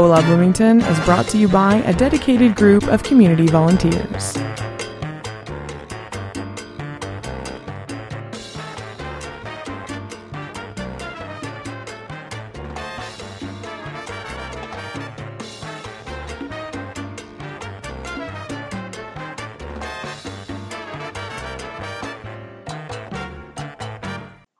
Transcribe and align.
Hola 0.00 0.22
Bloomington 0.22 0.80
is 0.80 0.98
brought 1.00 1.28
to 1.28 1.36
you 1.36 1.46
by 1.46 1.82
a 1.84 1.92
dedicated 1.92 2.56
group 2.56 2.84
of 2.84 3.02
community 3.02 3.46
volunteers. 3.48 4.32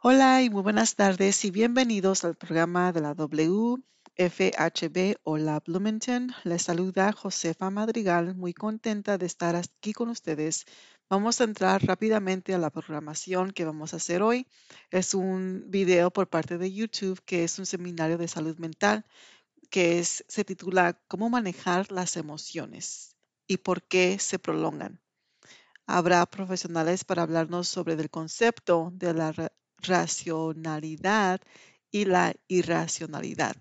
Hola 0.02 0.42
y 0.42 0.50
muy 0.50 0.60
buenas 0.60 0.96
tardes 0.96 1.42
y 1.46 1.50
bienvenidos 1.50 2.24
al 2.24 2.34
programa 2.34 2.92
de 2.92 3.00
la 3.00 3.14
WFHB 4.20 5.16
Hola 5.22 5.60
Bloomington. 5.66 6.30
Les 6.44 6.60
saluda 6.60 7.10
Josefa 7.10 7.70
Madrigal, 7.70 8.34
muy 8.34 8.52
contenta 8.52 9.16
de 9.16 9.24
estar 9.24 9.56
aquí 9.56 9.94
con 9.94 10.10
ustedes. 10.10 10.66
Vamos 11.08 11.40
a 11.40 11.44
entrar 11.44 11.82
rápidamente 11.86 12.52
a 12.52 12.58
la 12.58 12.68
programación 12.68 13.50
que 13.50 13.64
vamos 13.64 13.94
a 13.94 13.96
hacer 13.96 14.20
hoy. 14.20 14.46
Es 14.90 15.14
un 15.14 15.64
video 15.68 16.10
por 16.10 16.28
parte 16.28 16.58
de 16.58 16.70
YouTube 16.70 17.18
que 17.24 17.44
es 17.44 17.58
un 17.58 17.64
seminario 17.64 18.18
de 18.18 18.28
salud 18.28 18.58
mental 18.58 19.06
que 19.70 20.04
se 20.04 20.44
titula 20.44 21.00
Cómo 21.08 21.30
manejar 21.30 21.90
las 21.90 22.16
emociones 22.18 23.16
y 23.46 23.56
por 23.56 23.82
qué 23.82 24.18
se 24.18 24.38
prolongan. 24.38 25.00
Habrá 25.86 26.26
profesionales 26.26 27.04
para 27.04 27.22
hablarnos 27.22 27.68
sobre 27.68 27.94
el 27.94 28.10
concepto 28.10 28.90
de 28.94 29.14
la 29.14 29.32
ra- 29.32 29.52
racionalidad 29.78 31.40
y 31.90 32.04
la 32.06 32.34
irracionalidad. 32.48 33.56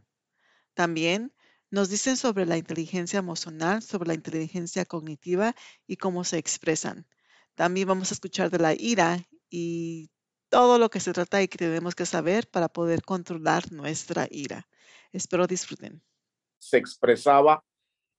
También 0.79 1.33
nos 1.71 1.89
dicen 1.89 2.15
sobre 2.15 2.45
la 2.45 2.55
inteligencia 2.55 3.19
emocional, 3.19 3.81
sobre 3.81 4.07
la 4.07 4.13
inteligencia 4.13 4.85
cognitiva 4.85 5.53
y 5.85 5.97
cómo 5.97 6.23
se 6.23 6.37
expresan. 6.37 7.05
También 7.53 7.85
vamos 7.85 8.11
a 8.11 8.13
escuchar 8.13 8.49
de 8.49 8.59
la 8.59 8.73
ira 8.73 9.19
y 9.49 10.09
todo 10.47 10.77
lo 10.77 10.89
que 10.89 11.01
se 11.01 11.11
trata 11.11 11.43
y 11.43 11.49
que 11.49 11.57
tenemos 11.57 11.95
que 11.95 12.05
saber 12.05 12.49
para 12.49 12.69
poder 12.69 13.01
controlar 13.01 13.73
nuestra 13.73 14.25
ira. 14.31 14.69
Espero 15.11 15.47
disfruten. 15.47 16.01
se 16.59 16.77
expresaba 16.77 17.61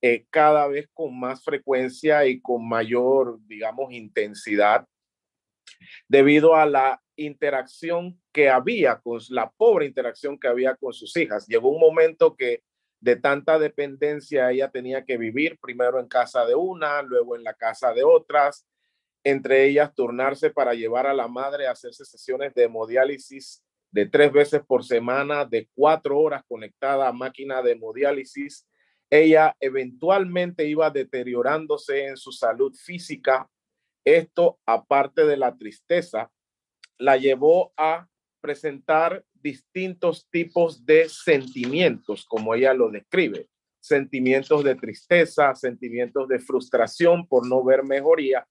eh, 0.03 0.27
cada 0.29 0.69
vez 0.69 0.87
con 0.93 1.19
más 1.19 1.43
frecuencia 1.43 2.27
y 2.27 2.43
con 2.43 2.69
mayor, 2.69 3.39
digamos, 3.47 3.91
intensidad 3.91 4.87
debido 6.09 6.55
a 6.57 6.67
la 6.67 7.03
interacción 7.25 8.21
que 8.33 8.49
había 8.49 9.01
con 9.01 9.21
la 9.31 9.51
pobre 9.51 9.87
interacción 9.87 10.39
que 10.39 10.49
había 10.49 10.77
con 10.77 10.93
sus 10.93 11.17
hijas. 11.17 11.47
Llegó 11.47 11.71
un 11.71 11.81
momento 11.81 12.37
que 12.37 12.63
de 13.01 13.17
tanta 13.17 13.59
dependencia 13.59 14.51
ella 14.51 14.71
tenía 14.71 15.05
que 15.05 15.17
vivir 15.17 15.59
primero 15.61 15.99
en 15.99 16.09
casa 16.09 16.45
de 16.45 16.55
una, 16.55 17.03
luego 17.03 17.35
en 17.35 17.45
la 17.45 17.55
casa 17.55 17.93
de 17.93 18.05
otras, 18.05 18.67
entre 19.25 19.67
ellas 19.67 19.95
turnarse 19.95 20.51
para 20.51 20.75
llevar 20.75 21.07
a 21.07 21.15
la 21.15 21.29
madre 21.29 21.67
a 21.67 21.73
hacerse 21.73 22.05
sesiones 22.05 22.55
de 22.55 22.65
hemodiálisis 22.65 23.63
de 23.91 24.07
tres 24.07 24.33
veces 24.33 24.63
por 24.67 24.85
semana, 24.85 25.45
de 25.45 25.69
cuatro 25.75 26.19
horas 26.19 26.45
conectada 26.47 27.09
a 27.09 27.13
máquina 27.13 27.61
de 27.63 27.73
hemodiálisis. 27.73 28.67
Ella 29.11 29.57
eventualmente 29.59 30.67
iba 30.67 30.91
deteriorándose 30.91 32.07
en 32.07 32.17
su 32.17 32.31
salud 32.31 32.73
física. 32.75 33.49
Esto, 34.05 34.61
aparte 34.65 35.25
de 35.27 35.37
la 35.37 35.57
tristeza, 35.57 36.31
la 37.01 37.17
llevó 37.17 37.73
a 37.77 38.07
presentar 38.41 39.25
distintos 39.35 40.29
tipos 40.31 40.85
de 40.85 41.09
sentimientos, 41.09 42.27
como 42.27 42.55
ella 42.55 42.75
lo 42.75 42.91
describe. 42.91 43.49
Sentimientos 43.81 44.63
de 44.63 44.75
tristeza, 44.75 45.55
sentimientos 45.55 46.29
de 46.29 46.39
frustración 46.39 47.27
por 47.27 47.47
no 47.47 47.65
ver 47.65 47.83
mejoría. 47.83 48.47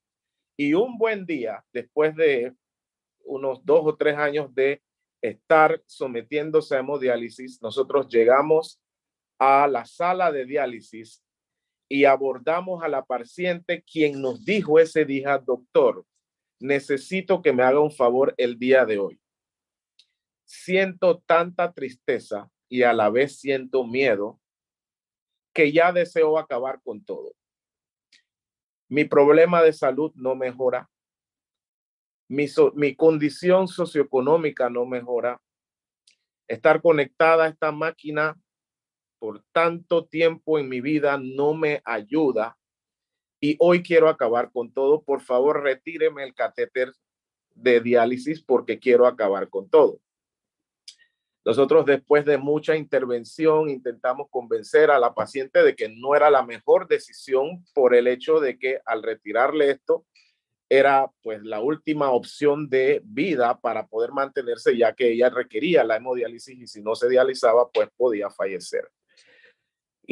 Y 0.58 0.74
un 0.74 0.98
buen 0.98 1.26
día, 1.26 1.64
después 1.72 2.16
de 2.16 2.54
unos 3.24 3.64
dos 3.64 3.82
o 3.86 3.96
tres 3.96 4.18
años 4.18 4.54
de 4.56 4.82
estar 5.22 5.82
sometiéndose 5.86 6.76
a 6.76 6.80
hemodiálisis, 6.80 7.62
nosotros 7.62 8.08
llegamos 8.10 8.82
a 9.38 9.68
la 9.68 9.86
sala 9.86 10.32
de 10.32 10.46
diálisis 10.46 11.24
y 11.88 12.06
abordamos 12.06 12.84
a 12.84 12.88
la 12.88 13.06
paciente 13.06 13.84
quien 13.84 14.22
nos 14.22 14.44
dijo 14.44 14.80
ese 14.80 15.06
día, 15.06 15.38
doctor, 15.38 16.04
necesito 16.60 17.42
que 17.42 17.54
me 17.54 17.64
haga 17.64 17.80
un 17.80 17.92
favor 17.92 18.34
el 18.38 18.60
día 18.60 18.86
de 18.86 19.00
hoy. 19.00 19.20
Siento 20.46 21.20
tanta 21.26 21.74
tristeza 21.74 22.50
y 22.68 22.84
a 22.84 22.94
la 22.94 23.10
vez 23.10 23.40
siento 23.40 23.86
miedo 23.86 24.40
que 25.54 25.72
ya 25.72 25.92
deseo 25.92 26.38
acabar 26.38 26.82
con 26.84 27.04
todo. 27.04 27.34
Mi 28.88 29.06
problema 29.06 29.62
de 29.62 29.74
salud 29.74 30.12
no 30.16 30.36
mejora. 30.36 30.90
Mi, 32.28 32.48
mi 32.76 32.96
condición 32.96 33.68
socioeconómica 33.68 34.70
no 34.70 34.86
mejora. 34.86 35.42
Estar 36.48 36.82
conectada 36.82 37.46
a 37.46 37.50
esta 37.50 37.72
máquina 37.72 38.40
por 39.20 39.44
tanto 39.52 40.06
tiempo 40.06 40.58
en 40.58 40.70
mi 40.70 40.82
vida 40.82 41.20
no 41.22 41.54
me 41.54 41.82
ayuda 41.86 42.59
y 43.40 43.56
hoy 43.60 43.84
quiero 43.84 44.10
acabar 44.10 44.52
con 44.52 44.72
todo. 44.74 45.02
Por 45.02 45.22
favor, 45.22 45.64
retíreme 45.64 46.24
el 46.24 46.34
catéter 46.34 46.94
de 47.56 47.82
diálisis 47.82 48.42
porque 48.42 48.80
quiero 48.80 49.06
acabar 49.06 49.50
con 49.50 49.70
todo. 49.70 50.00
Nosotros 51.46 51.86
después 51.86 52.26
de 52.26 52.38
mucha 52.38 52.76
intervención 52.76 53.70
intentamos 53.70 54.28
convencer 54.30 54.92
a 54.92 55.00
la 55.00 55.14
paciente 55.14 55.64
de 55.64 55.76
que 55.76 55.90
no 55.90 56.16
era 56.16 56.30
la 56.30 56.44
mejor 56.44 56.88
decisión 56.88 57.66
por 57.74 57.96
el 57.96 58.08
hecho 58.08 58.40
de 58.40 58.60
que 58.60 58.82
al 58.86 59.02
retirarle 59.02 59.72
esto 59.72 60.06
era 60.70 61.10
pues 61.24 61.42
la 61.42 61.62
última 61.62 62.12
opción 62.12 62.70
de 62.70 63.02
vida 63.04 63.60
para 63.60 63.88
poder 63.88 64.12
mantenerse 64.12 64.78
ya 64.78 64.94
que 64.94 65.14
ella 65.14 65.30
requería 65.30 65.84
la 65.84 65.96
hemodiálisis 65.96 66.60
y 66.60 66.68
si 66.68 66.84
no 66.84 66.94
se 66.94 67.10
dializaba 67.10 67.70
pues 67.72 67.90
podía 67.98 68.30
fallecer. 68.30 68.88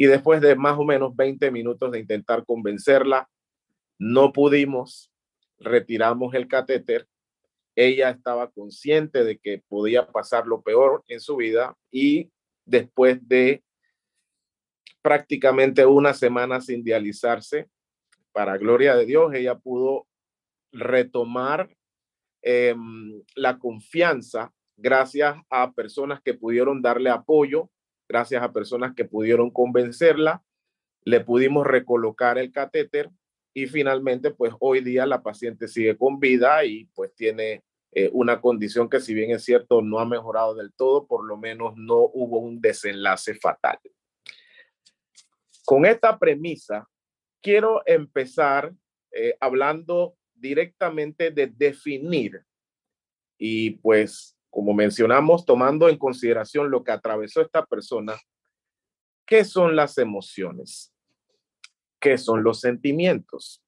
Y 0.00 0.06
después 0.06 0.40
de 0.40 0.54
más 0.54 0.78
o 0.78 0.84
menos 0.84 1.16
20 1.16 1.50
minutos 1.50 1.90
de 1.90 1.98
intentar 1.98 2.44
convencerla, 2.46 3.28
no 3.98 4.32
pudimos, 4.32 5.10
retiramos 5.58 6.34
el 6.34 6.46
catéter. 6.46 7.08
Ella 7.74 8.10
estaba 8.10 8.48
consciente 8.48 9.24
de 9.24 9.38
que 9.38 9.60
podía 9.66 10.06
pasar 10.06 10.46
lo 10.46 10.62
peor 10.62 11.02
en 11.08 11.18
su 11.18 11.34
vida 11.34 11.76
y 11.90 12.30
después 12.64 13.18
de 13.26 13.64
prácticamente 15.02 15.84
una 15.84 16.14
semana 16.14 16.60
sin 16.60 16.84
dializarse, 16.84 17.68
para 18.30 18.56
gloria 18.56 18.94
de 18.94 19.04
Dios, 19.04 19.34
ella 19.34 19.58
pudo 19.58 20.06
retomar 20.70 21.76
eh, 22.42 22.76
la 23.34 23.58
confianza 23.58 24.54
gracias 24.76 25.36
a 25.50 25.72
personas 25.72 26.20
que 26.22 26.34
pudieron 26.34 26.82
darle 26.82 27.10
apoyo, 27.10 27.68
gracias 28.08 28.42
a 28.42 28.52
personas 28.52 28.94
que 28.94 29.04
pudieron 29.04 29.50
convencerla, 29.50 30.42
le 31.04 31.20
pudimos 31.20 31.66
recolocar 31.66 32.38
el 32.38 32.52
catéter 32.52 33.10
y 33.54 33.66
finalmente, 33.66 34.30
pues 34.30 34.52
hoy 34.60 34.80
día 34.80 35.06
la 35.06 35.22
paciente 35.22 35.68
sigue 35.68 35.96
con 35.96 36.20
vida 36.20 36.64
y 36.64 36.86
pues 36.94 37.14
tiene 37.14 37.64
eh, 37.92 38.10
una 38.12 38.40
condición 38.40 38.88
que 38.88 39.00
si 39.00 39.14
bien 39.14 39.30
es 39.32 39.44
cierto 39.44 39.82
no 39.82 39.98
ha 39.98 40.06
mejorado 40.06 40.54
del 40.54 40.72
todo, 40.72 41.06
por 41.06 41.26
lo 41.26 41.36
menos 41.36 41.74
no 41.76 41.96
hubo 41.96 42.38
un 42.38 42.60
desenlace 42.60 43.34
fatal. 43.34 43.78
Con 45.64 45.86
esta 45.86 46.18
premisa, 46.18 46.88
quiero 47.42 47.82
empezar 47.84 48.72
eh, 49.12 49.36
hablando 49.40 50.16
directamente 50.34 51.30
de 51.30 51.48
definir 51.48 52.44
y 53.38 53.70
pues 53.70 54.37
como 54.50 54.74
mencionamos, 54.74 55.44
tomando 55.44 55.88
en 55.88 55.98
consideración 55.98 56.70
lo 56.70 56.82
que 56.82 56.92
atravesó 56.92 57.40
esta 57.40 57.64
persona, 57.64 58.16
¿qué 59.26 59.44
son 59.44 59.76
las 59.76 59.98
emociones? 59.98 60.92
¿Qué 62.00 62.16
son 62.18 62.42
los 62.42 62.60
sentimientos? 62.60 63.62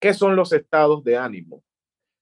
¿Qué 0.00 0.14
son 0.14 0.36
los 0.36 0.52
estados 0.52 1.04
de 1.04 1.16
ánimo? 1.16 1.62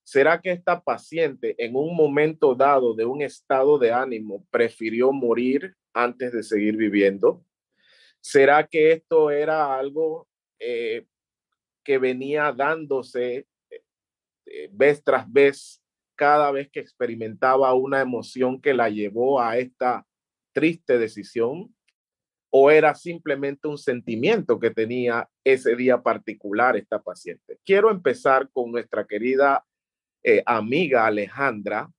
¿Será 0.04 0.40
que 0.40 0.50
esta 0.50 0.80
paciente 0.80 1.54
en 1.58 1.76
un 1.76 1.94
momento 1.94 2.54
dado 2.54 2.94
de 2.94 3.04
un 3.04 3.22
estado 3.22 3.78
de 3.78 3.92
ánimo 3.92 4.44
prefirió 4.50 5.12
morir 5.12 5.74
antes 5.92 6.32
de 6.32 6.42
seguir 6.42 6.76
viviendo? 6.76 7.44
¿Será 8.20 8.66
que 8.66 8.92
esto 8.92 9.30
era 9.30 9.76
algo 9.76 10.28
eh, 10.58 11.06
que 11.84 11.98
venía 11.98 12.52
dándose 12.52 13.46
eh, 14.46 14.68
vez 14.72 15.02
tras 15.02 15.30
vez 15.30 15.81
cada 16.14 16.50
vez 16.50 16.70
que 16.70 16.80
experimentaba 16.80 17.74
una 17.74 18.00
emoción 18.00 18.60
que 18.60 18.74
la 18.74 18.88
llevó 18.88 19.40
a 19.40 19.58
esta 19.58 20.06
triste 20.52 20.98
decisión? 20.98 21.74
¿O 22.54 22.70
era 22.70 22.94
simplemente 22.94 23.66
un 23.66 23.78
sentimiento 23.78 24.60
que 24.60 24.70
tenía 24.70 25.28
ese 25.42 25.74
día 25.74 26.02
particular 26.02 26.76
esta 26.76 27.00
paciente? 27.00 27.58
Quiero 27.64 27.90
empezar 27.90 28.50
con 28.52 28.70
nuestra 28.70 29.06
querida 29.06 29.64
eh, 30.22 30.42
amiga 30.44 31.06
Alejandra, 31.06 31.90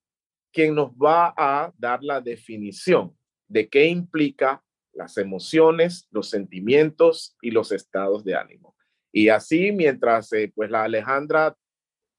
quien 0.51 0.75
nos 0.75 0.91
va 0.91 1.33
a 1.35 1.73
dar 1.77 2.03
la 2.03 2.21
definición 2.21 3.17
de 3.47 3.67
qué 3.67 3.87
implica 3.87 4.63
las 4.93 5.17
emociones, 5.17 6.07
los 6.11 6.29
sentimientos 6.29 7.35
y 7.41 7.51
los 7.51 7.71
estados 7.71 8.23
de 8.23 8.35
ánimo. 8.35 8.75
Y 9.11 9.29
así, 9.29 9.71
mientras 9.71 10.31
eh, 10.33 10.51
pues 10.55 10.69
la 10.69 10.83
Alejandra 10.83 11.55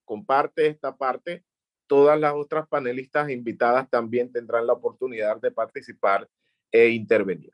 comparte 0.05 0.67
esta 0.67 0.97
parte, 0.97 1.45
todas 1.87 2.19
las 2.19 2.35
otras 2.35 2.67
panelistas 2.69 3.31
invitadas 3.31 3.89
también 3.89 4.33
tendrán 4.33 4.67
la 4.67 4.73
oportunidad 4.73 5.41
de 5.41 5.51
participar 5.51 6.29
e 6.71 6.89
intervenir. 6.89 7.53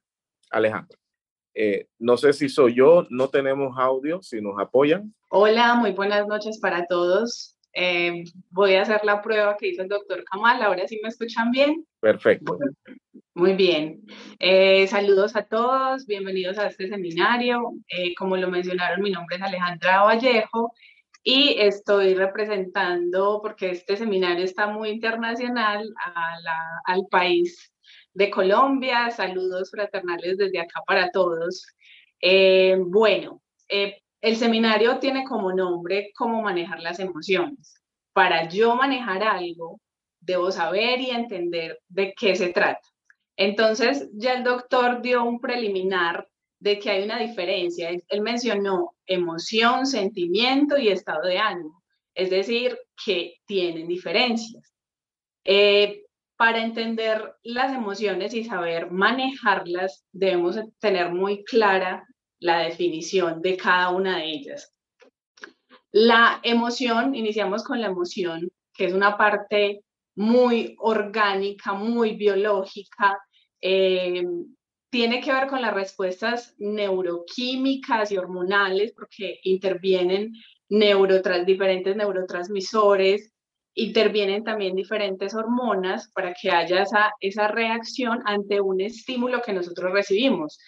Alejandra, 0.50 0.98
eh, 1.54 1.86
no 1.98 2.16
sé 2.16 2.32
si 2.32 2.48
soy 2.48 2.74
yo, 2.74 3.06
no 3.10 3.28
tenemos 3.28 3.78
audio, 3.78 4.22
si 4.22 4.40
nos 4.40 4.58
apoyan. 4.58 5.14
Hola, 5.30 5.74
muy 5.74 5.92
buenas 5.92 6.26
noches 6.26 6.58
para 6.58 6.86
todos. 6.86 7.56
Eh, 7.72 8.24
voy 8.50 8.74
a 8.74 8.82
hacer 8.82 9.00
la 9.04 9.22
prueba 9.22 9.56
que 9.56 9.68
hizo 9.68 9.82
el 9.82 9.88
doctor 9.88 10.24
Kamal. 10.24 10.62
Ahora 10.62 10.88
sí 10.88 10.98
me 11.02 11.08
escuchan 11.08 11.50
bien. 11.50 11.86
Perfecto. 12.00 12.58
Muy 13.34 13.54
bien. 13.54 14.02
Eh, 14.38 14.86
saludos 14.88 15.36
a 15.36 15.42
todos. 15.44 16.06
Bienvenidos 16.06 16.58
a 16.58 16.66
este 16.66 16.88
seminario. 16.88 17.72
Eh, 17.88 18.14
como 18.16 18.36
lo 18.36 18.50
mencionaron, 18.50 19.02
mi 19.02 19.10
nombre 19.10 19.36
es 19.36 19.42
Alejandra 19.42 20.02
Vallejo 20.02 20.72
y 21.22 21.56
estoy 21.58 22.14
representando, 22.14 23.40
porque 23.42 23.70
este 23.70 23.96
seminario 23.96 24.44
está 24.44 24.66
muy 24.66 24.90
internacional, 24.90 25.92
al 26.86 27.06
país 27.10 27.72
de 28.14 28.30
Colombia. 28.30 29.10
Saludos 29.10 29.70
fraternales 29.70 30.38
desde 30.38 30.60
acá 30.60 30.82
para 30.86 31.10
todos. 31.10 31.66
bueno, 32.78 33.42
el 33.68 34.36
seminario 34.36 34.98
tiene 34.98 35.24
como 35.24 35.52
nombre 35.52 36.10
cómo 36.16 36.42
manejar 36.42 36.80
las 36.80 36.98
emociones. 37.00 37.74
Para 38.12 38.48
yo 38.48 38.74
manejar 38.74 39.22
algo, 39.22 39.80
debo 40.20 40.50
saber 40.50 41.00
y 41.00 41.10
entender 41.10 41.78
de 41.88 42.12
qué 42.14 42.34
se 42.36 42.48
trata. 42.48 42.86
Entonces, 43.36 44.10
ya 44.12 44.34
el 44.34 44.44
doctor 44.44 45.00
dio 45.00 45.24
un 45.24 45.40
preliminar 45.40 46.28
de 46.60 46.78
que 46.78 46.90
hay 46.90 47.02
una 47.02 47.18
diferencia. 47.18 47.90
Él 47.90 48.20
mencionó 48.20 48.94
emoción, 49.06 49.86
sentimiento 49.86 50.78
y 50.78 50.88
estado 50.88 51.26
de 51.26 51.38
ánimo. 51.38 51.82
Es 52.14 52.30
decir, 52.30 52.78
que 53.04 53.36
tienen 53.46 53.88
diferencias. 53.88 54.72
Eh, 55.44 56.04
para 56.36 56.62
entender 56.62 57.34
las 57.42 57.74
emociones 57.74 58.34
y 58.34 58.44
saber 58.44 58.90
manejarlas, 58.90 60.04
debemos 60.12 60.58
tener 60.78 61.12
muy 61.12 61.44
clara 61.44 62.06
la 62.38 62.60
definición 62.60 63.42
de 63.42 63.56
cada 63.56 63.90
una 63.90 64.18
de 64.18 64.30
ellas. 64.30 64.74
La 65.92 66.40
emoción, 66.42 67.14
iniciamos 67.14 67.64
con 67.64 67.80
la 67.80 67.88
emoción, 67.88 68.50
que 68.72 68.86
es 68.86 68.94
una 68.94 69.18
parte 69.18 69.82
muy 70.14 70.76
orgánica, 70.78 71.72
muy 71.72 72.16
biológica, 72.16 73.18
eh, 73.60 74.24
tiene 74.90 75.20
que 75.20 75.32
ver 75.32 75.46
con 75.46 75.62
las 75.62 75.72
respuestas 75.72 76.54
neuroquímicas 76.58 78.10
y 78.12 78.18
hormonales, 78.18 78.92
porque 78.92 79.40
intervienen 79.44 80.32
diferentes 81.46 81.96
neurotransmisores, 81.96 83.32
intervienen 83.74 84.44
también 84.44 84.74
diferentes 84.74 85.34
hormonas 85.34 86.10
para 86.12 86.34
que 86.34 86.50
haya 86.50 86.84
esa, 87.20 87.48
reacción 87.48 88.20
ante 88.24 88.60
un 88.60 88.80
estímulo 88.80 89.42
que 89.42 89.52
nosotros 89.52 89.92
recibimos 89.92 90.58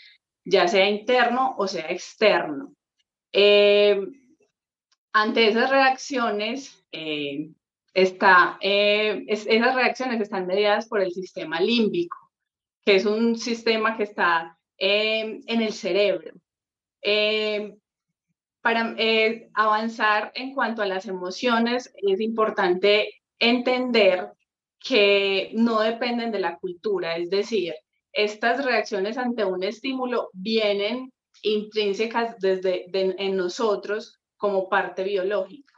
ya 0.45 0.67
sea 0.67 0.89
interno 0.89 1.55
o 1.57 1.69
sea 1.69 1.87
externo. 1.91 2.75
Eh, 3.33 4.01
ante 5.13 5.49
esas 5.49 5.71
reacciones, 5.71 6.85
eh, 6.91 7.51
está, 7.95 8.59
eh, 8.61 9.25
esas 9.29 9.75
reacciones 9.75 10.21
están 10.21 10.47
mediadas 10.47 10.89
por 10.89 11.01
el 11.01 11.13
sistema 11.13 11.61
límbico, 11.61 12.17
que 12.85 12.97
es 12.97 13.07
un 13.07 13.37
sistema 13.37 13.97
que 13.97 14.05
está 14.05 14.59
en 14.79 15.43
el 15.47 15.73
cerebro. 15.73 16.33
para 18.61 18.95
avanzar 19.55 20.33
en 20.35 20.55
cuanto 20.55 20.83
a 20.83 20.87
las 20.87 21.07
emociones, 21.07 21.93
es 21.97 22.21
importante 22.21 23.23
entender 23.39 24.33
que 24.79 25.51
no 25.55 25.81
dependen 25.81 26.31
de 26.33 26.41
la 26.41 26.59
cultura, 26.59 27.17
es 27.17 27.31
decir, 27.31 27.75
estas 28.13 28.65
reacciones 28.65 29.17
ante 29.17 29.45
un 29.45 29.63
estímulo 29.63 30.31
vienen 30.33 31.13
intrínsecas 31.43 32.39
desde 32.39 32.87
en 32.93 33.37
nosotros 33.37 34.21
como 34.37 34.69
parte 34.69 35.03
biológica. 35.05 35.75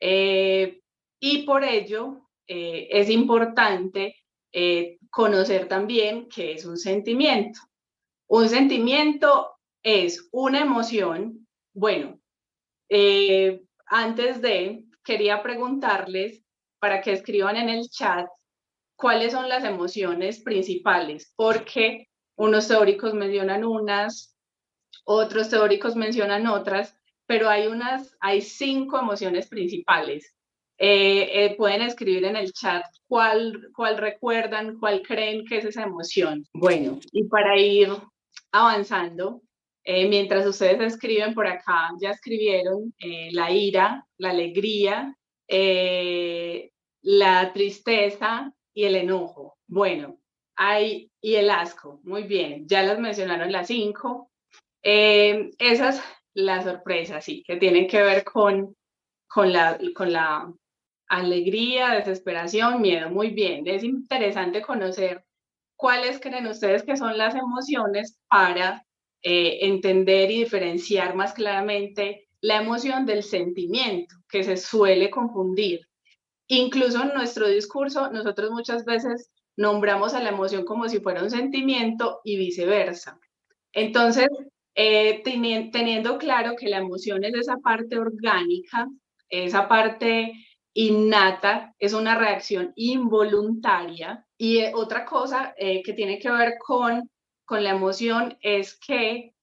Eh, 0.00 0.80
y 1.20 1.44
por 1.44 1.64
ello 1.64 2.28
eh, 2.46 2.88
es 2.90 3.08
importante 3.10 4.16
eh, 4.52 4.98
conocer 5.12 5.68
también 5.68 6.26
qué 6.28 6.52
es 6.52 6.64
un 6.64 6.78
sentimiento. 6.78 7.60
Un 8.28 8.48
sentimiento 8.48 9.58
es 9.82 10.26
una 10.32 10.62
emoción. 10.62 11.46
Bueno, 11.74 12.18
antes 13.86 14.40
de, 14.40 14.84
quería 15.04 15.42
preguntarles 15.42 16.42
para 16.80 17.02
que 17.02 17.12
escriban 17.12 17.56
en 17.56 17.68
el 17.68 17.90
chat 17.90 18.26
cuáles 18.96 19.32
son 19.32 19.50
las 19.50 19.64
emociones 19.64 20.40
principales, 20.40 21.32
porque 21.36 22.08
unos 22.36 22.68
teóricos 22.68 23.12
mencionan 23.12 23.64
unas, 23.64 24.34
otros 25.04 25.50
teóricos 25.50 25.94
mencionan 25.94 26.46
otras, 26.46 26.96
pero 27.26 27.50
hay 27.50 27.66
unas, 27.66 28.16
hay 28.18 28.40
cinco 28.40 28.98
emociones 28.98 29.46
principales. 29.48 30.34
Eh, 30.84 31.44
eh, 31.44 31.54
pueden 31.56 31.82
escribir 31.82 32.24
en 32.24 32.34
el 32.34 32.52
chat 32.52 32.82
cuál, 33.06 33.68
cuál 33.72 33.98
recuerdan, 33.98 34.80
cuál 34.80 35.02
creen 35.02 35.44
que 35.46 35.58
es 35.58 35.64
esa 35.64 35.84
emoción. 35.84 36.44
Bueno, 36.52 36.98
y 37.12 37.24
para 37.28 37.56
ir 37.56 37.88
avanzando, 38.50 39.42
eh, 39.84 40.08
mientras 40.08 40.44
ustedes 40.44 40.80
escriben 40.80 41.34
por 41.34 41.46
acá, 41.46 41.90
ya 42.00 42.10
escribieron 42.10 42.92
la 43.30 43.52
ira, 43.52 44.06
la 44.18 44.30
alegría, 44.30 45.16
la 47.02 47.52
tristeza, 47.52 48.52
y 48.74 48.84
el 48.84 48.96
enojo. 48.96 49.58
Bueno, 49.66 50.18
hay, 50.56 51.10
y 51.20 51.34
el 51.34 51.50
asco, 51.50 52.00
muy 52.04 52.24
bien, 52.24 52.66
ya 52.66 52.82
las 52.82 52.98
mencionaron 52.98 53.52
las 53.52 53.68
cinco. 53.68 54.30
Eh, 54.82 55.50
esas, 55.58 56.02
las 56.34 56.64
sorpresas, 56.64 57.24
sí, 57.24 57.42
que 57.46 57.56
tienen 57.56 57.86
que 57.86 58.02
ver 58.02 58.24
con, 58.24 58.76
con, 59.28 59.52
la, 59.52 59.78
con 59.94 60.12
la 60.12 60.52
alegría, 61.12 61.90
desesperación, 61.90 62.80
miedo, 62.80 63.10
muy 63.10 63.30
bien. 63.30 63.66
Es 63.66 63.84
interesante 63.84 64.62
conocer 64.62 65.22
cuáles 65.76 66.18
creen 66.18 66.46
ustedes 66.46 66.82
que 66.84 66.96
son 66.96 67.18
las 67.18 67.34
emociones 67.34 68.18
para 68.28 68.86
eh, 69.22 69.58
entender 69.60 70.30
y 70.30 70.38
diferenciar 70.38 71.14
más 71.14 71.34
claramente 71.34 72.28
la 72.40 72.62
emoción 72.62 73.04
del 73.04 73.22
sentimiento, 73.22 74.14
que 74.26 74.42
se 74.42 74.56
suele 74.56 75.10
confundir. 75.10 75.80
Incluso 76.48 77.02
en 77.02 77.12
nuestro 77.12 77.46
discurso, 77.46 78.10
nosotros 78.10 78.50
muchas 78.50 78.86
veces 78.86 79.30
nombramos 79.54 80.14
a 80.14 80.22
la 80.22 80.30
emoción 80.30 80.64
como 80.64 80.88
si 80.88 81.00
fuera 81.00 81.22
un 81.22 81.30
sentimiento 81.30 82.20
y 82.24 82.38
viceversa. 82.38 83.20
Entonces, 83.74 84.28
eh, 84.74 85.20
teniendo 85.22 86.16
claro 86.16 86.54
que 86.56 86.70
la 86.70 86.78
emoción 86.78 87.22
es 87.24 87.34
esa 87.34 87.58
parte 87.58 87.98
orgánica, 87.98 88.88
esa 89.28 89.68
parte 89.68 90.32
innata, 90.74 91.74
es 91.78 91.92
una 91.92 92.16
reacción 92.16 92.72
involuntaria. 92.76 94.26
Y 94.36 94.58
eh, 94.58 94.72
otra 94.74 95.04
cosa 95.04 95.54
eh, 95.56 95.82
que 95.82 95.92
tiene 95.92 96.18
que 96.18 96.30
ver 96.30 96.54
con, 96.58 97.10
con 97.44 97.62
la 97.64 97.70
emoción 97.70 98.36
es 98.40 98.78
que 98.78 99.34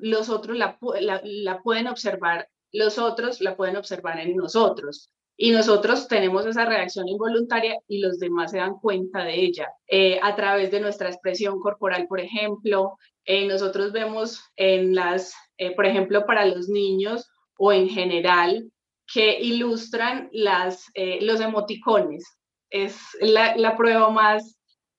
los 0.00 0.28
otros 0.28 0.58
la, 0.58 0.78
la 1.24 1.62
pueden 1.62 1.86
observar, 1.86 2.50
los 2.70 2.98
otros 2.98 3.40
la 3.40 3.56
pueden 3.56 3.78
observar 3.78 4.20
en 4.20 4.36
nosotros 4.36 5.10
y 5.36 5.50
nosotros 5.50 6.08
tenemos 6.08 6.46
esa 6.46 6.64
reacción 6.64 7.08
involuntaria 7.08 7.78
y 7.88 7.98
los 7.98 8.18
demás 8.18 8.50
se 8.50 8.58
dan 8.58 8.78
cuenta 8.78 9.24
de 9.24 9.34
ella 9.34 9.68
eh, 9.88 10.20
a 10.22 10.36
través 10.36 10.70
de 10.70 10.80
nuestra 10.80 11.08
expresión 11.08 11.58
corporal, 11.58 12.06
por 12.06 12.20
ejemplo. 12.20 12.96
Eh, 13.24 13.46
nosotros 13.46 13.92
vemos 13.92 14.40
en 14.56 14.94
las, 14.94 15.34
eh, 15.56 15.74
por 15.74 15.86
ejemplo, 15.86 16.26
para 16.26 16.44
los 16.44 16.68
niños 16.68 17.28
o 17.56 17.72
en 17.72 17.88
general, 17.88 18.70
que 19.12 19.38
ilustran 19.40 20.28
las, 20.32 20.84
los 21.20 21.40
emoticones. 21.40 22.24
Es 22.70 22.98
la, 23.20 23.56
la 23.56 23.76
prueba 23.76 24.08
más, 24.10 24.58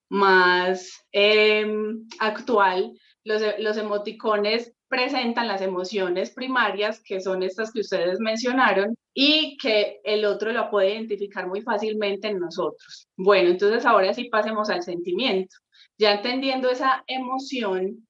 más 0.10 0.92
em, 1.12 2.08
actual 2.20 2.94
los, 3.24 3.42
los 3.60 3.78
emoticones 3.78 4.74
presentan 4.88 5.48
las 5.48 5.62
emociones 5.62 6.32
primarias, 6.32 7.02
que 7.04 7.20
son 7.20 7.42
estas 7.42 7.72
que 7.72 7.80
ustedes 7.80 8.20
mencionaron, 8.20 8.96
y 9.14 9.58
que 9.58 10.02
el 10.04 10.26
otro 10.26 10.52
lo 10.52 10.70
puede 10.70 10.94
identificar 10.94 11.48
muy 11.48 11.62
fácilmente 11.62 12.28
en 12.28 12.40
nosotros. 12.40 13.08
Bueno, 13.16 13.50
entonces 13.50 13.86
ahora 13.86 14.14
sí 14.14 14.26
pasemos 14.26 14.70
al 14.70 14.84
sentimiento. 14.84 15.56
Ya 15.98 16.14
entendiendo 16.14 16.70
esa 16.70 17.04
emoción, 17.08 18.08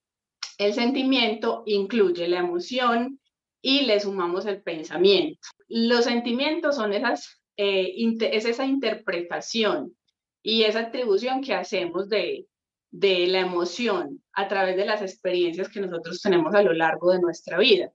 el 0.58 0.74
sentimiento 0.74 1.64
incluye 1.66 2.28
la 2.28 2.40
emoción 2.40 3.20
y 3.62 3.82
le 3.82 4.00
sumamos 4.00 4.46
el 4.46 4.62
pensamiento. 4.62 5.40
Los 5.76 6.06
sentimientos 6.06 6.76
son 6.76 6.94
esas, 6.94 7.42
eh, 7.58 7.96
es 8.32 8.46
esa 8.46 8.64
interpretación 8.64 9.98
y 10.44 10.66
esa 10.66 10.82
atribución 10.82 11.42
que 11.42 11.56
hacemos 11.56 12.10
de, 12.10 12.46
de 12.92 13.26
la 13.26 13.40
emoción 13.40 14.24
a 14.34 14.48
través 14.48 14.78
de 14.78 14.86
las 14.86 15.02
experiencias 15.02 15.70
que 15.70 15.80
nosotros 15.80 16.22
tenemos 16.22 16.54
a 16.54 16.62
lo 16.62 16.74
largo 16.74 17.12
de 17.12 17.22
nuestra 17.22 17.58
vida. 17.58 17.92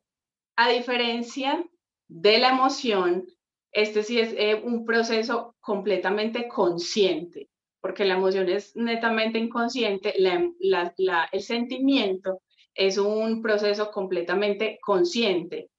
A 0.56 0.68
diferencia 0.70 1.64
de 2.08 2.38
la 2.38 2.48
emoción, 2.48 3.28
este 3.70 4.02
sí 4.02 4.18
es 4.18 4.34
eh, 4.36 4.60
un 4.60 4.84
proceso 4.84 5.54
completamente 5.60 6.48
consciente, 6.48 7.48
porque 7.80 8.04
la 8.04 8.14
emoción 8.14 8.48
es 8.48 8.74
netamente 8.74 9.38
inconsciente, 9.38 10.14
el 10.16 11.42
sentimiento 11.42 12.42
es 12.74 12.98
un 12.98 13.40
proceso 13.40 13.92
completamente 13.92 14.80
consciente. 14.82 15.70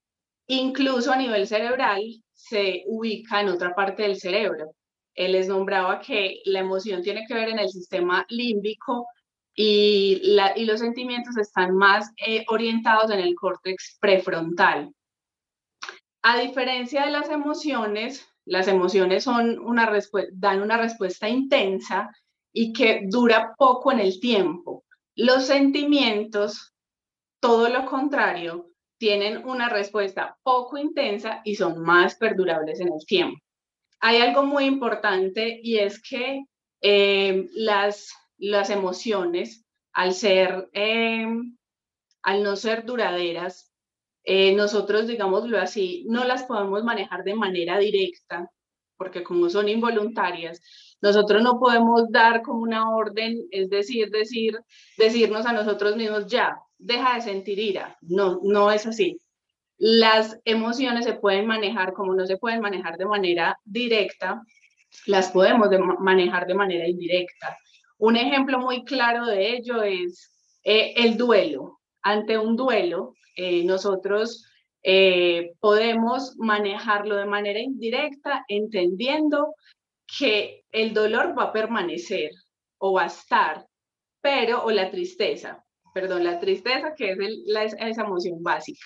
Incluso 0.51 1.11
a 1.11 1.15
nivel 1.15 1.45
cerebral 1.45 2.01
se 2.33 2.83
ubica 2.87 3.39
en 3.39 3.49
otra 3.49 3.75
parte 3.75 4.01
del 4.01 4.19
cerebro. 4.19 4.73
Él 5.13 5.33
les 5.33 5.47
nombraba 5.47 5.99
que 5.99 6.41
la 6.45 6.61
emoción 6.61 7.03
tiene 7.03 7.25
que 7.27 7.35
ver 7.35 7.49
en 7.49 7.59
el 7.59 7.69
sistema 7.69 8.25
límbico 8.29 9.05
y, 9.53 10.35
los 10.65 10.79
sentimientos 10.79 11.37
están 11.37 11.75
más 11.75 12.11
eh, 12.25 12.45
orientados 12.47 13.11
en 13.11 13.19
el 13.19 13.35
córtex 13.35 13.99
prefrontal. 14.01 14.91
A 16.23 16.39
diferencia 16.39 17.05
de 17.05 17.11
las 17.11 17.29
emociones, 17.29 18.27
las 18.45 18.67
emociones 18.67 19.25
son 19.25 19.59
dan 20.31 20.63
una 20.63 20.77
respuesta 20.77 21.29
intensa 21.29 22.09
y 22.51 22.73
que 22.73 23.01
dura 23.07 23.53
poco 23.55 23.91
en 23.91 23.99
el 23.99 24.19
tiempo. 24.19 24.83
Los 25.15 25.45
sentimientos, 25.45 26.73
todo 27.39 27.69
lo 27.69 27.85
contrario, 27.85 28.68
tienen 28.99 29.45
una 29.45 29.69
respuesta 29.69 30.37
poco 30.43 30.77
intensa 30.77 31.41
y 31.43 31.55
son 31.55 31.81
más 31.81 32.15
perdurables 32.15 32.79
en 32.81 32.89
el 32.93 33.05
tiempo. 33.07 33.39
Hay 34.01 34.17
algo 34.17 34.43
muy 34.43 34.65
importante 34.65 35.59
y 35.63 35.79
es 35.79 36.01
que 36.01 36.43
eh, 36.81 37.47
las, 37.53 38.13
las 38.37 38.69
emociones, 38.69 39.65
al, 39.93 40.13
ser, 40.13 40.69
eh, 40.73 41.25
al 42.21 42.43
no 42.43 42.55
ser 42.55 42.85
duraderas, 42.85 43.73
eh, 44.23 44.53
nosotros, 44.53 45.07
digámoslo 45.07 45.59
así, 45.59 46.05
no 46.07 46.25
las 46.25 46.43
podemos 46.43 46.83
manejar 46.83 47.23
de 47.23 47.35
manera 47.35 47.79
directa, 47.79 48.51
porque 48.97 49.23
como 49.23 49.49
son 49.49 49.69
involuntarias, 49.69 50.61
nosotros 51.01 51.41
no 51.41 51.57
podemos 51.57 52.11
dar 52.11 52.41
como 52.41 52.61
una 52.61 52.93
orden, 52.93 53.47
es 53.51 53.69
decir, 53.69 54.09
decir, 54.11 54.59
decirnos 54.97 55.45
a 55.45 55.53
nosotros 55.53 55.95
mismos, 55.95 56.27
ya, 56.27 56.61
deja 56.79 57.15
de 57.15 57.21
sentir 57.21 57.59
ira. 57.59 57.97
No, 58.01 58.39
no 58.43 58.71
es 58.71 58.87
así. 58.87 59.21
Las 59.77 60.39
emociones 60.45 61.05
se 61.05 61.13
pueden 61.13 61.45
manejar 61.45 61.93
como 61.93 62.15
no 62.15 62.25
se 62.25 62.37
pueden 62.37 62.61
manejar 62.61 62.97
de 62.97 63.05
manera 63.05 63.57
directa, 63.63 64.41
las 65.05 65.31
podemos 65.31 65.69
manejar 65.99 66.47
de 66.47 66.55
manera 66.55 66.87
indirecta. 66.87 67.57
Un 67.97 68.15
ejemplo 68.15 68.59
muy 68.59 68.83
claro 68.83 69.25
de 69.25 69.55
ello 69.55 69.83
es 69.83 70.31
eh, 70.63 70.93
el 70.97 71.17
duelo. 71.17 71.79
Ante 72.01 72.37
un 72.37 72.55
duelo, 72.55 73.13
eh, 73.35 73.63
nosotros 73.63 74.45
eh, 74.81 75.53
podemos 75.59 76.35
manejarlo 76.37 77.17
de 77.17 77.25
manera 77.25 77.59
indirecta, 77.59 78.45
entendiendo 78.47 79.53
que 80.17 80.63
el 80.71 80.93
dolor 80.93 81.37
va 81.37 81.43
a 81.43 81.53
permanecer 81.53 82.31
o 82.77 82.93
va 82.93 83.03
a 83.03 83.07
estar, 83.07 83.65
pero, 84.21 84.63
o 84.63 84.71
la 84.71 84.89
tristeza, 84.89 85.63
perdón, 85.93 86.23
la 86.23 86.39
tristeza 86.39 86.93
que 86.95 87.11
es 87.11 87.17
la, 87.45 87.63
esa 87.63 88.01
emoción 88.01 88.41
básica. 88.41 88.85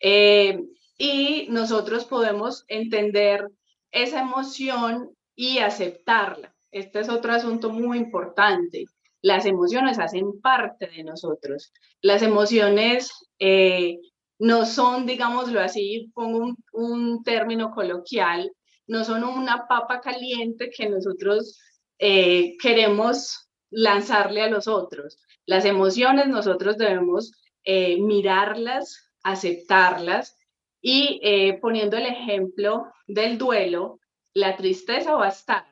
Eh, 0.00 0.60
y 0.98 1.46
nosotros 1.50 2.04
podemos 2.04 2.64
entender 2.68 3.48
esa 3.90 4.20
emoción 4.20 5.10
y 5.34 5.58
aceptarla. 5.58 6.54
Este 6.70 7.00
es 7.00 7.08
otro 7.08 7.32
asunto 7.32 7.70
muy 7.70 7.98
importante. 7.98 8.84
Las 9.20 9.46
emociones 9.46 9.98
hacen 9.98 10.40
parte 10.40 10.88
de 10.88 11.04
nosotros. 11.04 11.72
Las 12.00 12.22
emociones 12.22 13.12
eh, 13.38 13.98
no 14.38 14.66
son, 14.66 15.06
digámoslo 15.06 15.60
así, 15.60 16.10
pongo 16.14 16.54
un, 16.72 17.22
término 17.22 17.70
coloquial, 17.70 18.52
no 18.88 19.04
son 19.04 19.22
una 19.22 19.68
papa 19.68 20.00
caliente 20.00 20.70
que 20.70 20.88
nosotros 20.88 21.60
eh, 21.98 22.56
queremos 22.60 23.41
lanzarle 23.72 24.42
a 24.42 24.50
los 24.50 24.68
otros. 24.68 25.18
Las 25.46 25.64
emociones 25.64 26.28
nosotros 26.28 26.78
debemos 26.78 27.32
eh, 27.64 28.00
mirarlas, 28.00 29.12
aceptarlas 29.24 30.38
y 30.80 31.20
poniendo 31.60 31.96
el 31.96 32.06
ejemplo 32.06 32.86
del 33.06 33.38
duelo, 33.38 34.00
la 34.34 34.56
tristeza 34.56 35.14
va 35.14 35.26
a 35.26 35.30
estar, 35.30 35.66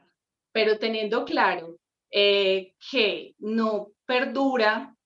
pero 0.53 0.79
teniendo 0.79 1.25
claro 1.25 1.79
eh, 2.11 2.75
que 2.91 3.35
no 3.39 3.93
perdura 4.05 4.97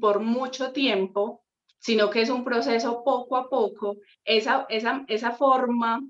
por 0.00 0.20
mucho 0.20 0.72
tiempo, 0.72 1.44
sino 1.78 2.10
que 2.10 2.22
es 2.22 2.30
un 2.30 2.44
proceso 2.44 3.04
poco 3.04 3.36
a 3.36 3.48
poco, 3.48 3.96
esa, 4.24 4.66
esa, 4.68 5.04
esa 5.08 5.30
forma 5.30 6.02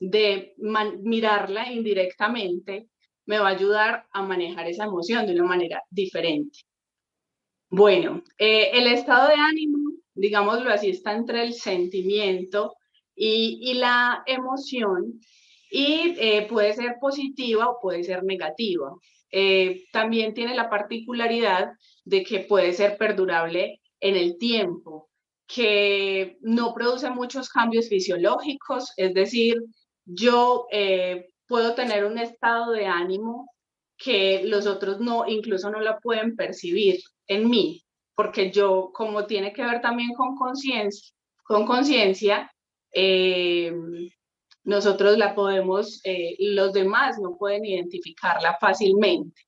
de 0.00 0.54
mirarla 0.58 1.70
indirectamente 1.72 2.88
me 3.30 3.38
va 3.38 3.46
a 3.46 3.52
ayudar 3.52 4.06
a 4.10 4.22
manejar 4.22 4.66
esa 4.66 4.86
emoción 4.86 5.24
de 5.24 5.34
una 5.34 5.44
manera 5.44 5.84
diferente. 5.88 6.58
Bueno, 7.68 8.24
eh, 8.36 8.70
el 8.72 8.88
estado 8.88 9.28
de 9.28 9.34
ánimo, 9.34 9.92
digámoslo 10.14 10.68
así, 10.68 10.90
está 10.90 11.12
entre 11.12 11.44
el 11.44 11.54
sentimiento 11.54 12.74
y, 13.14 13.74
la 13.74 14.24
emoción 14.26 15.20
y 15.70 16.16
eh, 16.18 16.48
puede 16.50 16.72
ser 16.74 16.96
positiva 17.00 17.70
o 17.70 17.78
puede 17.80 18.02
ser 18.02 18.24
negativa. 18.24 18.90
Eh, 19.30 19.84
también 19.92 20.34
tiene 20.34 20.56
la 20.56 20.68
particularidad 20.68 21.70
de 22.04 22.24
que 22.24 22.40
puede 22.40 22.72
ser 22.72 22.98
perdurable 22.98 23.80
en 24.00 24.16
el 24.16 24.38
tiempo, 24.38 25.08
que 25.46 26.36
no 26.40 26.74
produce 26.74 27.08
muchos 27.10 27.48
cambios 27.48 27.88
fisiológicos, 27.88 28.92
es 28.96 29.14
decir, 29.14 29.54
yo 30.04 30.66
puedo 31.50 31.74
tener 31.74 32.04
un 32.04 32.16
estado 32.16 32.70
de 32.70 32.86
ánimo 32.86 33.50
que 33.98 34.44
los 34.44 34.66
otros 34.66 35.00
no, 35.00 35.26
incluso 35.26 35.68
no 35.68 35.80
la 35.80 35.98
pueden 35.98 36.36
percibir 36.36 37.00
en 37.26 37.50
mí, 37.50 37.84
porque 38.14 38.52
yo, 38.52 38.92
como 38.94 39.26
tiene 39.26 39.52
que 39.52 39.64
ver 39.64 39.80
también 39.80 40.14
con 40.14 40.36
conciencia, 40.36 41.12
con 41.42 41.66
conciencia, 41.66 42.50
eh, 42.94 43.74
nosotros 44.62 45.18
la 45.18 45.34
podemos, 45.34 46.00
eh, 46.04 46.36
los 46.38 46.72
demás 46.72 47.18
no 47.18 47.36
pueden 47.36 47.64
identificarla 47.64 48.56
fácilmente. 48.60 49.42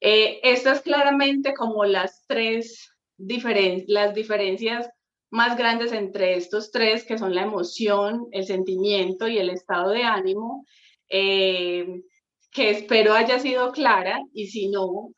Eh, 0.00 0.40
estas 0.42 0.80
claramente 0.80 1.52
como 1.52 1.84
las 1.84 2.24
tres 2.26 2.90
diferen 3.18 3.84
las 3.88 4.14
diferencias 4.14 4.88
más 5.30 5.58
grandes 5.58 5.92
entre 5.92 6.34
estos 6.34 6.70
tres, 6.70 7.04
que 7.04 7.18
son 7.18 7.34
la 7.34 7.42
emoción, 7.42 8.26
el 8.32 8.46
sentimiento 8.46 9.28
y 9.28 9.36
el 9.36 9.50
estado 9.50 9.90
de 9.90 10.04
ánimo, 10.04 10.64
eh, 11.08 12.02
que 12.50 12.70
espero 12.70 13.14
haya 13.14 13.38
sido 13.38 13.72
clara 13.72 14.18
y 14.32 14.46
si 14.48 14.68
no, 14.68 15.10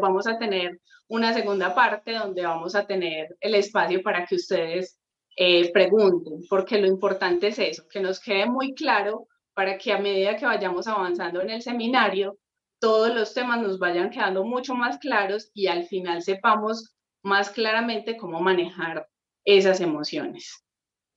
vamos 0.00 0.26
a 0.26 0.38
tener 0.38 0.80
una 1.08 1.32
segunda 1.32 1.74
parte 1.74 2.12
donde 2.12 2.42
vamos 2.42 2.74
a 2.74 2.86
tener 2.86 3.36
el 3.40 3.54
espacio 3.54 4.02
para 4.02 4.26
que 4.26 4.36
ustedes 4.36 4.98
eh, 5.36 5.72
pregunten, 5.72 6.40
porque 6.50 6.78
lo 6.78 6.86
importante 6.86 7.48
es 7.48 7.58
eso, 7.58 7.84
que 7.90 8.00
nos 8.00 8.20
quede 8.20 8.46
muy 8.46 8.74
claro 8.74 9.28
para 9.54 9.78
que 9.78 9.92
a 9.92 9.98
medida 9.98 10.36
que 10.36 10.46
vayamos 10.46 10.86
avanzando 10.86 11.40
en 11.40 11.50
el 11.50 11.62
seminario, 11.62 12.38
todos 12.80 13.14
los 13.14 13.34
temas 13.34 13.60
nos 13.60 13.78
vayan 13.78 14.10
quedando 14.10 14.44
mucho 14.44 14.74
más 14.74 14.98
claros 14.98 15.50
y 15.54 15.68
al 15.68 15.84
final 15.86 16.22
sepamos 16.22 16.94
más 17.22 17.50
claramente 17.50 18.16
cómo 18.16 18.40
manejar 18.40 19.08
esas 19.44 19.80
emociones. 19.80 20.64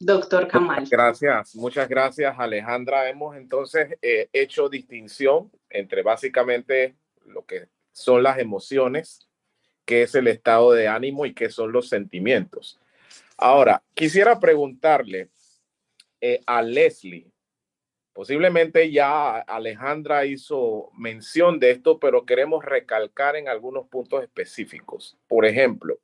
Doctor 0.04 0.48
Kamal. 0.48 0.88
gracias, 0.90 1.56
muchas 1.56 1.88
gracias 1.88 2.34
Alejandra. 2.40 3.08
Hemos 3.08 3.38
entonces 3.38 4.00
eh, 4.02 4.30
hecho 4.34 4.68
distinción 4.68 5.52
entre 5.70 6.02
básicamente 6.02 6.96
lo 7.28 7.46
que 7.46 7.68
son 7.92 8.24
las 8.24 8.40
emociones, 8.40 9.30
qué 9.86 10.02
es 10.02 10.16
el 10.16 10.28
estado 10.28 10.72
de 10.72 10.88
ánimo 10.88 11.28
y 11.28 11.36
qué 11.36 11.52
son 11.52 11.72
los 11.72 11.88
sentimientos. 11.88 12.80
Ahora, 13.38 13.84
quisiera 13.94 14.40
preguntarle 14.40 15.30
eh, 16.20 16.42
a 16.48 16.64
Leslie, 16.64 17.32
posiblemente 18.12 18.92
ya 18.92 19.38
Alejandra 19.38 20.26
hizo 20.26 20.90
mención 20.98 21.60
de 21.60 21.70
esto, 21.70 22.00
pero 22.00 22.26
queremos 22.26 22.66
recalcar 22.66 23.36
en 23.36 23.48
algunos 23.48 23.86
puntos 23.88 24.24
específicos. 24.24 25.16
Por 25.28 25.46
ejemplo, 25.46 26.00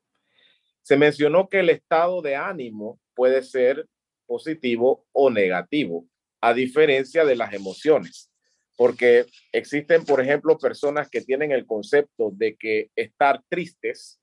Se 0.83 0.95
mencionó 0.97 1.49
que 1.49 1.61
el 1.61 1.69
estado 1.69 2.21
de 2.21 2.35
ánimo 2.35 2.99
puede 3.17 3.41
ser 3.41 3.87
positivo 4.27 5.05
o 5.11 5.31
negativo, 5.31 6.05
a 6.39 6.53
diferencia 6.53 7.25
de 7.25 7.35
las 7.35 7.51
emociones, 7.51 8.29
porque 8.77 9.25
existen, 9.51 10.05
por 10.05 10.21
ejemplo, 10.21 10.59
personas 10.59 11.09
que 11.09 11.21
tienen 11.21 11.51
el 11.51 11.65
concepto 11.65 12.29
de 12.31 12.55
que 12.55 12.91
estar 12.95 13.41
tristes 13.49 14.21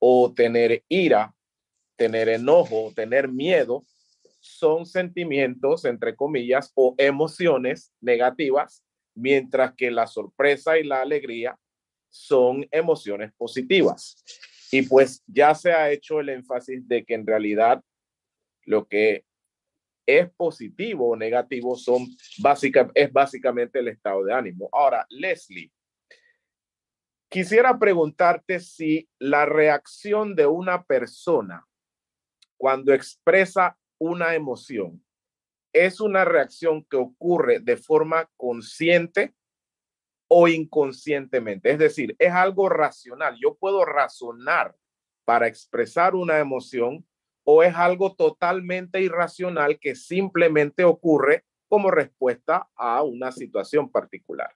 o 0.00 0.34
tener 0.34 0.82
ira, 0.88 1.32
tener 1.96 2.28
enojo, 2.28 2.92
tener 2.96 3.28
miedo, 3.28 3.84
son 4.40 4.86
sentimientos, 4.86 5.84
entre 5.84 6.16
comillas, 6.16 6.72
o 6.74 6.96
emociones 6.98 7.92
negativas, 8.00 8.82
mientras 9.14 9.74
que 9.74 9.92
la 9.92 10.08
sorpresa 10.08 10.78
y 10.78 10.82
la 10.82 11.00
alegría 11.00 11.56
son 12.10 12.66
emociones 12.72 13.32
positivas. 13.34 14.16
Y 14.72 14.82
pues 14.82 15.22
ya 15.26 15.54
se 15.54 15.70
ha 15.72 15.92
hecho 15.92 16.18
el 16.18 16.30
énfasis 16.30 16.88
de 16.88 17.04
que 17.04 17.14
en 17.14 17.26
realidad 17.26 17.80
lo 18.64 18.86
que 18.86 19.24
es 20.06 20.30
positivo 20.32 21.10
o 21.10 21.16
negativo 21.16 21.76
son 21.76 22.06
es 22.94 23.12
básicamente 23.12 23.78
el 23.78 23.88
estado 23.88 24.24
de 24.24 24.34
ánimo. 24.34 24.68
Ahora, 24.72 25.06
Leslie, 25.10 25.70
quisiera 27.28 27.78
preguntarte 27.78 28.60
si 28.60 29.08
la 29.18 29.46
reacción 29.46 30.34
de 30.34 30.46
una 30.46 30.82
persona 30.84 31.66
cuando 32.56 32.92
expresa 32.92 33.78
una 33.98 34.34
emoción 34.34 35.02
es 35.72 36.00
una 36.00 36.24
reacción 36.24 36.84
que 36.84 36.96
ocurre 36.96 37.60
de 37.60 37.76
forma 37.76 38.28
consciente 38.36 39.34
o 40.28 40.48
inconscientemente. 40.48 41.70
Es 41.70 41.78
decir, 41.78 42.14
es 42.18 42.32
algo 42.32 42.68
racional. 42.68 43.36
Yo 43.40 43.56
puedo 43.56 43.84
razonar 43.84 44.76
para 45.24 45.46
expresar 45.46 46.14
una 46.14 46.38
emoción 46.38 47.06
o 47.44 47.62
es 47.62 47.74
algo 47.74 48.14
totalmente 48.14 49.00
irracional 49.00 49.78
que 49.78 49.94
simplemente 49.94 50.84
ocurre 50.84 51.44
como 51.68 51.90
respuesta 51.90 52.68
a 52.76 53.02
una 53.02 53.32
situación 53.32 53.90
particular. 53.90 54.50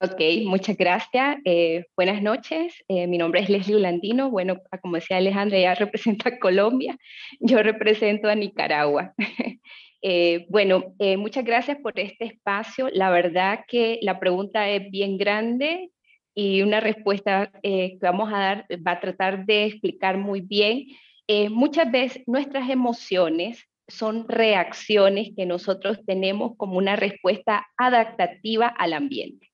Ok, 0.00 0.20
muchas 0.46 0.76
gracias. 0.76 1.36
Eh, 1.44 1.84
buenas 1.96 2.20
noches. 2.22 2.74
Eh, 2.88 3.06
mi 3.06 3.18
nombre 3.18 3.40
es 3.40 3.48
Leslie 3.48 3.76
Ulandino. 3.76 4.30
Bueno, 4.30 4.56
como 4.80 4.96
decía 4.96 5.18
Alejandra, 5.18 5.58
ella 5.58 5.74
representa 5.76 6.30
a 6.30 6.38
Colombia. 6.40 6.96
Yo 7.38 7.62
represento 7.62 8.28
a 8.28 8.34
Nicaragua. 8.34 9.14
Eh, 10.04 10.46
bueno, 10.48 10.96
muchas 11.16 11.44
gracias 11.44 11.78
por 11.80 11.96
este 11.96 12.24
espacio. 12.24 12.88
La 12.92 13.10
verdad 13.10 13.60
que 13.68 14.00
la 14.02 14.18
pregunta 14.18 14.68
es 14.68 14.90
bien 14.90 15.16
grande 15.16 15.92
y 16.34 16.62
una 16.62 16.80
respuesta 16.80 17.52
que 17.62 17.98
vamos 18.00 18.32
a 18.32 18.38
dar 18.38 18.66
va 18.84 18.92
a 18.94 19.00
tratar 19.00 19.46
de 19.46 19.66
explicar 19.66 20.18
muy 20.18 20.40
bien 20.40 20.88
eh, 21.34 21.48
muchas 21.48 21.90
veces 21.90 22.22
nuestras 22.26 22.68
emociones 22.68 23.66
son 23.88 24.28
reacciones 24.28 25.30
que 25.34 25.46
nosotros 25.46 26.04
tenemos 26.04 26.58
como 26.58 26.76
una 26.76 26.94
respuesta 26.94 27.66
adaptativa 27.78 28.66
al 28.66 28.92
ambiente. 28.92 29.50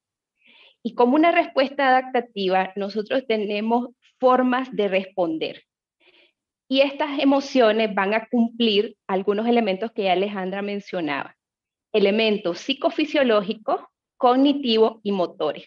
Y 0.82 0.96
como 0.96 1.14
una 1.14 1.30
respuesta 1.30 1.86
adaptativa, 1.86 2.72
nosotros 2.74 3.24
tenemos 3.28 3.90
formas 4.18 4.74
de 4.74 4.88
responder. 4.88 5.62
Y 6.68 6.80
estas 6.80 7.20
emociones 7.20 7.94
van 7.94 8.12
a 8.12 8.26
cumplir 8.26 8.96
algunos 9.06 9.46
elementos 9.46 9.92
que 9.92 10.02
ya 10.02 10.14
Alejandra 10.14 10.62
mencionaba. 10.62 11.36
Elementos 11.92 12.58
psicofisiológicos, 12.58 13.82
cognitivos 14.16 14.98
y 15.04 15.12
motores. 15.12 15.66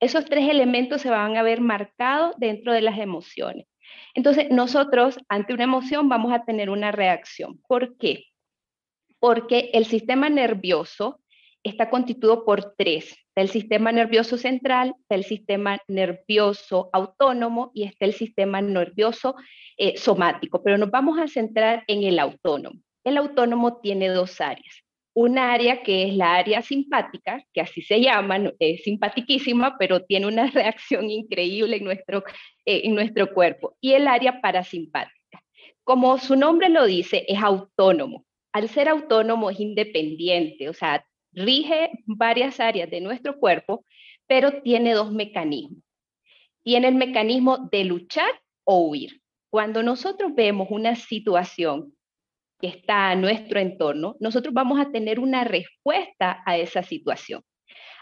Esos 0.00 0.24
tres 0.24 0.48
elementos 0.48 1.02
se 1.02 1.10
van 1.10 1.36
a 1.36 1.42
ver 1.42 1.60
marcados 1.60 2.34
dentro 2.38 2.72
de 2.72 2.80
las 2.80 2.98
emociones. 2.98 3.66
Entonces, 4.14 4.50
nosotros 4.50 5.18
ante 5.28 5.54
una 5.54 5.64
emoción 5.64 6.08
vamos 6.08 6.32
a 6.32 6.44
tener 6.44 6.70
una 6.70 6.92
reacción. 6.92 7.60
¿Por 7.68 7.96
qué? 7.96 8.24
Porque 9.18 9.70
el 9.72 9.86
sistema 9.86 10.28
nervioso 10.28 11.20
está 11.62 11.90
constituido 11.90 12.44
por 12.44 12.74
tres. 12.76 13.10
Está 13.28 13.42
el 13.42 13.50
sistema 13.50 13.92
nervioso 13.92 14.36
central, 14.36 14.94
está 15.02 15.14
el 15.14 15.24
sistema 15.24 15.78
nervioso 15.88 16.90
autónomo 16.92 17.70
y 17.74 17.84
está 17.84 18.06
el 18.06 18.14
sistema 18.14 18.60
nervioso 18.60 19.36
eh, 19.76 19.96
somático. 19.96 20.62
Pero 20.62 20.78
nos 20.78 20.90
vamos 20.90 21.18
a 21.18 21.28
centrar 21.28 21.84
en 21.86 22.02
el 22.02 22.18
autónomo. 22.18 22.80
El 23.04 23.16
autónomo 23.16 23.80
tiene 23.80 24.08
dos 24.08 24.40
áreas 24.40 24.84
un 25.20 25.36
área 25.36 25.82
que 25.82 26.04
es 26.04 26.14
la 26.14 26.34
área 26.36 26.62
simpática, 26.62 27.44
que 27.52 27.60
así 27.60 27.82
se 27.82 28.00
llama, 28.00 28.38
es 28.58 28.82
simpatiquísima, 28.84 29.76
pero 29.78 30.02
tiene 30.06 30.26
una 30.26 30.46
reacción 30.50 31.10
increíble 31.10 31.76
en 31.76 31.84
nuestro, 31.84 32.24
eh, 32.64 32.80
en 32.84 32.94
nuestro 32.94 33.34
cuerpo, 33.34 33.76
y 33.82 33.92
el 33.92 34.08
área 34.08 34.40
parasimpática. 34.40 35.42
Como 35.84 36.16
su 36.16 36.36
nombre 36.36 36.70
lo 36.70 36.86
dice, 36.86 37.26
es 37.28 37.38
autónomo. 37.38 38.24
Al 38.52 38.70
ser 38.70 38.88
autónomo 38.88 39.50
es 39.50 39.60
independiente, 39.60 40.70
o 40.70 40.72
sea, 40.72 41.04
rige 41.32 41.90
varias 42.06 42.58
áreas 42.58 42.90
de 42.90 43.02
nuestro 43.02 43.38
cuerpo, 43.38 43.84
pero 44.26 44.62
tiene 44.62 44.94
dos 44.94 45.12
mecanismos. 45.12 45.82
Tiene 46.62 46.88
el 46.88 46.94
mecanismo 46.94 47.68
de 47.70 47.84
luchar 47.84 48.40
o 48.64 48.86
huir. 48.86 49.20
Cuando 49.50 49.82
nosotros 49.82 50.34
vemos 50.34 50.68
una 50.70 50.96
situación 50.96 51.92
que 52.60 52.68
está 52.68 53.10
a 53.10 53.16
nuestro 53.16 53.60
entorno, 53.60 54.16
nosotros 54.20 54.54
vamos 54.54 54.80
a 54.80 54.90
tener 54.90 55.18
una 55.20 55.44
respuesta 55.44 56.42
a 56.44 56.56
esa 56.56 56.82
situación. 56.82 57.42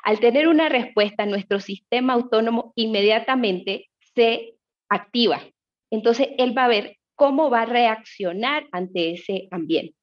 Al 0.03 0.21
tener 0.21 0.49
una 0.49 0.69
respuesta, 0.69 1.27
nuestro 1.27 1.61
sistema 1.61 2.15
autónomo 2.15 2.73
inmediatamente 2.77 3.91
se 4.15 4.55
activa. 4.89 5.43
Entonces, 5.91 6.29
él 6.39 6.57
va 6.57 6.65
a 6.65 6.69
ver 6.69 6.97
cómo 7.15 7.51
va 7.51 7.63
a 7.63 7.67
reaccionar 7.67 8.67
ante 8.73 9.13
ese 9.13 9.49
ambiente. 9.51 9.95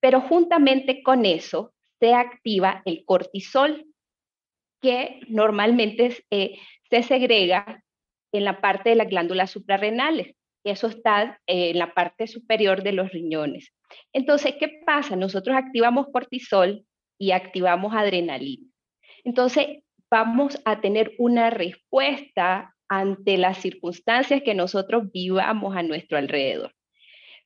Pero 0.00 0.20
juntamente 0.20 1.02
con 1.02 1.24
eso, 1.24 1.72
se 2.00 2.12
activa 2.12 2.82
el 2.84 3.04
cortisol, 3.04 3.86
que 4.82 5.20
normalmente 5.28 6.18
eh, 6.30 6.58
se 6.90 7.02
segrega 7.02 7.82
en 8.32 8.44
la 8.44 8.60
parte 8.60 8.90
de 8.90 8.96
las 8.96 9.08
glándulas 9.08 9.50
suprarrenales. 9.50 10.34
Eso 10.64 10.86
está 10.88 11.40
eh, 11.46 11.70
en 11.70 11.78
la 11.78 11.92
parte 11.92 12.26
superior 12.26 12.82
de 12.82 12.92
los 12.92 13.10
riñones. 13.12 13.72
Entonces, 14.12 14.54
¿qué 14.58 14.80
pasa? 14.86 15.14
Nosotros 15.14 15.56
activamos 15.56 16.06
cortisol 16.12 16.84
y 17.18 17.32
activamos 17.32 17.94
adrenalina. 17.94 18.66
Entonces, 19.24 19.66
vamos 20.10 20.60
a 20.64 20.80
tener 20.80 21.12
una 21.18 21.50
respuesta 21.50 22.74
ante 22.88 23.36
las 23.38 23.58
circunstancias 23.58 24.42
que 24.42 24.54
nosotros 24.54 25.10
vivamos 25.12 25.76
a 25.76 25.82
nuestro 25.82 26.18
alrededor. 26.18 26.72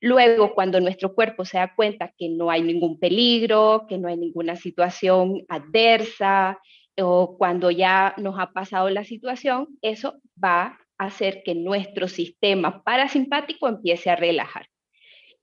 Luego, 0.00 0.54
cuando 0.54 0.80
nuestro 0.80 1.14
cuerpo 1.14 1.44
se 1.44 1.58
da 1.58 1.74
cuenta 1.74 2.12
que 2.16 2.28
no 2.28 2.50
hay 2.50 2.62
ningún 2.62 3.00
peligro, 3.00 3.86
que 3.88 3.98
no 3.98 4.08
hay 4.08 4.16
ninguna 4.16 4.54
situación 4.54 5.44
adversa, 5.48 6.58
o 7.00 7.36
cuando 7.36 7.70
ya 7.70 8.14
nos 8.16 8.38
ha 8.38 8.52
pasado 8.52 8.90
la 8.90 9.04
situación, 9.04 9.68
eso 9.82 10.20
va 10.42 10.78
hacer 10.98 11.42
que 11.44 11.54
nuestro 11.54 12.08
sistema 12.08 12.82
parasimpático 12.82 13.68
empiece 13.68 14.10
a 14.10 14.16
relajar 14.16 14.66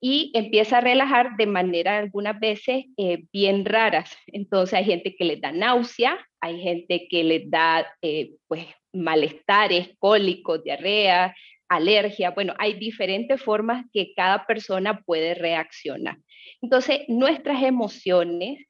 y 0.01 0.31
empieza 0.35 0.77
a 0.77 0.81
relajar 0.81 1.35
de 1.37 1.47
manera 1.47 1.97
algunas 1.97 2.39
veces 2.39 2.85
eh, 2.97 3.23
bien 3.31 3.65
raras. 3.65 4.15
Entonces 4.27 4.77
hay 4.77 4.85
gente 4.85 5.15
que 5.15 5.25
les 5.25 5.41
da 5.41 5.51
náusea, 5.51 6.19
hay 6.41 6.61
gente 6.61 7.07
que 7.09 7.23
les 7.23 7.49
da 7.49 7.87
eh, 8.01 8.33
pues 8.47 8.67
malestares, 8.93 9.89
cólicos, 9.97 10.63
diarrea, 10.63 11.35
alergia. 11.69 12.31
Bueno, 12.31 12.53
hay 12.59 12.73
diferentes 12.73 13.41
formas 13.41 13.85
que 13.91 14.13
cada 14.15 14.45
persona 14.45 15.01
puede 15.01 15.33
reaccionar. 15.33 16.17
Entonces 16.61 17.01
nuestras 17.07 17.63
emociones 17.63 18.65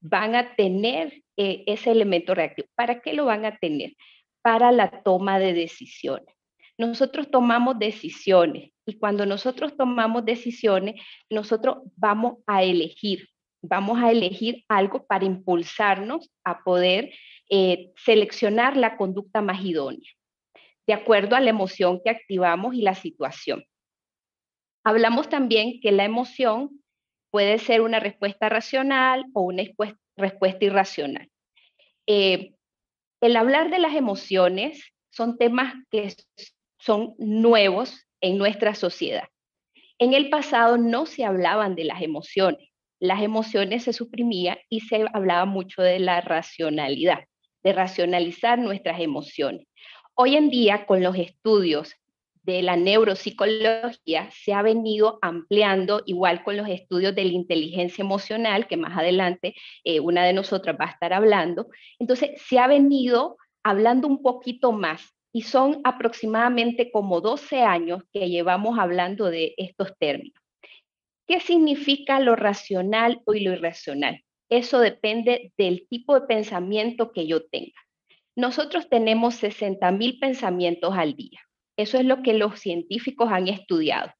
van 0.00 0.34
a 0.34 0.54
tener 0.54 1.22
eh, 1.36 1.64
ese 1.66 1.90
elemento 1.90 2.34
reactivo. 2.34 2.68
¿Para 2.74 3.00
qué 3.00 3.14
lo 3.14 3.24
van 3.24 3.44
a 3.44 3.56
tener? 3.56 3.94
Para 4.44 4.72
la 4.72 5.02
toma 5.02 5.38
de 5.38 5.54
decisiones. 5.54 6.34
Nosotros 6.76 7.30
tomamos 7.30 7.78
decisiones 7.78 8.72
y 8.84 8.98
cuando 8.98 9.24
nosotros 9.24 9.74
tomamos 9.76 10.24
decisiones, 10.24 11.00
nosotros 11.30 11.78
vamos 11.96 12.38
a 12.46 12.62
elegir, 12.62 13.28
vamos 13.62 14.02
a 14.02 14.10
elegir 14.10 14.64
algo 14.68 15.06
para 15.06 15.24
impulsarnos 15.24 16.30
a 16.44 16.62
poder 16.62 17.10
eh, 17.48 17.92
seleccionar 17.96 18.76
la 18.76 18.98
conducta 18.98 19.40
más 19.40 19.64
idónea, 19.64 20.10
de 20.86 20.92
acuerdo 20.92 21.36
a 21.36 21.40
la 21.40 21.50
emoción 21.50 22.00
que 22.04 22.10
activamos 22.10 22.74
y 22.74 22.82
la 22.82 22.94
situación. 22.94 23.64
Hablamos 24.84 25.30
también 25.30 25.80
que 25.80 25.92
la 25.92 26.04
emoción 26.04 26.82
puede 27.30 27.58
ser 27.58 27.80
una 27.80 28.00
respuesta 28.00 28.48
racional 28.48 29.24
o 29.32 29.42
una 29.42 29.62
respuesta 30.16 30.64
irracional. 30.64 31.30
Eh, 32.06 32.54
el 33.24 33.36
hablar 33.36 33.70
de 33.70 33.78
las 33.78 33.94
emociones 33.94 34.92
son 35.10 35.38
temas 35.38 35.72
que 35.90 36.14
son 36.78 37.14
nuevos 37.16 38.06
en 38.20 38.36
nuestra 38.36 38.74
sociedad. 38.74 39.24
En 39.98 40.12
el 40.12 40.28
pasado 40.28 40.76
no 40.76 41.06
se 41.06 41.24
hablaban 41.24 41.74
de 41.74 41.84
las 41.84 42.02
emociones, 42.02 42.68
las 43.00 43.22
emociones 43.22 43.84
se 43.84 43.94
suprimían 43.94 44.58
y 44.68 44.80
se 44.80 45.06
hablaba 45.14 45.46
mucho 45.46 45.80
de 45.80 46.00
la 46.00 46.20
racionalidad, 46.20 47.20
de 47.62 47.72
racionalizar 47.72 48.58
nuestras 48.58 49.00
emociones. 49.00 49.66
Hoy 50.14 50.36
en 50.36 50.50
día, 50.50 50.84
con 50.84 51.02
los 51.02 51.16
estudios 51.16 51.94
de 52.44 52.62
la 52.62 52.76
neuropsicología 52.76 54.30
se 54.30 54.52
ha 54.52 54.62
venido 54.62 55.18
ampliando, 55.22 56.02
igual 56.06 56.44
con 56.44 56.56
los 56.56 56.68
estudios 56.68 57.14
de 57.14 57.24
la 57.24 57.32
inteligencia 57.32 58.02
emocional, 58.02 58.66
que 58.66 58.76
más 58.76 58.96
adelante 58.96 59.54
eh, 59.82 60.00
una 60.00 60.24
de 60.24 60.34
nosotras 60.34 60.76
va 60.80 60.86
a 60.86 60.90
estar 60.90 61.12
hablando. 61.12 61.68
Entonces, 61.98 62.30
se 62.42 62.58
ha 62.58 62.66
venido 62.66 63.36
hablando 63.62 64.06
un 64.06 64.22
poquito 64.22 64.72
más 64.72 65.14
y 65.32 65.42
son 65.42 65.80
aproximadamente 65.84 66.92
como 66.92 67.20
12 67.20 67.62
años 67.62 68.02
que 68.12 68.28
llevamos 68.28 68.78
hablando 68.78 69.30
de 69.30 69.54
estos 69.56 69.96
términos. 69.98 70.40
¿Qué 71.26 71.40
significa 71.40 72.20
lo 72.20 72.36
racional 72.36 73.22
o 73.24 73.32
lo 73.32 73.52
irracional? 73.52 74.22
Eso 74.50 74.78
depende 74.78 75.52
del 75.56 75.88
tipo 75.88 76.14
de 76.14 76.26
pensamiento 76.26 77.10
que 77.12 77.26
yo 77.26 77.46
tenga. 77.46 77.80
Nosotros 78.36 78.88
tenemos 78.90 79.42
60.000 79.42 80.20
pensamientos 80.20 80.94
al 80.94 81.14
día. 81.14 81.40
Eso 81.76 81.98
es 81.98 82.04
lo 82.04 82.22
que 82.22 82.34
los 82.34 82.60
científicos 82.60 83.30
han 83.30 83.48
estudiado. 83.48 84.12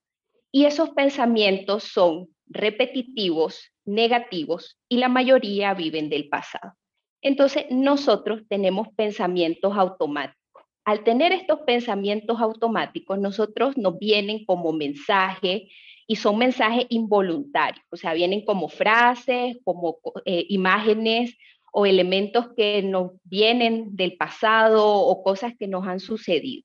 Y 0.50 0.66
esos 0.66 0.90
pensamientos 0.90 1.84
son 1.84 2.28
repetitivos, 2.46 3.72
negativos, 3.84 4.78
y 4.88 4.98
la 4.98 5.08
mayoría 5.08 5.74
viven 5.74 6.08
del 6.08 6.28
pasado. 6.28 6.74
Entonces, 7.22 7.66
nosotros 7.70 8.42
tenemos 8.48 8.88
pensamientos 8.94 9.76
automáticos. 9.76 10.40
Al 10.84 11.02
tener 11.02 11.32
estos 11.32 11.60
pensamientos 11.60 12.40
automáticos, 12.40 13.18
nosotros 13.18 13.76
nos 13.78 13.98
vienen 13.98 14.44
como 14.44 14.72
mensaje 14.72 15.68
y 16.06 16.16
son 16.16 16.36
mensajes 16.36 16.86
involuntarios, 16.90 17.84
o 17.90 17.96
sea, 17.96 18.12
vienen 18.12 18.44
como 18.44 18.68
frases, 18.68 19.56
como 19.64 19.98
eh, 20.26 20.44
imágenes 20.50 21.36
o 21.72 21.86
elementos 21.86 22.48
que 22.54 22.82
nos 22.82 23.12
vienen 23.24 23.96
del 23.96 24.16
pasado 24.16 24.86
o 24.86 25.22
cosas 25.22 25.54
que 25.58 25.66
nos 25.66 25.86
han 25.86 26.00
sucedido. 26.00 26.64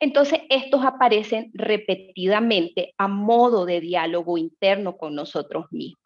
Entonces, 0.00 0.40
estos 0.48 0.84
aparecen 0.84 1.50
repetidamente 1.54 2.94
a 2.98 3.08
modo 3.08 3.66
de 3.66 3.80
diálogo 3.80 4.38
interno 4.38 4.96
con 4.96 5.14
nosotros 5.14 5.66
mismos. 5.70 6.02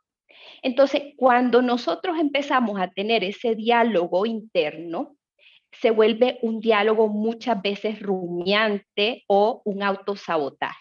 Entonces, 0.63 1.15
cuando 1.17 1.61
nosotros 1.61 2.19
empezamos 2.19 2.81
a 2.81 2.89
tener 2.89 3.25
ese 3.25 3.55
diálogo 3.55 4.27
interno, 4.27 5.17
se 5.73 5.91
vuelve 5.91 6.39
un 6.43 6.61
diálogo 6.61 7.09
muchas 7.09 7.61
veces 7.61 8.01
rumiante 8.01 9.25
o 9.27 9.63
un 9.65 9.83
autosabotaje. 9.83 10.79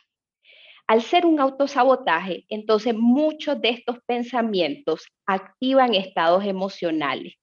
Al 0.87 1.01
ser 1.01 1.25
un 1.25 1.39
autosabotaje, 1.39 2.45
entonces 2.49 2.93
muchos 2.93 3.61
de 3.61 3.69
estos 3.69 3.97
pensamientos 4.05 5.07
activan 5.25 5.95
estados 5.95 6.43
emocionales. 6.43 7.35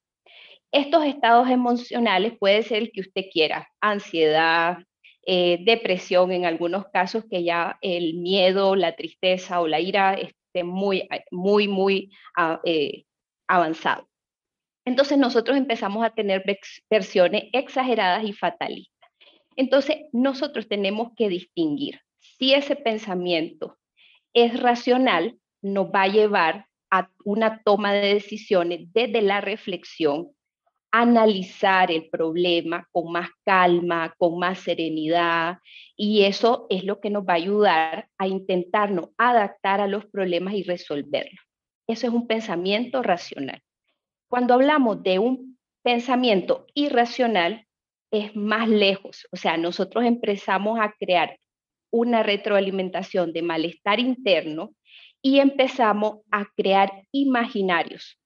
Estos 0.71 1.05
estados 1.07 1.49
emocionales 1.49 2.35
puede 2.39 2.63
ser 2.63 2.83
el 2.83 2.93
que 2.93 3.01
usted 3.01 3.25
quiera, 3.33 3.67
ansiedad, 3.81 4.77
eh, 5.27 5.59
depresión 5.65 6.33
en 6.33 6.47
algunos 6.47 6.87
casos 6.89 7.25
que 7.31 7.45
ya 7.45 7.79
el 7.81 8.15
miedo, 8.15 8.77
la 8.77 8.97
tristeza 8.97 9.61
o 9.61 9.67
la 9.67 9.81
ira 9.81 10.15
esté 10.15 10.65
muy, 10.65 11.09
muy, 11.31 11.69
muy 11.69 12.11
ah, 12.37 12.61
eh, 12.65 13.05
avanzado. 13.47 14.09
Entonces 14.85 15.19
nosotros 15.19 15.57
empezamos 15.57 16.05
a 16.05 16.11
tener 16.11 16.45
versiones 16.89 17.45
exageradas 17.53 18.25
y 18.25 18.33
fatalistas. 18.33 19.11
Entonces 19.57 19.97
nosotros 20.13 20.67
tenemos 20.69 21.11
que 21.15 21.29
distinguir 21.29 22.01
si 22.39 22.55
ese 22.55 22.77
pensamiento 22.77 23.77
es 24.33 24.59
racional, 24.61 25.39
nos 25.61 25.87
va 25.87 26.03
a 26.03 26.09
llevar 26.09 26.67
a 26.91 27.11
una 27.25 27.63
toma 27.63 27.93
de 27.93 28.15
decisiones 28.15 28.93
desde 28.93 29.23
la 29.23 29.41
reflexión, 29.41 30.31
analizar 30.91 31.91
el 31.91 32.09
problema 32.09 32.89
con 32.93 33.13
más 33.13 33.31
calma, 33.45 34.15
con 34.19 34.39
más 34.39 34.61
serenidad, 34.61 35.59
y 35.97 36.25
eso 36.25 36.67
es 36.71 36.85
lo 36.85 37.01
que 37.01 37.11
nos 37.11 37.25
va 37.25 37.35
a 37.35 37.37
ayudar 37.37 38.09
a 38.19 38.27
intentarnos 38.27 39.11
adaptar 39.19 39.81
a 39.81 39.87
los 39.87 40.07
problemas 40.07 40.55
y 40.55 40.63
resolverlos. 40.63 41.41
Eso 41.87 42.07
es 42.07 42.13
un 42.13 42.27
pensamiento 42.27 43.03
racional. 43.03 43.63
Cuando 44.29 44.55
hablamos 44.55 45.03
de 45.03 45.19
un 45.19 45.59
pensamiento 45.83 46.67
irracional, 46.75 47.67
es 48.11 48.35
más 48.35 48.69
lejos, 48.69 49.27
o 49.31 49.37
sea, 49.37 49.57
nosotros 49.57 50.05
empezamos 50.05 50.81
a 50.81 50.95
crear 50.99 51.39
una 51.91 52.23
retroalimentación 52.23 53.33
de 53.33 53.43
malestar 53.43 54.01
interno 54.01 54.75
y 55.23 55.41
empezamos 55.41 56.21
a 56.31 56.47
crear 56.57 56.91
imaginarios. 57.13 58.19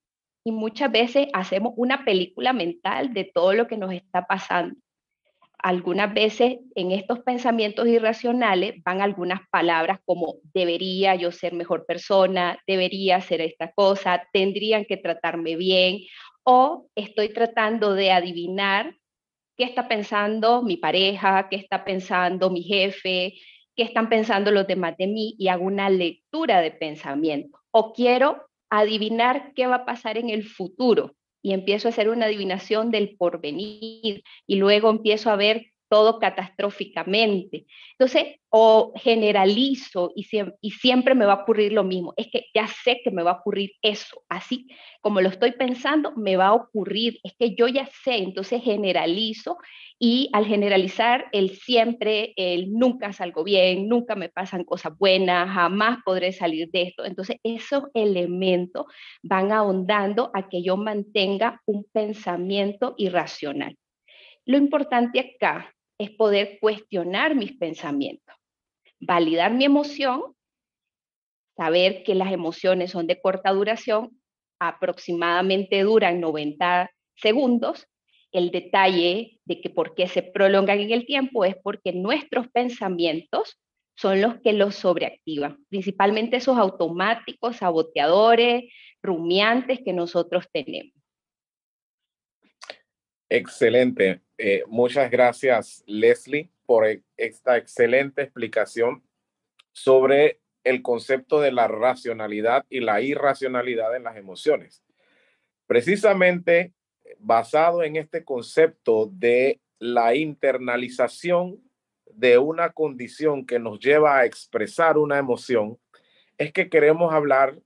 Y 0.45 0.53
muchas 0.53 0.91
veces 0.91 1.29
hacemos 1.33 1.73
una 1.77 2.05
película 2.05 2.53
mental 2.53 3.13
de 3.15 3.25
todo 3.25 3.53
lo 3.53 3.69
que 3.69 3.77
nos 3.77 3.93
está 3.93 4.27
pasando. 4.27 4.77
Algunas 5.59 6.13
veces 6.13 6.59
en 6.75 6.91
estos 6.91 7.21
pensamientos 7.21 7.87
irracionales 7.87 8.83
van 8.85 9.01
algunas 9.01 9.41
palabras 9.49 10.01
como 10.05 10.35
debería 10.53 11.15
yo 11.15 11.31
ser 11.31 11.53
mejor 11.53 11.87
persona, 11.87 12.59
debería 12.67 13.17
hacer 13.17 13.41
esta 13.41 13.71
cosa, 13.71 14.27
tendrían 14.33 14.85
que 14.85 14.97
tratarme 14.97 15.55
bien 15.55 16.01
o 16.43 16.89
estoy 16.97 17.29
tratando 17.29 17.95
de 17.95 18.11
adivinar 18.11 18.97
qué 19.57 19.65
está 19.65 19.87
pensando 19.87 20.63
mi 20.63 20.77
pareja, 20.77 21.49
qué 21.49 21.57
está 21.57 21.85
pensando 21.85 22.51
mi 22.51 22.63
jefe, 22.63 23.35
qué 23.77 23.83
están 23.85 24.09
pensando 24.09 24.51
los 24.51 24.67
demás 24.67 24.97
de 24.97 25.07
mí 25.07 25.35
y 25.39 25.49
hago 25.49 25.65
una 25.65 25.89
lectura 25.91 26.61
de 26.61 26.73
pensamiento. 26.73 27.59
O 27.71 27.93
quiero 27.93 28.49
adivinar 28.79 29.53
qué 29.55 29.67
va 29.67 29.77
a 29.77 29.85
pasar 29.85 30.17
en 30.19 30.31
el 30.31 30.45
futuro. 30.45 31.15
Y 31.43 31.53
empiezo 31.53 31.89
a 31.89 31.91
hacer 31.91 32.09
una 32.09 32.27
adivinación 32.27 32.91
del 32.91 33.17
porvenir 33.17 34.23
y 34.47 34.57
luego 34.57 34.91
empiezo 34.91 35.31
a 35.31 35.37
ver 35.37 35.72
todo 35.93 36.19
catastróficamente. 36.19 37.67
Entonces, 37.99 38.37
o 38.49 38.95
generalizo 38.97 40.11
y, 40.17 40.27
y, 40.63 40.71
siempre 40.71 41.15
me 41.15 41.27
va 41.27 41.35
a 41.35 41.43
ocurrir 41.43 41.75
lo 41.75 41.85
mismo. 41.85 42.15
Es 42.17 42.29
que 42.33 42.47
ya 42.55 42.67
sé 42.67 43.03
que 43.05 43.11
me 43.11 43.23
va 43.23 43.33
a 43.33 43.41
ocurrir 43.41 43.73
eso. 43.83 44.25
Así 44.31 44.69
como 45.03 45.21
lo 45.21 45.29
estoy 45.29 45.53
pensando, 45.53 46.15
me 46.17 46.39
va 46.39 46.47
a 46.47 46.55
ocurrir. 46.55 47.19
Es 47.23 47.35
que 47.39 47.55
yo 47.55 47.69
ya 47.69 47.91
sé, 48.05 48.17
entonces 48.17 48.63
generalizo 48.63 49.59
y 49.99 50.31
al 50.33 50.47
generalizar 50.47 51.27
el 51.33 51.51
siempre, 51.51 52.33
el 52.37 52.73
nunca 52.73 53.13
salgo 53.13 53.45
bien, 53.45 53.87
nunca 53.87 54.15
me 54.15 54.31
pasan 54.31 54.65
cosas 54.65 54.97
buenas, 54.97 55.51
jamás 55.51 55.99
podré 56.07 56.33
salir 56.33 56.71
de 56.71 56.85
esto. 56.85 57.05
Entonces, 57.05 57.37
esos 57.43 57.83
elementos 57.93 58.87
van 59.23 59.53
ahondando 59.53 60.31
a 60.33 60.49
que 60.49 60.63
yo 60.63 60.79
mantenga 60.79 61.61
un 61.67 61.85
pensamiento 61.93 62.95
irracional. 62.97 63.77
Lo 64.45 64.57
importante 64.57 65.21
acá 65.21 65.73
es 66.03 66.11
poder 66.11 66.59
cuestionar 66.61 67.35
mis 67.35 67.57
pensamientos, 67.57 68.35
validar 69.01 69.53
mi 69.53 69.65
emoción, 69.65 70.35
saber 71.57 72.03
que 72.05 72.15
las 72.15 72.33
emociones 72.33 72.91
son 72.91 73.07
de 73.07 73.21
corta 73.21 73.51
duración, 73.53 74.11
aproximadamente 74.59 75.83
duran 75.83 76.21
90 76.21 76.91
segundos. 77.17 77.87
El 78.31 78.51
detalle 78.51 79.39
de 79.45 79.61
que 79.61 79.69
por 79.71 79.95
qué 79.95 80.09
se 80.09 80.23
prolongan 80.23 80.81
en 80.81 80.91
el 80.91 81.05
tiempo 81.05 81.45
es 81.45 81.57
porque 81.63 81.93
nuestros 81.93 82.49
pensamientos 82.49 83.59
son 83.95 84.23
los 84.23 84.41
que 84.41 84.55
los 84.55 84.75
sobreactivan, 84.75 85.65
principalmente 85.69 86.39
esos 86.39 86.57
automáticos, 86.57 87.57
saboteadores, 87.57 88.73
rumiantes 89.03 89.81
que 89.85 89.93
nosotros 89.93 90.47
tenemos. 90.51 91.02
Excelente. 93.35 94.21
Eh, 94.37 94.63
muchas 94.67 95.11
gracias, 95.11 95.83
Leslie, 95.87 96.51
por 96.67 96.87
e, 96.87 97.03
esta 97.17 97.57
excelente 97.57 98.21
explicación 98.21 99.03
sobre 99.73 100.43
el 100.65 100.83
concepto 100.83 101.41
de 101.41 101.51
la 101.51 101.67
racionalidad 101.67 102.67
y 102.69 102.81
la 102.81 103.01
irracionalidad 103.01 103.97
en 103.97 104.03
las 104.03 104.19
emociones. 104.19 104.85
Precisamente 105.67 106.75
basado 107.21 107.83
en 107.83 107.97
este 107.97 108.23
concepto 108.23 109.11
de 109.11 109.63
la 109.79 110.15
internalización 110.15 111.59
de 112.05 112.37
una 112.37 112.73
condición 112.73 113.47
que 113.47 113.59
nos 113.59 113.81
lleva 113.81 114.19
a 114.19 114.27
expresar 114.27 114.99
una 114.99 115.17
emoción, 115.17 115.79
es 116.37 116.53
que 116.53 116.69
queremos 116.69 117.15
hablar 117.15 117.59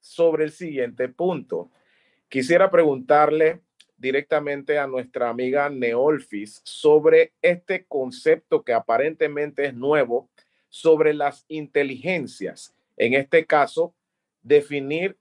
sobre 0.00 0.42
el 0.42 0.50
siguiente 0.50 1.08
punto. 1.08 1.70
Quisiera 2.28 2.72
preguntarle 2.72 3.60
directamente 4.02 4.80
a 4.80 4.88
nuestra 4.88 5.28
amiga 5.28 5.70
Neolfis 5.70 6.60
sobre 6.64 7.32
este 7.40 7.84
concepto 7.84 8.64
que 8.64 8.72
aparentemente 8.72 9.64
es 9.64 9.74
nuevo 9.74 10.28
sobre 10.68 11.14
las 11.14 11.44
inteligencias. 11.46 12.74
En 12.96 13.14
este 13.14 13.46
caso, 13.46 13.94
definir 14.42 15.16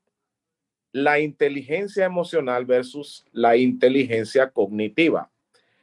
la 0.91 1.19
inteligencia 1.19 2.05
emocional 2.05 2.65
versus 2.65 3.23
la 3.31 3.55
inteligencia 3.55 4.49
cognitiva. 4.49 5.29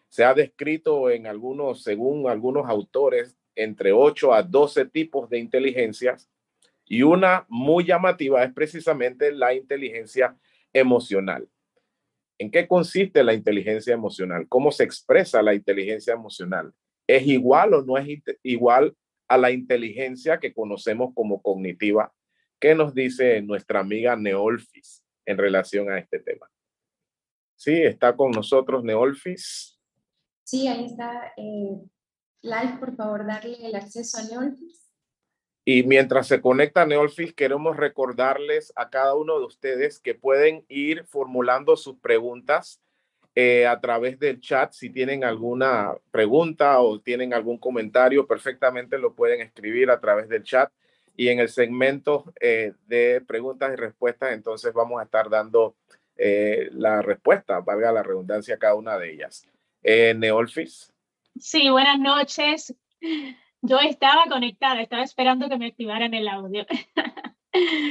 Se 0.08 0.24
ha 0.24 0.34
descrito 0.34 1.08
en 1.08 1.28
algunos, 1.28 1.84
según 1.84 2.28
algunos 2.28 2.68
autores, 2.68 3.36
entre 3.54 3.92
8 3.92 4.34
a 4.34 4.42
12 4.42 4.86
tipos 4.86 5.30
de 5.30 5.38
inteligencias 5.38 6.28
y 6.84 7.02
una 7.02 7.46
muy 7.48 7.84
llamativa 7.84 8.42
es 8.42 8.52
precisamente 8.52 9.30
la 9.30 9.54
inteligencia 9.54 10.36
emocional. 10.72 11.48
¿En 12.38 12.50
qué 12.50 12.68
consiste 12.68 13.24
la 13.24 13.34
inteligencia 13.34 13.94
emocional? 13.94 14.46
¿Cómo 14.48 14.70
se 14.70 14.84
expresa 14.84 15.42
la 15.42 15.54
inteligencia 15.54 16.14
emocional? 16.14 16.72
¿Es 17.06 17.26
igual 17.26 17.74
o 17.74 17.82
no 17.82 17.98
es 17.98 18.06
igual 18.42 18.94
a 19.28 19.36
la 19.36 19.50
inteligencia 19.50 20.40
que 20.40 20.54
conocemos 20.54 21.12
como 21.14 21.40
cognitiva. 21.42 22.12
¿Qué 22.58 22.74
nos 22.74 22.94
dice 22.94 23.40
nuestra 23.42 23.80
amiga 23.80 24.16
Neolfis 24.16 25.04
en 25.26 25.36
relación 25.36 25.90
a 25.90 25.98
este 25.98 26.18
tema? 26.18 26.50
Sí, 27.54 27.74
está 27.82 28.16
con 28.16 28.30
nosotros 28.30 28.82
Neolfis. 28.82 29.78
Sí, 30.44 30.66
ahí 30.66 30.86
está. 30.86 31.32
Eh, 31.36 31.78
live, 32.42 32.78
por 32.80 32.96
favor, 32.96 33.26
darle 33.26 33.58
el 33.66 33.74
acceso 33.74 34.18
a 34.18 34.22
Neolfis. 34.22 34.87
Y 35.70 35.82
mientras 35.82 36.26
se 36.26 36.40
conecta 36.40 36.86
Neolfis, 36.86 37.34
queremos 37.34 37.76
recordarles 37.76 38.72
a 38.74 38.88
cada 38.88 39.14
uno 39.14 39.38
de 39.38 39.44
ustedes 39.44 40.00
que 40.00 40.14
pueden 40.14 40.64
ir 40.70 41.04
formulando 41.04 41.76
sus 41.76 41.98
preguntas 41.98 42.80
eh, 43.34 43.66
a 43.66 43.78
través 43.78 44.18
del 44.18 44.40
chat. 44.40 44.72
Si 44.72 44.88
tienen 44.88 45.24
alguna 45.24 45.92
pregunta 46.10 46.80
o 46.80 46.98
tienen 47.00 47.34
algún 47.34 47.58
comentario, 47.58 48.26
perfectamente 48.26 48.96
lo 48.96 49.12
pueden 49.12 49.42
escribir 49.42 49.90
a 49.90 50.00
través 50.00 50.30
del 50.30 50.42
chat. 50.42 50.72
Y 51.18 51.28
en 51.28 51.38
el 51.38 51.50
segmento 51.50 52.32
eh, 52.40 52.72
de 52.86 53.20
preguntas 53.20 53.70
y 53.70 53.76
respuestas, 53.76 54.32
entonces 54.32 54.72
vamos 54.72 55.02
a 55.02 55.04
estar 55.04 55.28
dando 55.28 55.76
eh, 56.16 56.70
la 56.72 57.02
respuesta, 57.02 57.60
valga 57.60 57.92
la 57.92 58.02
redundancia, 58.02 58.54
a 58.54 58.58
cada 58.58 58.74
una 58.74 58.96
de 58.96 59.12
ellas. 59.12 59.46
Neolfis. 59.82 60.90
Sí, 61.38 61.68
buenas 61.68 61.98
noches. 61.98 62.74
Yo 63.62 63.78
estaba 63.80 64.24
conectada, 64.28 64.80
estaba 64.80 65.02
esperando 65.02 65.48
que 65.48 65.58
me 65.58 65.66
activaran 65.66 66.14
el 66.14 66.28
audio. 66.28 66.64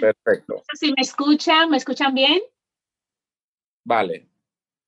Perfecto. 0.01 0.63
Si 0.73 0.87
me 0.87 1.01
escuchan, 1.01 1.69
¿me 1.69 1.77
escuchan 1.77 2.13
bien? 2.13 2.39
Vale. 3.83 4.27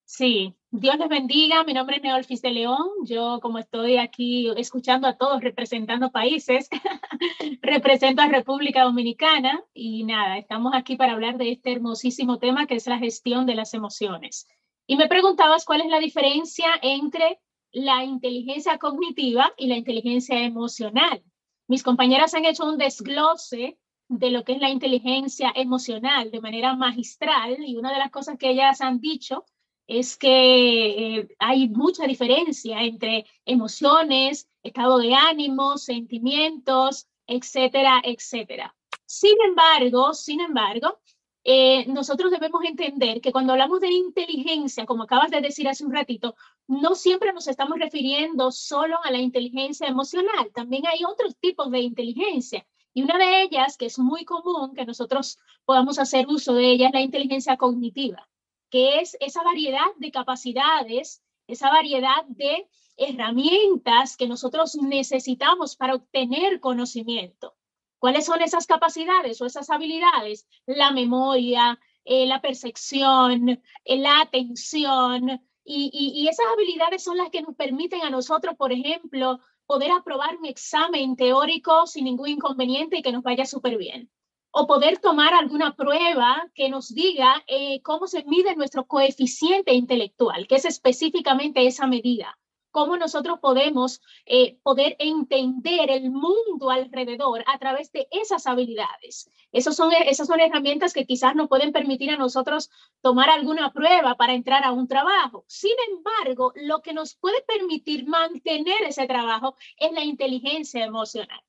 Sí, 0.06 0.56
Dios 0.72 0.98
les 0.98 1.10
bendiga. 1.10 1.64
Mi 1.64 1.74
nombre 1.74 1.98
es 1.98 2.02
Neolfis 2.02 2.42
de 2.42 2.52
León. 2.52 2.88
Yo, 3.04 3.40
como 3.42 3.60
estoy 3.60 3.98
aquí 3.98 4.50
escuchando 4.58 5.08
a 5.08 5.18
todos 5.18 5.42
representando 5.42 6.12
países, 6.12 6.70
represento 7.62 8.22
a 8.22 8.28
República 8.28 8.84
Dominicana 8.84 9.64
y 9.74 10.04
nada, 10.06 10.38
estamos 10.38 10.74
aquí 10.74 10.96
para 10.96 11.14
hablar 11.14 11.38
de 11.38 11.52
este 11.52 11.72
hermosísimo 11.72 12.40
tema 12.40 12.66
que 12.66 12.76
es 12.76 12.88
la 12.88 12.98
gestión 12.98 13.46
de 13.46 13.56
las 13.56 13.74
emociones. 13.74 14.48
Y 14.88 14.96
me 14.96 15.08
preguntabas 15.08 15.66
cuál 15.66 15.82
es 15.82 15.88
la 15.88 16.00
diferencia 16.00 16.68
entre 16.82 17.40
la 17.72 18.04
inteligencia 18.04 18.78
cognitiva 18.78 19.54
y 19.58 19.68
la 19.68 19.78
inteligencia 19.78 20.44
emocional. 20.44 21.24
Mis 21.68 21.84
compañeras 21.84 22.34
han 22.34 22.46
hecho 22.46 22.66
un 22.66 22.78
desglose 22.78 23.78
de 24.08 24.32
lo 24.32 24.44
que 24.44 24.54
es 24.54 24.60
la 24.60 24.70
inteligencia 24.70 25.52
emocional 25.56 26.32
de 26.32 26.42
manera 26.42 26.76
magistral 26.76 27.58
y 27.60 27.78
una 27.78 27.92
de 27.94 28.00
las 28.00 28.10
cosas 28.10 28.38
que 28.38 28.50
ellas 28.50 28.82
han 28.82 29.00
dicho 29.00 29.46
es 29.86 30.18
que 30.18 31.18
eh, 31.18 31.28
hay 31.40 31.68
mucha 31.70 32.06
diferencia 32.06 32.82
entre 32.84 33.26
emociones, 33.46 34.48
estado 34.62 35.00
de 35.00 35.14
ánimo, 35.14 35.78
sentimientos, 35.78 37.08
etcétera, 37.26 38.02
etcétera. 38.04 38.76
Sin 39.06 39.36
embargo, 39.48 40.14
sin 40.14 40.42
embargo, 40.42 41.00
eh, 41.44 41.86
nosotros 41.88 42.32
debemos 42.32 42.64
entender 42.66 43.22
que 43.22 43.32
cuando 43.32 43.54
hablamos 43.54 43.80
de 43.80 43.92
inteligencia, 43.92 44.86
como 44.86 45.04
acabas 45.04 45.32
de 45.32 45.42
decir 45.42 45.68
hace 45.68 45.86
un 45.86 45.94
ratito, 45.94 46.36
no 46.68 46.96
siempre 46.96 47.34
nos 47.34 47.48
estamos 47.48 47.80
refiriendo 47.80 48.52
solo 48.52 48.98
a 49.04 49.12
la 49.12 49.20
inteligencia 49.20 49.88
emocional, 49.88 50.52
también 50.54 50.86
hay 50.88 51.04
otros 51.06 51.38
tipos 51.38 51.72
de 51.72 51.80
inteligencia. 51.80 52.66
Y 52.94 53.04
una 53.04 53.18
de 53.18 53.44
ellas, 53.44 53.78
que 53.78 53.86
es 53.86 54.00
muy 54.00 54.26
común 54.26 54.74
que 54.76 54.86
nosotros 54.86 55.38
podamos 55.64 56.00
hacer 56.00 56.28
uso 56.28 56.54
de 56.54 56.72
ella, 56.72 56.88
es 56.88 56.94
la 56.94 57.02
inteligencia 57.02 57.56
cognitiva, 57.56 58.28
que 58.70 59.00
es 59.00 59.16
esa 59.20 59.44
variedad 59.44 59.88
de 59.98 60.12
capacidades, 60.12 61.24
esa 61.48 61.70
variedad 61.70 62.26
de 62.28 62.68
herramientas 62.98 64.18
que 64.18 64.28
nosotros 64.28 64.76
necesitamos 64.76 65.76
para 65.76 65.96
obtener 65.96 66.60
conocimiento. 66.60 67.56
¿Cuáles 68.00 68.26
son 68.26 68.42
esas 68.42 68.66
capacidades 68.66 69.42
o 69.42 69.46
esas 69.46 69.70
habilidades? 69.70 70.48
La 70.66 70.92
memoria, 70.92 71.78
eh, 72.06 72.26
la 72.26 72.42
percepción, 72.42 73.50
eh, 73.50 73.98
la 73.98 74.22
atención. 74.22 75.42
Y, 75.66 76.28
esas 76.28 76.48
habilidades 76.52 77.04
son 77.04 77.18
las 77.18 77.30
que 77.30 77.44
nos 77.44 77.56
permiten 77.56 78.02
a 78.02 78.10
nosotros, 78.10 78.56
por 78.56 78.72
ejemplo, 78.72 79.40
poder 79.68 79.92
aprobar 79.92 80.36
un 80.38 80.46
examen 80.46 81.16
teórico 81.16 81.86
sin 81.86 82.06
ningún 82.06 82.30
inconveniente 82.30 82.98
y 82.98 83.02
que 83.04 83.12
nos 83.12 83.22
vaya 83.22 83.46
súper 83.46 83.78
bien. 83.78 84.10
O 84.52 84.66
poder 84.66 84.98
tomar 84.98 85.36
alguna 85.36 85.76
prueba 85.76 86.50
que 86.56 86.70
nos 86.70 86.90
diga 86.90 87.44
eh, 87.46 87.82
cómo 87.84 88.08
se 88.08 88.24
mide 88.24 88.56
nuestro 88.56 88.88
coeficiente 88.88 89.74
intelectual, 89.74 90.48
que 90.48 90.56
es 90.56 90.66
específicamente 90.66 91.68
esa 91.68 91.86
medida 91.86 92.39
cómo 92.72 92.98
nosotros 92.98 93.40
podemos 93.40 94.02
eh, 94.26 94.58
poder 94.64 94.96
entender 95.00 95.90
el 95.92 96.12
mundo 96.12 96.70
alrededor 96.70 97.44
a 97.48 97.58
través 97.58 97.92
de 97.92 98.08
esas 98.12 98.48
habilidades. 98.48 99.30
Esos 99.52 99.76
son, 99.76 99.92
esas 99.94 100.28
son 100.28 100.40
herramientas 100.40 100.94
que 100.94 101.06
quizás 101.06 101.36
nos 101.36 101.48
pueden 101.48 101.72
permitir 101.72 102.12
a 102.12 102.18
nosotros 102.18 102.70
tomar 103.02 103.30
alguna 103.30 103.72
prueba 103.74 104.16
para 104.16 104.34
entrar 104.34 104.64
a 104.64 104.72
un 104.72 104.88
trabajo. 104.88 105.46
Sin 105.48 105.76
embargo, 105.90 106.52
lo 106.56 106.82
que 106.82 106.94
nos 106.94 107.16
puede 107.16 107.42
permitir 107.44 108.08
mantener 108.08 108.84
ese 108.84 109.08
trabajo 109.08 109.56
es 109.78 109.92
la 109.92 110.04
inteligencia 110.04 110.86
emocional, 110.86 111.42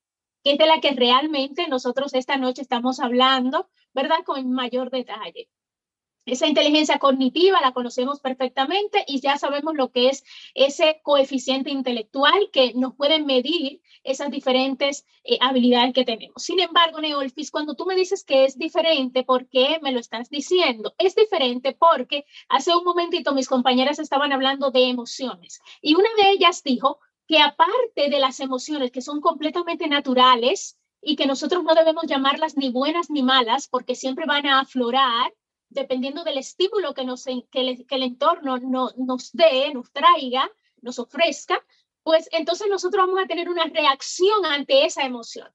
que 0.42 0.52
es 0.52 0.58
de 0.58 0.66
la 0.66 0.80
que 0.80 0.92
realmente 0.92 1.68
nosotros 1.68 2.14
esta 2.14 2.36
noche 2.36 2.62
estamos 2.62 3.00
hablando, 3.00 3.68
¿verdad? 3.92 4.24
Con 4.24 4.50
mayor 4.52 4.90
detalle. 4.90 5.48
Esa 6.26 6.46
inteligencia 6.46 6.98
cognitiva 6.98 7.60
la 7.60 7.72
conocemos 7.72 8.20
perfectamente 8.20 9.04
y 9.06 9.20
ya 9.20 9.38
sabemos 9.38 9.74
lo 9.74 9.90
que 9.90 10.10
es 10.10 10.22
ese 10.54 11.00
coeficiente 11.02 11.70
intelectual 11.70 12.50
que 12.52 12.74
nos 12.74 12.94
puede 12.94 13.22
medir 13.22 13.80
esas 14.04 14.30
diferentes 14.30 15.06
eh, 15.24 15.38
habilidades 15.40 15.94
que 15.94 16.04
tenemos. 16.04 16.42
Sin 16.42 16.60
embargo, 16.60 17.00
Neolfis, 17.00 17.50
cuando 17.50 17.74
tú 17.74 17.86
me 17.86 17.94
dices 17.94 18.22
que 18.22 18.44
es 18.44 18.58
diferente, 18.58 19.24
¿por 19.24 19.48
qué 19.48 19.78
me 19.82 19.92
lo 19.92 19.98
estás 19.98 20.28
diciendo? 20.28 20.94
Es 20.98 21.14
diferente 21.14 21.72
porque 21.72 22.26
hace 22.48 22.76
un 22.76 22.84
momentito 22.84 23.34
mis 23.34 23.48
compañeras 23.48 23.98
estaban 23.98 24.32
hablando 24.32 24.70
de 24.70 24.88
emociones 24.88 25.60
y 25.80 25.94
una 25.94 26.08
de 26.18 26.30
ellas 26.32 26.62
dijo 26.62 26.98
que 27.26 27.38
aparte 27.38 28.10
de 28.10 28.18
las 28.18 28.40
emociones 28.40 28.90
que 28.90 29.02
son 29.02 29.20
completamente 29.20 29.88
naturales 29.88 30.78
y 31.00 31.16
que 31.16 31.26
nosotros 31.26 31.64
no 31.64 31.74
debemos 31.74 32.04
llamarlas 32.06 32.56
ni 32.56 32.70
buenas 32.70 33.08
ni 33.08 33.22
malas 33.22 33.68
porque 33.68 33.94
siempre 33.94 34.26
van 34.26 34.46
a 34.46 34.60
aflorar, 34.60 35.32
dependiendo 35.70 36.24
del 36.24 36.38
estímulo 36.38 36.92
que, 36.94 37.04
nos, 37.04 37.24
que, 37.24 37.86
el 37.88 38.02
entorno 38.02 38.58
no, 38.58 38.90
nos 38.96 39.32
dé, 39.32 39.72
nos 39.72 39.90
traiga, 39.92 40.50
nos 40.82 40.98
ofrezca, 40.98 41.64
pues 42.02 42.28
entonces 42.32 42.68
nosotros 42.68 43.06
vamos 43.06 43.22
a 43.22 43.26
tener 43.26 43.48
una 43.48 43.64
reacción 43.64 44.44
ante 44.44 44.84
esa 44.84 45.04
emoción. 45.04 45.48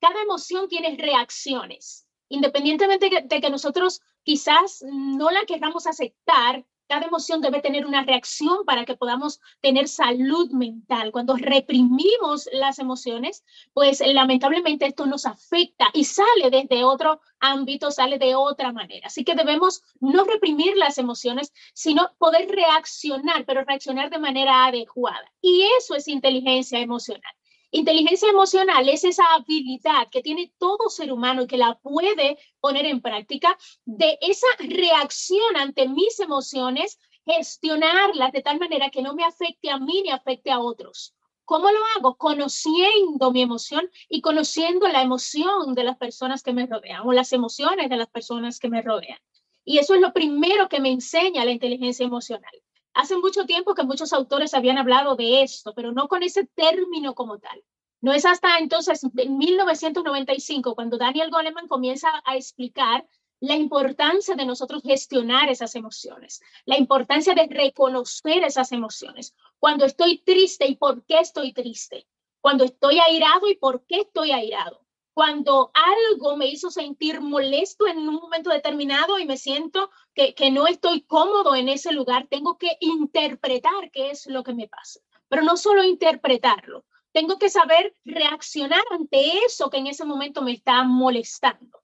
Cada 0.00 0.22
emoción 0.22 0.68
tiene 0.68 0.96
reacciones. 0.96 2.06
Independientemente 2.28 3.10
de 3.24 3.40
que 3.40 3.50
nosotros 3.50 4.02
quizás 4.22 4.84
no 4.86 5.30
la 5.30 5.44
queramos 5.46 5.86
aceptar, 5.86 6.64
cada 6.88 7.06
emoción 7.06 7.40
debe 7.40 7.60
tener 7.60 7.86
una 7.86 8.04
reacción 8.04 8.64
para 8.64 8.84
que 8.84 8.96
podamos 8.96 9.40
tener 9.60 9.88
salud 9.88 10.50
mental. 10.50 11.12
Cuando 11.12 11.36
reprimimos 11.36 12.48
las 12.52 12.78
emociones, 12.78 13.44
pues 13.72 14.00
lamentablemente 14.00 14.86
esto 14.86 15.06
nos 15.06 15.26
afecta 15.26 15.90
y 15.92 16.04
sale 16.04 16.50
desde 16.50 16.84
otro 16.84 17.20
ámbito, 17.40 17.90
sale 17.90 18.18
de 18.18 18.34
otra 18.34 18.72
manera. 18.72 19.06
Así 19.06 19.24
que 19.24 19.34
debemos 19.34 19.82
no 20.00 20.24
reprimir 20.24 20.76
las 20.76 20.98
emociones, 20.98 21.52
sino 21.74 22.12
poder 22.18 22.48
reaccionar, 22.48 23.44
pero 23.44 23.64
reaccionar 23.64 24.10
de 24.10 24.18
manera 24.18 24.66
adecuada. 24.66 25.30
Y 25.40 25.66
eso 25.78 25.94
es 25.94 26.08
inteligencia 26.08 26.80
emocional. 26.80 27.32
Inteligencia 27.76 28.28
emocional 28.28 28.88
es 28.88 29.02
esa 29.02 29.24
habilidad 29.34 30.08
que 30.08 30.22
tiene 30.22 30.52
todo 30.58 30.88
ser 30.88 31.12
humano 31.12 31.42
y 31.42 31.48
que 31.48 31.56
la 31.56 31.74
puede 31.82 32.38
poner 32.60 32.86
en 32.86 33.00
práctica 33.00 33.58
de 33.84 34.16
esa 34.20 34.46
reacción 34.60 35.56
ante 35.56 35.88
mis 35.88 36.20
emociones, 36.20 37.00
gestionarlas 37.26 38.30
de 38.30 38.42
tal 38.42 38.60
manera 38.60 38.90
que 38.90 39.02
no 39.02 39.14
me 39.14 39.24
afecte 39.24 39.70
a 39.70 39.80
mí 39.80 40.02
ni 40.04 40.10
afecte 40.10 40.52
a 40.52 40.60
otros. 40.60 41.16
¿Cómo 41.44 41.68
lo 41.68 41.80
hago? 41.96 42.16
Conociendo 42.16 43.32
mi 43.32 43.42
emoción 43.42 43.90
y 44.08 44.20
conociendo 44.20 44.86
la 44.86 45.02
emoción 45.02 45.74
de 45.74 45.82
las 45.82 45.96
personas 45.96 46.44
que 46.44 46.52
me 46.52 46.66
rodean 46.66 47.00
o 47.04 47.12
las 47.12 47.32
emociones 47.32 47.90
de 47.90 47.96
las 47.96 48.08
personas 48.08 48.60
que 48.60 48.68
me 48.68 48.82
rodean. 48.82 49.18
Y 49.64 49.78
eso 49.78 49.96
es 49.96 50.00
lo 50.00 50.12
primero 50.12 50.68
que 50.68 50.78
me 50.78 50.92
enseña 50.92 51.44
la 51.44 51.50
inteligencia 51.50 52.06
emocional. 52.06 52.52
Hace 52.94 53.16
mucho 53.16 53.44
tiempo 53.44 53.74
que 53.74 53.82
muchos 53.82 54.12
autores 54.12 54.54
habían 54.54 54.78
hablado 54.78 55.16
de 55.16 55.42
esto, 55.42 55.74
pero 55.74 55.92
no 55.92 56.06
con 56.06 56.22
ese 56.22 56.46
término 56.46 57.14
como 57.14 57.38
tal. 57.38 57.62
No 58.00 58.12
es 58.12 58.24
hasta 58.24 58.58
entonces, 58.58 59.02
en 59.16 59.36
1995, 59.36 60.74
cuando 60.74 60.96
Daniel 60.96 61.30
Goleman 61.30 61.66
comienza 61.66 62.08
a 62.24 62.36
explicar 62.36 63.06
la 63.40 63.56
importancia 63.56 64.36
de 64.36 64.46
nosotros 64.46 64.82
gestionar 64.82 65.48
esas 65.48 65.74
emociones, 65.74 66.40
la 66.66 66.78
importancia 66.78 67.34
de 67.34 67.46
reconocer 67.50 68.44
esas 68.44 68.70
emociones. 68.72 69.34
Cuando 69.58 69.84
estoy 69.84 70.18
triste 70.18 70.66
y 70.66 70.76
por 70.76 71.04
qué 71.04 71.18
estoy 71.18 71.52
triste. 71.52 72.06
Cuando 72.40 72.64
estoy 72.64 72.98
airado 73.00 73.48
y 73.48 73.56
por 73.56 73.84
qué 73.86 74.02
estoy 74.02 74.30
airado 74.30 74.83
cuando 75.14 75.70
algo 75.74 76.36
me 76.36 76.48
hizo 76.48 76.70
sentir 76.70 77.20
molesto 77.20 77.86
en 77.86 77.98
un 77.98 78.16
momento 78.16 78.50
determinado 78.50 79.18
y 79.18 79.26
me 79.26 79.36
siento 79.36 79.90
que, 80.12 80.34
que, 80.34 80.50
no 80.50 80.66
estoy 80.66 81.02
cómodo 81.02 81.54
en 81.54 81.68
ese 81.68 81.92
lugar, 81.92 82.26
tengo 82.28 82.58
que 82.58 82.76
interpretar 82.80 83.90
qué 83.92 84.10
es 84.10 84.26
lo 84.26 84.42
que 84.42 84.54
me 84.54 84.68
pasa. 84.68 85.00
Pero 85.28 85.42
no 85.42 85.56
solo 85.56 85.84
interpretarlo, 85.84 86.84
tengo 87.12 87.38
que 87.38 87.48
saber 87.48 87.96
reaccionar 88.04 88.82
ante 88.90 89.38
eso 89.46 89.70
que 89.70 89.78
en 89.78 89.86
ese 89.86 90.04
momento 90.04 90.42
me 90.42 90.52
está 90.52 90.82
molestando. 90.82 91.80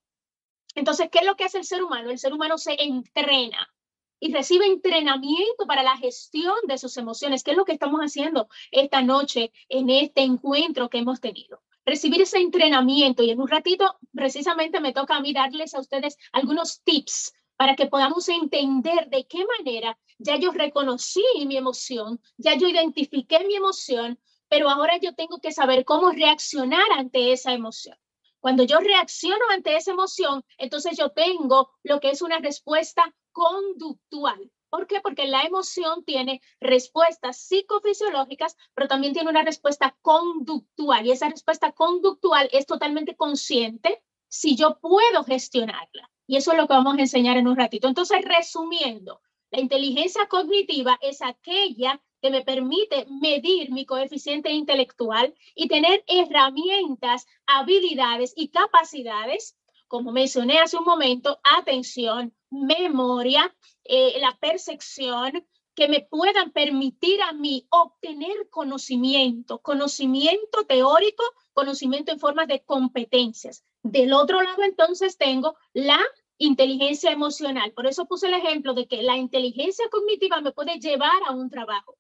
Entonces, 0.75 1.09
¿qué 1.11 1.21
es 1.21 1.25
lo 1.25 1.37
que 1.37 1.45
hace 1.45 1.59
el 1.59 1.65
ser 1.65 1.83
humano? 1.85 2.11
El 2.11 2.19
ser 2.19 2.33
humano 2.33 2.59
se 2.59 2.77
entrena 2.83 3.73
y 4.19 4.35
recibe 4.35 4.67
entrenamiento 4.67 5.67
para 5.67 5.83
la 5.83 5.97
gestión 5.97 6.55
de 6.67 6.79
sus 6.79 6.97
emociones, 6.97 7.43
¿Qué 7.43 7.53
es 7.53 7.57
lo 7.57 7.65
que 7.65 7.73
estamos 7.73 8.01
haciendo 8.01 8.49
esta 8.71 9.03
noche 9.03 9.53
en 9.69 9.89
este 9.89 10.23
encuentro 10.23 10.91
que 10.91 10.99
hemos 10.99 11.21
tenido. 11.21 11.63
Recibir 11.91 12.23
ese 12.23 12.39
entrenamiento 12.39 13.25
y 13.25 13.31
en 13.31 13.41
un 13.41 13.49
ratito 13.49 13.97
precisamente 14.15 14.79
me 14.79 14.93
toca 14.93 15.17
a 15.17 15.21
mí 15.21 15.33
darles 15.33 15.75
a 15.75 15.81
ustedes 15.81 16.17
algunos 16.31 16.83
tips 16.85 17.33
para 17.57 17.75
que 17.75 17.87
podamos 17.87 18.29
entender 18.29 19.09
de 19.09 19.27
qué 19.27 19.45
manera 19.59 19.99
ya 20.17 20.37
yo 20.37 20.53
reconocí 20.53 21.25
mi 21.49 21.57
emoción, 21.57 22.21
ya 22.37 22.57
yo 22.57 22.69
identifiqué 22.69 23.45
mi 23.45 23.57
emoción, 23.57 24.21
pero 24.49 24.71
ahora 24.71 24.99
yo 24.99 25.17
tengo 25.17 25.41
que 25.41 25.51
saber 25.51 25.85
cómo 25.85 26.13
reaccionar 26.13 26.87
ante 26.97 27.33
esa 27.33 27.55
emoción. 27.55 27.97
Cuando 28.39 28.63
yo 28.63 28.79
reacciono 28.79 29.45
ante 29.53 29.75
esa 29.75 29.91
emoción, 29.91 30.45
entonces 30.59 30.97
yo 30.97 31.11
tengo 31.11 31.73
lo 31.83 31.99
que 31.99 32.11
es 32.11 32.23
una 32.23 32.39
respuesta 32.39 33.03
conductual. 33.33 34.49
¿Por 34.71 34.87
qué? 34.87 35.01
Porque 35.01 35.27
la 35.27 35.43
emoción 35.43 36.05
tiene 36.05 36.41
respuestas 36.61 37.39
psicofisiológicas, 37.39 38.57
pero 38.75 38.89
también 38.89 39.13
tiene 39.13 39.31
una 39.31 39.43
respuesta 39.43 39.97
conductual. 40.01 41.07
Y 41.07 41.13
esa 41.13 41.29
respuesta 41.29 41.73
conductual 41.73 42.49
es 42.53 42.67
totalmente 42.67 43.17
consciente 43.17 44.03
si 44.29 44.57
yo 44.57 44.79
puedo 44.79 45.25
gestionarla. 45.25 46.11
Y 46.27 46.37
eso 46.37 46.53
es 46.53 46.59
lo 46.59 46.69
que 46.69 46.75
vamos 46.75 46.97
a 46.97 47.01
enseñar 47.01 47.37
en 47.37 47.49
un 47.49 47.57
ratito. 47.57 47.89
Entonces, 47.89 48.21
resumiendo, 48.25 49.21
la 49.51 49.59
inteligencia 49.59 50.29
cognitiva 50.29 50.97
es 51.03 51.21
aquella 51.23 52.01
que 52.23 52.31
me 52.31 52.43
permite 52.43 53.07
medir 53.21 53.73
mi 53.73 53.85
coeficiente 53.85 54.53
intelectual 54.53 55.35
y 55.55 55.67
tener 55.67 56.05
herramientas, 56.07 57.27
habilidades 57.47 58.33
y 58.37 58.49
capacidades, 58.49 59.57
como 59.89 60.13
mencioné 60.13 60.61
hace 60.61 60.77
un 60.77 60.85
momento, 60.85 61.41
atención, 61.43 62.33
memoria, 62.51 63.55
eh, 63.85 64.19
la 64.21 64.37
percepción, 64.41 65.47
que 65.75 65.89
me 65.89 66.01
puedan 66.03 66.51
permitir 66.51 67.23
a 67.23 67.33
mí 67.33 67.67
obtener 67.71 68.51
conocimiento, 68.51 69.61
conocimiento 69.61 70.65
teórico, 70.67 71.23
conocimiento 71.53 72.13
en 72.13 72.19
forma 72.19 72.47
de 72.47 72.63
competencias. 72.65 73.65
Del 73.83 74.13
otro 74.13 74.43
lado, 74.43 74.63
entonces, 74.63 75.17
tengo 75.17 75.57
la 75.73 75.99
inteligencia 76.37 77.11
emocional. 77.13 77.73
Por 77.73 77.87
eso 77.87 78.07
puse 78.07 78.27
el 78.27 78.35
ejemplo 78.35 78.75
de 78.75 78.87
que 78.87 79.03
la 79.03 79.17
inteligencia 79.17 79.87
cognitiva 79.91 80.41
me 80.41 80.53
puede 80.53 80.79
llevar 80.79 81.23
a 81.27 81.33
un 81.33 81.51
trabajo, 81.51 81.97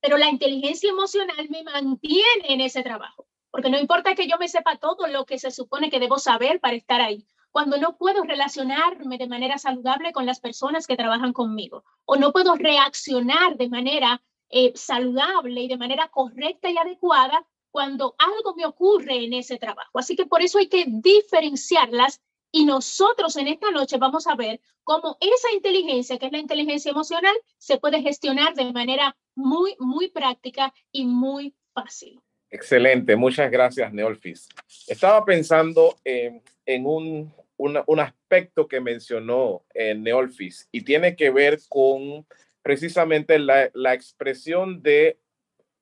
pero 0.00 0.16
la 0.16 0.30
inteligencia 0.30 0.90
emocional 0.90 1.48
me 1.50 1.62
mantiene 1.62 2.44
en 2.48 2.60
ese 2.60 2.82
trabajo, 2.82 3.26
porque 3.50 3.70
no 3.70 3.78
importa 3.78 4.14
que 4.14 4.28
yo 4.28 4.38
me 4.38 4.48
sepa 4.48 4.78
todo 4.78 5.06
lo 5.08 5.26
que 5.26 5.38
se 5.38 5.50
supone 5.50 5.90
que 5.90 6.00
debo 6.00 6.18
saber 6.18 6.60
para 6.60 6.76
estar 6.76 7.00
ahí, 7.00 7.26
cuando 7.52 7.78
no 7.78 7.96
puedo 7.96 8.22
relacionarme 8.22 9.18
de 9.18 9.26
manera 9.26 9.58
saludable 9.58 10.12
con 10.12 10.26
las 10.26 10.40
personas 10.40 10.86
que 10.86 10.96
trabajan 10.96 11.32
conmigo, 11.32 11.84
o 12.04 12.16
no 12.16 12.32
puedo 12.32 12.54
reaccionar 12.54 13.56
de 13.56 13.68
manera 13.68 14.22
eh, 14.48 14.72
saludable 14.74 15.62
y 15.62 15.68
de 15.68 15.76
manera 15.76 16.08
correcta 16.08 16.70
y 16.70 16.76
adecuada 16.76 17.46
cuando 17.70 18.14
algo 18.18 18.54
me 18.56 18.66
ocurre 18.66 19.24
en 19.24 19.32
ese 19.32 19.58
trabajo. 19.58 19.98
Así 19.98 20.16
que 20.16 20.26
por 20.26 20.42
eso 20.42 20.58
hay 20.58 20.68
que 20.68 20.86
diferenciarlas 20.88 22.20
y 22.52 22.64
nosotros 22.64 23.36
en 23.36 23.46
esta 23.46 23.70
noche 23.70 23.96
vamos 23.96 24.26
a 24.26 24.34
ver 24.34 24.60
cómo 24.82 25.16
esa 25.20 25.52
inteligencia, 25.52 26.18
que 26.18 26.26
es 26.26 26.32
la 26.32 26.38
inteligencia 26.38 26.90
emocional, 26.90 27.34
se 27.58 27.78
puede 27.78 28.02
gestionar 28.02 28.54
de 28.54 28.72
manera 28.72 29.16
muy, 29.36 29.76
muy 29.78 30.08
práctica 30.08 30.74
y 30.90 31.04
muy 31.04 31.54
fácil. 31.72 32.20
Excelente, 32.50 33.16
muchas 33.16 33.50
gracias, 33.50 33.92
Neolfis. 33.92 34.48
Estaba 34.88 35.24
pensando 35.24 35.96
en 36.04 36.42
un, 36.86 37.32
un, 37.56 38.00
aspecto 38.00 38.66
que 38.66 38.80
mencionó 38.80 39.62
en 39.72 40.02
Neolfis 40.02 40.68
y 40.72 40.82
tiene 40.82 41.14
que 41.14 41.30
ver 41.30 41.58
con 41.68 42.26
precisamente 42.62 43.38
la, 43.38 43.70
la 43.74 43.94
expresión 43.94 44.82
de 44.82 45.18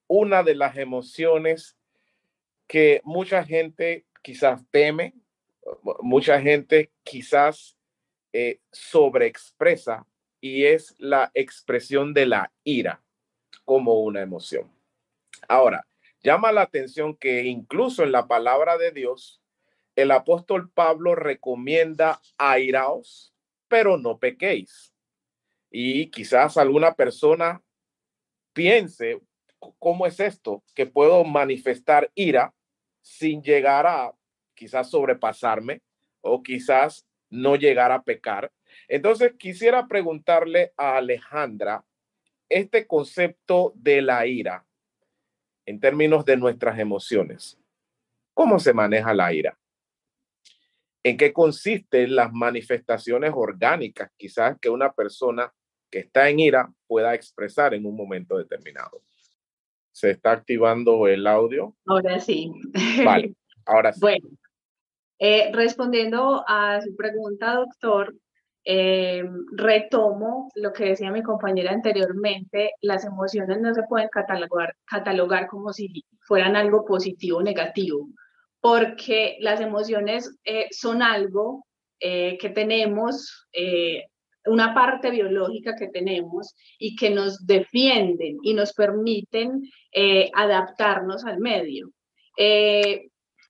una 0.07 0.43
de 0.43 0.55
las 0.55 0.77
emociones 0.77 1.77
que 2.67 3.01
mucha 3.05 3.45
gente 3.45 4.05
quizás 4.23 4.61
teme 4.71 5.15
mucha 6.01 6.41
gente 6.41 6.91
quizás 7.03 7.77
eh, 8.33 8.61
sobreexpresa 8.71 10.07
y 10.41 10.65
es 10.65 10.95
la 10.99 11.31
expresión 11.35 12.15
de 12.15 12.27
la 12.27 12.53
ira 12.65 13.03
como 13.65 14.01
una 14.01 14.21
emoción. 14.21 14.71
Ahora, 15.49 15.87
llama 16.23 16.53
la 16.53 16.63
atención 16.63 17.17
que 17.17 17.45
incluso 17.45 18.03
en 18.03 18.13
la 18.13 18.27
palabra 18.27 18.79
de 18.79 18.93
Dios, 18.93 19.41
el 19.97 20.11
apóstol 20.11 20.71
Pablo 20.71 21.15
recomienda 21.15 22.21
airaos, 22.37 23.35
pero 23.69 23.99
no 23.99 24.19
pequéis. 24.19 24.95
Y 25.71 26.11
quizás 26.11 26.57
alguna 26.57 26.95
persona 26.95 27.63
piense, 28.53 29.21
¿cómo 29.79 30.07
es 30.07 30.21
esto? 30.21 30.63
Que 30.75 30.87
puedo 30.87 31.25
manifestar 31.25 32.11
ira 32.15 32.55
sin 33.03 33.43
llegar 33.43 33.87
a 33.87 34.15
quizás 34.55 34.91
sobrepasarme 34.91 35.83
o 36.21 36.43
quizás 36.43 37.07
no 37.31 37.57
llegar 37.57 37.93
a 37.93 38.03
pecar. 38.03 38.53
Entonces 38.89 39.35
quisiera 39.39 39.87
preguntarle 39.87 40.73
a 40.77 40.97
Alejandra 40.97 41.85
este 42.49 42.87
concepto 42.87 43.73
de 43.77 44.01
la 44.03 44.27
ira 44.27 44.68
en 45.69 45.79
términos 45.81 46.25
de 46.25 46.35
nuestras 46.39 46.79
emociones. 46.79 47.61
¿Cómo 48.33 48.59
se 48.59 48.73
maneja 48.73 49.13
la 49.13 49.35
ira? 49.35 49.59
¿En 51.03 51.19
qué 51.19 51.31
consisten 51.31 52.17
las 52.17 52.33
manifestaciones 52.33 53.33
orgánicas 53.35 54.11
quizás 54.17 54.57
que 54.59 54.71
una 54.71 54.91
persona 54.93 55.53
que 55.91 55.99
está 55.99 56.31
en 56.31 56.41
ira 56.41 56.73
pueda 56.87 57.15
expresar 57.15 57.75
en 57.75 57.85
un 57.85 57.95
momento 57.95 58.39
determinado? 58.39 59.03
¿Se 59.93 60.11
está 60.11 60.33
activando 60.33 61.07
el 61.07 61.27
audio? 61.27 61.77
Ahora 61.85 62.19
sí. 62.19 62.51
Vale, 63.05 63.35
ahora 63.67 63.93
sí. 63.93 64.01
Bueno, 64.03 64.27
eh, 65.19 65.51
respondiendo 65.53 66.45
a 66.49 66.81
su 66.81 66.97
pregunta, 66.97 67.57
doctor, 67.57 68.15
eh, 68.65 69.25
retomo 69.53 70.51
lo 70.55 70.73
que 70.73 70.87
decía 70.87 71.11
mi 71.11 71.23
compañera 71.23 71.73
anteriormente, 71.73 72.73
las 72.81 73.05
emociones 73.05 73.61
no 73.61 73.75
se 73.75 73.83
pueden 73.85 74.09
catalogar, 74.09 74.75
catalogar 74.85 75.47
como 75.47 75.73
si 75.73 76.05
fueran 76.21 76.57
algo 76.57 76.85
positivo 76.85 77.39
o 77.39 77.43
negativo, 77.43 78.09
porque 78.61 79.37
las 79.41 79.61
emociones 79.61 80.37
eh, 80.45 80.67
son 80.71 81.03
algo 81.03 81.65
que 82.01 82.53
tenemos, 82.55 83.49
una 84.47 84.73
parte 84.73 85.11
biológica 85.11 85.75
que 85.75 85.89
tenemos 85.89 86.55
y 86.79 86.95
que 86.95 87.11
nos 87.11 87.45
defienden 87.45 88.37
y 88.45 88.55
nos 88.55 88.73
permiten 88.73 89.63
adaptarnos 90.33 91.25
al 91.25 91.41
medio. 91.41 91.91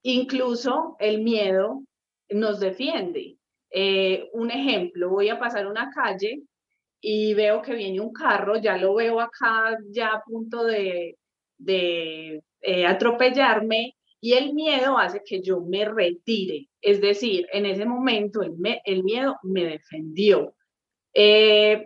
Incluso 0.03 0.97
el 0.99 1.23
miedo 1.23 1.83
nos 2.31 2.61
defiende. 2.61 3.38
Eh, 3.71 4.29
un 4.33 4.51
ejemplo, 4.51 5.11
voy 5.11 5.29
a 5.29 5.39
pasar 5.39 5.67
una 5.67 5.91
calle 5.91 6.43
y 7.01 7.35
veo 7.35 7.63
que 7.63 7.75
viene 7.75 8.01
un 8.01 8.13
carro, 8.13 8.57
ya 8.57 8.77
lo 8.77 8.95
veo 8.95 9.21
acá 9.21 9.79
ya 9.91 10.09
a 10.09 10.23
punto 10.23 10.65
de, 10.65 11.17
eh, 11.67 12.87
atropellarme 12.87 13.95
y 14.21 14.33
el 14.33 14.55
miedo 14.55 14.99
hace 14.99 15.23
que 15.25 15.41
yo 15.43 15.61
me 15.61 15.85
retire. 15.85 16.69
Es 16.81 17.01
decir, 17.01 17.47
en 17.53 17.67
ese 17.67 17.85
momento 17.85 18.41
el, 18.43 19.05
miedo 19.05 19.37
me 19.43 19.65
defendió. 19.65 20.55
Eh, 21.15 21.85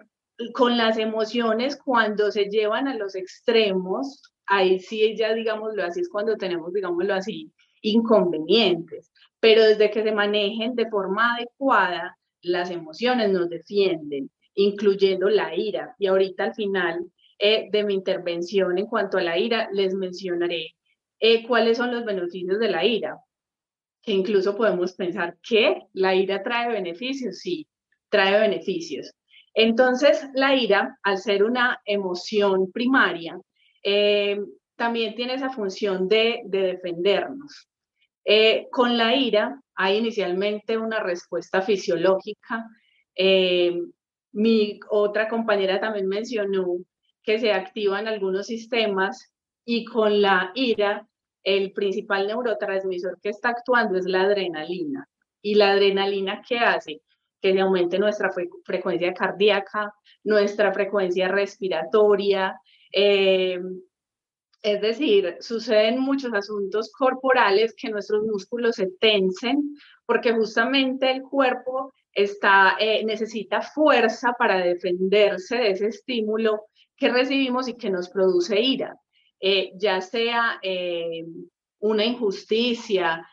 con 0.54 0.76
las 0.76 0.98
emociones, 0.98 1.76
cuando 1.76 2.30
se 2.32 2.46
llevan 2.46 2.88
a 2.88 2.96
los 2.96 3.14
extremos, 3.14 4.22
ahí 4.46 4.80
sí 4.80 5.14
ya 5.16 5.34
digámoslo 5.34 5.84
así, 5.84 6.00
es 6.00 6.08
cuando 6.08 6.36
tenemos, 6.36 6.72
digámoslo 6.72 7.14
así, 7.14 7.52
inconvenientes, 7.82 9.11
pero 9.42 9.64
desde 9.64 9.90
que 9.90 10.04
se 10.04 10.12
manejen 10.12 10.76
de 10.76 10.88
forma 10.88 11.34
adecuada, 11.34 12.16
las 12.42 12.70
emociones 12.70 13.28
nos 13.32 13.50
defienden, 13.50 14.30
incluyendo 14.54 15.28
la 15.28 15.56
ira. 15.56 15.96
Y 15.98 16.06
ahorita 16.06 16.44
al 16.44 16.54
final 16.54 17.10
eh, 17.40 17.68
de 17.72 17.82
mi 17.82 17.94
intervención 17.94 18.78
en 18.78 18.86
cuanto 18.86 19.18
a 19.18 19.22
la 19.22 19.36
ira, 19.36 19.68
les 19.72 19.94
mencionaré 19.94 20.76
eh, 21.18 21.44
cuáles 21.44 21.78
son 21.78 21.90
los 21.90 22.04
beneficios 22.04 22.60
de 22.60 22.68
la 22.68 22.84
ira. 22.84 23.18
Que 24.00 24.12
incluso 24.12 24.56
podemos 24.56 24.92
pensar 24.92 25.36
que 25.42 25.88
la 25.92 26.14
ira 26.14 26.44
trae 26.44 26.70
beneficios, 26.70 27.40
sí, 27.40 27.66
trae 28.10 28.40
beneficios. 28.40 29.10
Entonces, 29.54 30.24
la 30.34 30.54
ira, 30.54 31.00
al 31.02 31.18
ser 31.18 31.42
una 31.42 31.80
emoción 31.84 32.70
primaria, 32.70 33.40
eh, 33.82 34.40
también 34.76 35.16
tiene 35.16 35.34
esa 35.34 35.50
función 35.50 36.06
de, 36.06 36.42
de 36.44 36.62
defendernos. 36.62 37.71
Eh, 38.24 38.68
con 38.70 38.96
la 38.96 39.16
ira 39.16 39.60
hay 39.74 39.98
inicialmente 39.98 40.78
una 40.78 41.00
respuesta 41.00 41.62
fisiológica. 41.62 42.68
Eh, 43.14 43.80
mi 44.32 44.80
otra 44.90 45.28
compañera 45.28 45.80
también 45.80 46.08
mencionó 46.08 46.78
que 47.22 47.38
se 47.38 47.52
activan 47.52 48.08
algunos 48.08 48.46
sistemas 48.46 49.32
y 49.64 49.84
con 49.84 50.20
la 50.22 50.50
ira 50.54 51.06
el 51.42 51.72
principal 51.72 52.26
neurotransmisor 52.26 53.18
que 53.20 53.30
está 53.30 53.50
actuando 53.50 53.98
es 53.98 54.06
la 54.06 54.22
adrenalina. 54.22 55.08
¿Y 55.40 55.56
la 55.56 55.72
adrenalina 55.72 56.42
qué 56.46 56.58
hace? 56.58 57.02
Que 57.40 57.52
se 57.52 57.60
aumente 57.60 57.98
nuestra 57.98 58.30
frecuencia 58.64 59.12
cardíaca, 59.12 59.92
nuestra 60.22 60.72
frecuencia 60.72 61.28
respiratoria. 61.28 62.60
Eh, 62.92 63.60
es 64.62 64.80
decir, 64.80 65.36
suceden 65.40 65.98
muchos 65.98 66.32
asuntos 66.32 66.92
corporales 66.92 67.74
que 67.76 67.90
nuestros 67.90 68.22
músculos 68.22 68.76
se 68.76 68.86
tensen 69.00 69.74
porque 70.06 70.32
justamente 70.32 71.10
el 71.10 71.22
cuerpo 71.22 71.92
está, 72.12 72.76
eh, 72.78 73.04
necesita 73.04 73.62
fuerza 73.62 74.34
para 74.38 74.58
defenderse 74.58 75.56
de 75.56 75.70
ese 75.70 75.86
estímulo 75.88 76.66
que 76.96 77.08
recibimos 77.08 77.68
y 77.68 77.74
que 77.74 77.90
nos 77.90 78.08
produce 78.08 78.60
ira, 78.60 78.94
eh, 79.40 79.72
ya 79.74 80.00
sea 80.00 80.60
eh, 80.62 81.24
una 81.80 82.04
injusticia 82.04 83.26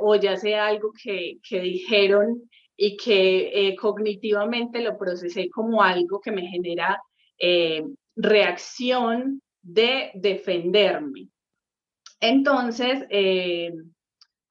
o 0.00 0.14
ya 0.16 0.36
sea 0.36 0.68
algo 0.68 0.92
que, 0.92 1.38
que 1.46 1.60
dijeron 1.60 2.48
y 2.76 2.96
que 2.96 3.76
cognitivamente 3.78 4.80
lo 4.80 4.96
procesé 4.96 5.50
como 5.50 5.82
algo 5.82 6.20
que 6.20 6.30
me 6.30 6.46
genera 6.46 6.98
reacción 8.16 9.42
de 9.62 10.10
defenderme. 10.14 11.28
Entonces, 12.20 13.04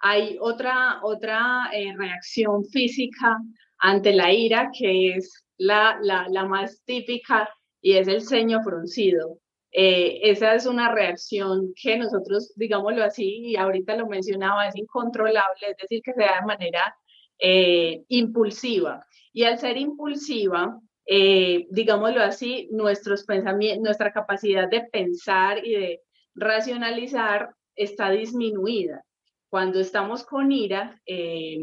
hay 0.02 0.38
otra, 0.40 1.00
otra 1.04 1.70
eh, 1.74 1.94
reacción 1.96 2.66
física 2.66 3.38
ante 3.78 4.14
la 4.14 4.34
ira 4.34 4.72
que 4.78 5.14
es 5.14 5.46
la, 5.58 5.98
la, 6.02 6.46
más 6.46 6.82
típica 6.86 7.48
y 7.82 7.94
es 7.94 8.08
el 8.08 8.22
ceño 8.22 8.62
fruncido. 8.64 9.38
Eh, 9.72 10.20
esa 10.24 10.56
es 10.56 10.66
una 10.66 10.92
reacción 10.92 11.74
que 11.82 11.98
nosotros, 11.98 12.52
digámoslo 12.56 13.04
así, 13.04 13.42
y 13.46 13.56
ahorita 13.56 13.96
lo 13.96 14.08
mencionaba, 14.08 14.68
es 14.68 14.76
incontrolable, 14.76 15.68
es 15.70 15.78
decir, 15.78 16.02
que 16.04 16.14
se 16.14 16.22
da 16.22 16.40
de 16.42 16.48
manera 16.48 16.96
eh, 17.38 18.04
impulsiva. 18.10 19.06
Y 19.32 19.44
al 19.44 19.60
ser 19.60 19.78
impulsiva, 19.78 20.80
digámoslo 21.06 22.22
así, 22.22 22.70
nuestros 22.72 23.24
pensamientos, 23.24 23.84
nuestra 23.84 24.12
capacidad 24.12 24.70
de 24.70 24.82
pensar 24.92 25.66
y 25.66 25.72
de 25.72 26.02
racionalizar 26.36 27.54
está 27.76 28.10
disminuida. 28.12 29.04
Cuando 29.50 29.80
estamos 29.80 30.24
con 30.24 30.52
ira, 30.52 31.02
eh, 31.06 31.60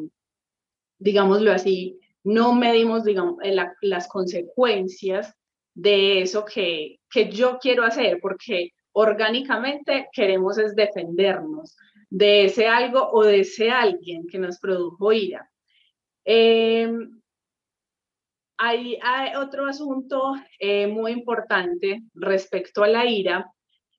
digámoslo 0.98 1.52
así, 1.52 1.98
no 2.24 2.54
medimos 2.54 3.04
digamos, 3.04 3.38
eh, 3.42 3.56
las 3.80 4.08
consecuencias 4.08 5.34
de 5.74 6.22
eso 6.22 6.44
que, 6.44 7.00
que 7.10 7.30
yo 7.30 7.58
quiero 7.58 7.84
hacer, 7.84 8.18
porque 8.20 8.72
orgánicamente 8.92 10.08
queremos 10.12 10.58
es 10.58 10.74
defendernos 10.74 11.76
de 12.10 12.46
ese 12.46 12.66
algo 12.66 13.08
o 13.12 13.24
de 13.24 13.40
ese 13.40 13.70
alguien 13.70 14.26
que 14.26 14.38
nos 14.38 14.58
produjo 14.58 15.12
ira. 15.12 15.48
Em, 16.24 17.17
hay, 18.58 18.98
otro 19.36 19.66
asunto 19.66 20.34
eh, 20.58 20.86
muy 20.86 21.12
importante 21.12 22.02
respecto 22.14 22.82
a 22.82 22.88
la 22.88 23.06
ira 23.06 23.50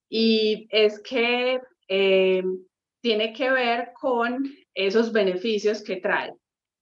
y 0.09 0.67
es 0.69 0.99
que 1.01 1.61
em, 1.87 2.59
tiene 3.01 3.33
que 3.33 3.49
ver 3.51 3.91
con 3.99 4.43
esos 4.73 5.11
beneficios 5.11 5.81
que 5.81 5.97
trae. 5.97 6.33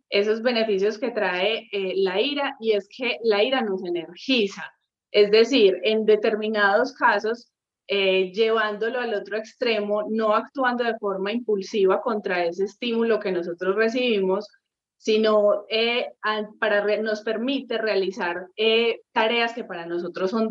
Esos 0.10 0.42
beneficios 0.42 0.98
que 0.98 1.12
trae 1.12 1.68
eh, 1.72 1.94
la 1.98 2.20
ira 2.20 2.56
y 2.60 2.72
es 2.72 2.88
que 2.90 3.18
la 3.24 3.44
ira 3.44 3.62
nos 3.62 3.84
energiza. 3.84 4.64
Es 5.12 5.32
decir, 5.32 5.78
en 5.84 6.06
determinados 6.06 6.94
casos, 6.94 7.52
eh, 7.88 8.32
llevándolo 8.34 9.00
al 9.00 9.14
otro 9.14 9.38
extremo, 9.38 10.04
no 10.10 10.34
actuando 10.34 10.84
de 10.84 10.98
forma 10.98 11.32
impulsiva 11.32 12.02
contra 12.02 12.46
ese 12.46 12.66
estímulo 12.66 13.20
que 13.20 13.32
nosotros 13.32 13.76
recibimos, 13.76 14.48
sino 14.98 15.66
eh, 15.70 16.14
para 16.60 16.98
nos 16.98 17.22
permite 17.22 17.78
realizar 17.78 18.48
tareas 19.12 19.54
que 19.54 19.64
para 19.64 19.86
nosotros 19.86 20.32
son 20.32 20.50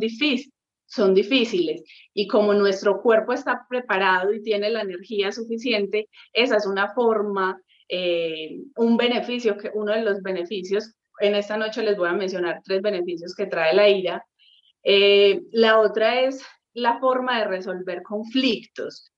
difíciles. 1.14 1.82
Y 2.14 2.26
como 2.26 2.54
nuestro 2.54 3.02
cuerpo 3.02 3.32
está 3.32 3.66
preparado 3.68 4.32
y 4.32 4.42
tiene 4.42 4.70
la 4.70 4.82
energía 4.82 5.32
suficiente, 5.32 6.08
esa 6.32 6.56
es 6.56 6.66
una 6.66 6.94
forma, 6.94 7.60
eh, 7.88 8.58
un 8.76 8.96
beneficio, 8.96 9.56
que 9.58 9.70
uno 9.74 9.92
de 9.92 10.02
los 10.02 10.22
beneficios, 10.22 10.94
en 11.20 11.34
esta 11.34 11.56
noche 11.56 11.82
les 11.82 11.96
voy 11.96 12.08
a 12.08 12.12
mencionar 12.12 12.60
tres 12.64 12.82
beneficios 12.82 13.34
que 13.34 13.46
trae 13.46 13.74
la 13.74 13.88
ira. 13.88 14.24
Eh, 14.82 15.42
la 15.52 15.80
otra 15.80 16.20
es 16.20 16.44
la 16.74 16.98
forma 17.00 17.38
de 17.40 17.46
resolver 17.46 18.02
conflictos. 18.02 19.12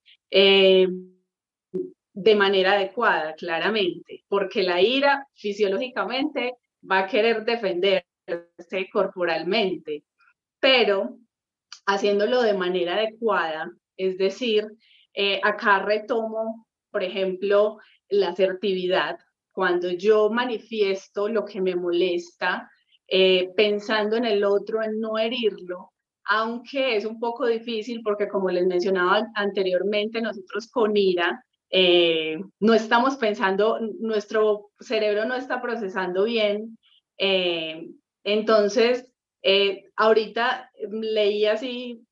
De 2.20 2.34
manera 2.34 2.72
adecuada, 2.72 3.36
claramente, 3.36 4.24
porque 4.28 4.64
la 4.64 4.82
ira 4.82 5.24
fisiológicamente 5.34 6.54
va 6.82 6.98
a 6.98 7.06
querer 7.06 7.44
defenderse 7.44 8.90
corporalmente, 8.92 10.02
pero 10.58 11.16
haciéndolo 11.86 12.42
de 12.42 12.54
manera 12.54 12.96
adecuada, 12.96 13.70
es 13.96 14.18
decir, 14.18 14.66
eh, 15.14 15.40
acá 15.44 15.78
retomo, 15.84 16.66
por 16.90 17.04
ejemplo, 17.04 17.78
la 18.08 18.30
asertividad. 18.30 19.16
Cuando 19.52 19.88
yo 19.92 20.28
manifiesto 20.28 21.28
lo 21.28 21.44
que 21.44 21.60
me 21.60 21.76
molesta, 21.76 22.68
eh, 23.06 23.52
pensando 23.56 24.16
en 24.16 24.24
el 24.24 24.42
otro, 24.42 24.82
en 24.82 24.98
no 24.98 25.18
herirlo, 25.18 25.92
aunque 26.24 26.96
es 26.96 27.04
un 27.04 27.20
poco 27.20 27.46
difícil 27.46 28.00
porque 28.02 28.26
como 28.26 28.50
les 28.50 28.66
mencionaba 28.66 29.24
anteriormente, 29.36 30.20
nosotros 30.20 30.68
con 30.68 30.96
ira 30.96 31.44
eh, 31.70 32.38
no 32.60 32.74
estamos 32.74 33.16
pensando, 33.16 33.78
nuestro 34.00 34.70
cerebro 34.80 35.24
no 35.24 35.34
está 35.34 35.60
procesando 35.60 36.24
bien. 36.24 36.78
entonces, 38.24 39.12
eh, 39.42 39.84
ahorita 39.96 40.70
leí 40.90 41.46
así 41.46 42.04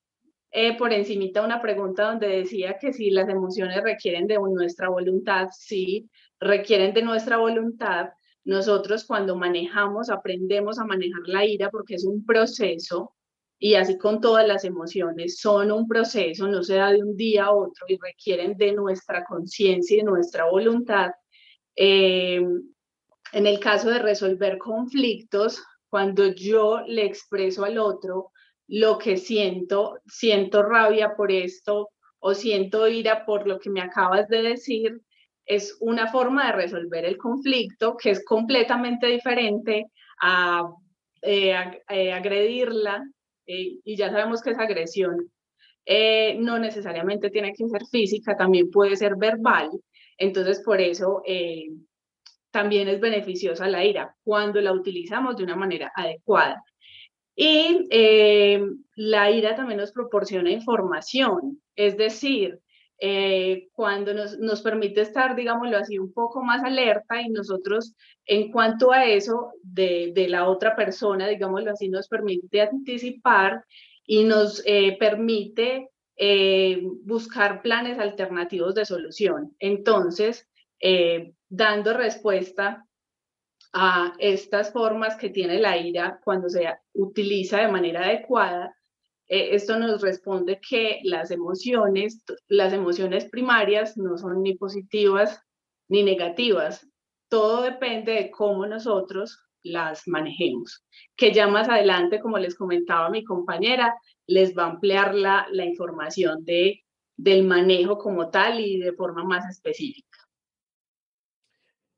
eh, 0.50 0.76
por 0.78 0.92
encimita 0.92 1.42
una 1.42 1.60
pregunta 1.60 2.04
donde 2.04 2.28
decía 2.28 2.78
que 2.78 2.92
si 2.92 3.10
las 3.10 3.28
emociones 3.28 3.82
requieren 3.82 4.26
de 4.26 4.38
nuestra 4.38 4.88
voluntad, 4.88 5.48
sí, 5.52 6.08
requieren 6.40 6.94
de 6.94 7.02
nuestra 7.02 7.36
voluntad. 7.36 8.10
Nosotros 8.44 9.04
cuando 9.04 9.36
manejamos, 9.36 10.08
aprendemos 10.08 10.78
a 10.78 10.84
manejar 10.84 11.22
la 11.26 11.44
ira 11.44 11.70
porque 11.70 11.96
es 11.96 12.04
un 12.04 12.24
proceso 12.24 13.14
y 13.58 13.74
así 13.74 13.96
con 13.96 14.20
todas 14.20 14.46
las 14.46 14.64
emociones, 14.64 15.38
son 15.38 15.72
un 15.72 15.88
proceso, 15.88 16.46
no 16.46 16.62
se 16.62 16.76
da 16.76 16.90
de 16.92 17.02
un 17.02 17.16
día 17.16 17.46
a 17.46 17.52
otro 17.52 17.86
y 17.88 17.98
requieren 17.98 18.56
de 18.56 18.72
nuestra 18.72 19.24
conciencia 19.24 19.94
y 19.94 19.98
de 19.98 20.04
nuestra 20.04 20.44
voluntad. 20.50 21.10
Eh, 21.74 22.40
en 23.32 23.46
el 23.46 23.58
caso 23.58 23.90
de 23.90 23.98
resolver 23.98 24.58
conflictos, 24.58 25.62
cuando 25.88 26.26
yo 26.34 26.82
le 26.86 27.04
expreso 27.04 27.64
al 27.64 27.78
otro 27.78 28.30
lo 28.68 28.98
que 28.98 29.16
siento, 29.16 29.98
siento 30.06 30.62
rabia 30.62 31.14
por 31.16 31.30
esto 31.30 31.90
o 32.18 32.34
siento 32.34 32.88
ira 32.88 33.24
por 33.24 33.46
lo 33.46 33.58
que 33.58 33.70
me 33.70 33.80
acabas 33.80 34.28
de 34.28 34.42
decir, 34.42 35.00
es 35.44 35.76
una 35.80 36.08
forma 36.08 36.46
de 36.46 36.52
resolver 36.52 37.04
el 37.04 37.16
conflicto 37.16 37.96
que 37.96 38.10
es 38.10 38.24
completamente 38.24 39.06
diferente 39.06 39.86
a, 40.20 40.68
eh, 41.22 41.54
eh, 41.88 42.12
agredirla 42.12 43.04
eh, 43.46 43.78
y 43.84 43.96
ya 43.96 44.10
sabemos 44.10 44.42
que 44.42 44.50
es 44.50 44.58
agresión. 44.58 45.30
no 46.38 46.58
necesariamente 46.58 47.30
tiene 47.30 47.52
que 47.52 47.68
ser 47.68 47.82
física, 47.86 48.36
también 48.36 48.70
puede 48.70 48.96
ser 48.96 49.16
verbal. 49.16 49.70
Entonces, 50.18 50.62
por 50.64 50.80
eso 50.80 51.22
también 52.50 52.88
es 52.88 53.00
beneficiosa 53.00 53.68
la 53.68 53.84
ira 53.84 54.16
cuando 54.24 54.60
la 54.62 54.72
utilizamos 54.72 55.36
de 55.36 55.44
una 55.44 55.56
manera 55.56 55.92
adecuada. 55.94 56.62
Y 57.36 57.86
eh, 57.90 58.62
la 58.94 59.30
ira 59.30 59.54
también 59.54 59.78
nos 59.78 59.92
proporciona 59.92 60.50
información, 60.50 61.60
es 61.74 61.98
decir, 61.98 62.58
eh, 62.98 63.68
cuando 63.72 64.14
nos, 64.14 64.38
nos, 64.38 64.62
permite 64.62 65.02
estar, 65.02 65.36
digámoslo 65.36 65.76
así, 65.76 65.98
un 65.98 66.12
poco 66.12 66.42
más 66.42 66.64
alerta 66.64 67.20
y 67.20 67.28
nosotros 67.28 67.94
en 68.24 68.50
cuanto 68.50 68.92
a 68.92 69.04
eso 69.04 69.52
de, 69.62 70.12
de 70.14 70.28
la 70.28 70.48
otra 70.48 70.74
persona, 70.74 71.28
digámoslo 71.28 71.70
así, 71.70 71.88
nos 71.88 72.08
permite 72.08 72.62
anticipar 72.62 73.64
y 74.04 74.24
nos 74.24 74.62
eh, 74.64 74.96
permite 74.98 75.90
buscar 77.02 77.60
planes 77.60 77.98
alternativos 77.98 78.74
de 78.74 78.86
solución. 78.86 79.54
Entonces, 79.58 80.48
eh, 80.80 81.32
dando 81.48 81.94
respuesta 81.94 82.86
a 83.72 84.14
estas 84.18 84.72
formas 84.72 85.16
que 85.16 85.30
tiene 85.30 85.58
la 85.58 85.76
ira 85.76 86.20
cuando 86.24 86.48
se 86.48 86.66
utiliza 86.94 87.60
de 87.60 87.68
manera 87.68 88.04
adecuada, 88.04 88.74
eh, 89.28 89.54
esto 89.54 89.78
nos 89.78 90.00
responde 90.02 90.60
que 90.60 91.00
las 91.02 91.30
emociones, 91.30 92.24
las 92.48 92.72
emociones 92.72 93.28
primarias 93.28 93.96
no 93.96 94.16
son 94.18 94.42
ni 94.42 94.54
positivas 94.54 95.42
ni 95.88 96.02
negativas. 96.02 96.88
Todo 97.28 97.62
depende 97.62 98.12
de 98.12 98.30
cómo 98.30 98.66
nosotros 98.66 99.40
las 99.62 100.06
manejemos. 100.06 100.84
Que 101.16 101.32
ya 101.32 101.48
más 101.48 101.68
adelante, 101.68 102.20
como 102.20 102.38
les 102.38 102.54
comentaba 102.54 103.10
mi 103.10 103.24
compañera, 103.24 103.94
les 104.26 104.56
va 104.56 104.64
a 104.64 104.70
ampliar 104.70 105.14
la, 105.14 105.46
la 105.50 105.64
información 105.64 106.44
de 106.44 106.82
del 107.16 107.44
manejo 107.44 107.98
como 107.98 108.30
tal 108.30 108.60
y 108.60 108.78
de 108.78 108.92
forma 108.92 109.24
más 109.24 109.48
específica. 109.48 110.18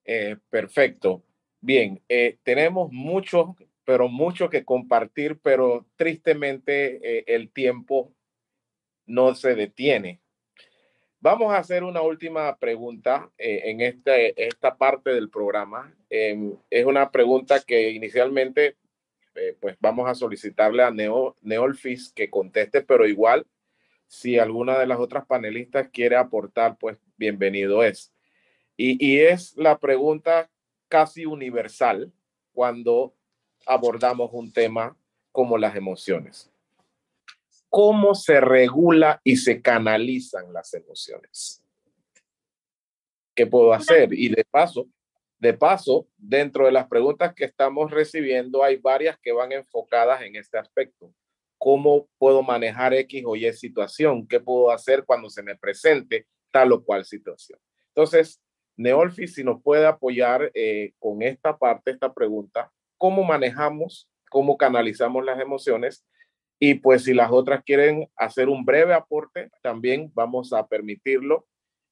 Eh, 0.04 0.36
perfecto. 0.48 1.24
Bien, 1.60 2.00
eh, 2.08 2.38
tenemos 2.42 2.90
mucho, 2.92 3.56
pero 3.88 4.10
mucho 4.10 4.50
que 4.50 4.66
compartir, 4.66 5.38
pero 5.42 5.86
tristemente 5.96 7.00
eh, 7.02 7.24
el 7.26 7.50
tiempo 7.50 8.12
no 9.06 9.34
se 9.34 9.54
detiene. 9.54 10.20
Vamos 11.20 11.54
a 11.54 11.56
hacer 11.56 11.82
una 11.82 12.02
última 12.02 12.54
pregunta 12.58 13.32
en 13.38 13.80
este, 13.80 14.46
esta 14.46 14.76
parte 14.76 15.14
del 15.14 15.30
programa. 15.30 15.96
Em, 16.10 16.54
es 16.68 16.84
una 16.84 17.10
pregunta 17.10 17.60
que 17.60 17.88
inicialmente 17.88 18.76
pues 19.58 19.74
vamos 19.80 20.06
a 20.06 20.14
solicitarle 20.14 20.82
a 20.82 20.90
Neo, 20.90 21.34
Neolfis 21.40 22.12
que 22.12 22.28
conteste, 22.28 22.82
pero 22.82 23.06
igual 23.06 23.46
si 24.06 24.38
alguna 24.38 24.78
de 24.78 24.86
las 24.86 24.98
otras 24.98 25.24
panelistas 25.24 25.88
quiere 25.88 26.16
aportar, 26.16 26.76
pues 26.76 26.98
bienvenido 27.16 27.82
es. 27.82 28.12
Y, 28.76 29.18
es 29.20 29.56
la 29.56 29.78
pregunta 29.78 30.50
casi 30.88 31.24
universal 31.24 32.12
cuando 32.52 33.14
abordamos 33.66 34.30
un 34.32 34.52
tema 34.52 34.96
como 35.32 35.58
las 35.58 35.76
emociones. 35.76 36.50
¿Cómo 37.68 38.14
se 38.14 38.40
regula 38.40 39.20
y 39.24 39.36
se 39.36 39.60
canalizan 39.60 40.52
las 40.52 40.72
emociones? 40.74 41.62
¿Qué 43.34 43.46
puedo 43.46 43.72
hacer? 43.72 44.12
Y 44.12 44.30
de 44.30 44.44
paso, 44.50 44.88
de 45.38 45.52
paso, 45.52 46.08
dentro 46.16 46.66
de 46.66 46.72
las 46.72 46.88
preguntas 46.88 47.34
que 47.34 47.44
estamos 47.44 47.90
recibiendo, 47.90 48.64
hay 48.64 48.76
varias 48.76 49.18
que 49.18 49.32
van 49.32 49.52
enfocadas 49.52 50.22
en 50.22 50.36
este 50.36 50.58
aspecto 50.58 51.12
cómo 51.58 52.08
puedo 52.18 52.42
manejar 52.42 52.94
X 52.94 53.24
o 53.26 53.36
Y 53.36 53.52
situación, 53.52 54.26
qué 54.26 54.40
puedo 54.40 54.70
hacer 54.70 55.04
cuando 55.04 55.28
se 55.28 55.42
me 55.42 55.56
presente 55.56 56.26
tal 56.50 56.72
o 56.72 56.82
cual 56.82 57.04
situación. 57.04 57.58
Entonces, 57.88 58.40
Neolfi, 58.76 59.26
si 59.26 59.42
nos 59.42 59.60
puede 59.60 59.86
apoyar 59.86 60.50
eh, 60.54 60.92
con 60.98 61.20
esta 61.20 61.58
parte, 61.58 61.90
esta 61.90 62.14
pregunta, 62.14 62.72
¿cómo 62.98 63.24
manejamos, 63.24 64.08
cómo 64.30 64.58
canalizamos 64.58 65.24
las 65.24 65.40
emociones? 65.40 66.04
Y 66.60 66.74
pues 66.74 67.04
si 67.04 67.14
las 67.14 67.30
otras 67.30 67.62
quieren 67.64 68.10
hacer 68.16 68.48
un 68.48 68.64
breve 68.64 68.92
aporte, 68.92 69.50
también 69.62 70.10
vamos 70.14 70.52
a 70.52 70.66
permitirlo. 70.66 71.46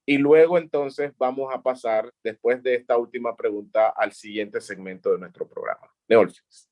Y 0.04 0.18
luego 0.18 0.59
entonces 0.59 1.12
vamos 1.16 1.52
a 1.54 1.62
pasar, 1.62 2.12
después 2.22 2.62
de 2.62 2.74
esta 2.74 2.96
última 2.96 3.34
pregunta, 3.36 3.88
al 3.88 4.12
siguiente 4.12 4.61
segmento 4.61 5.12
de 5.12 5.18
nuestro 5.18 5.48
programa. 5.48 5.88
Neolfis. 6.09 6.68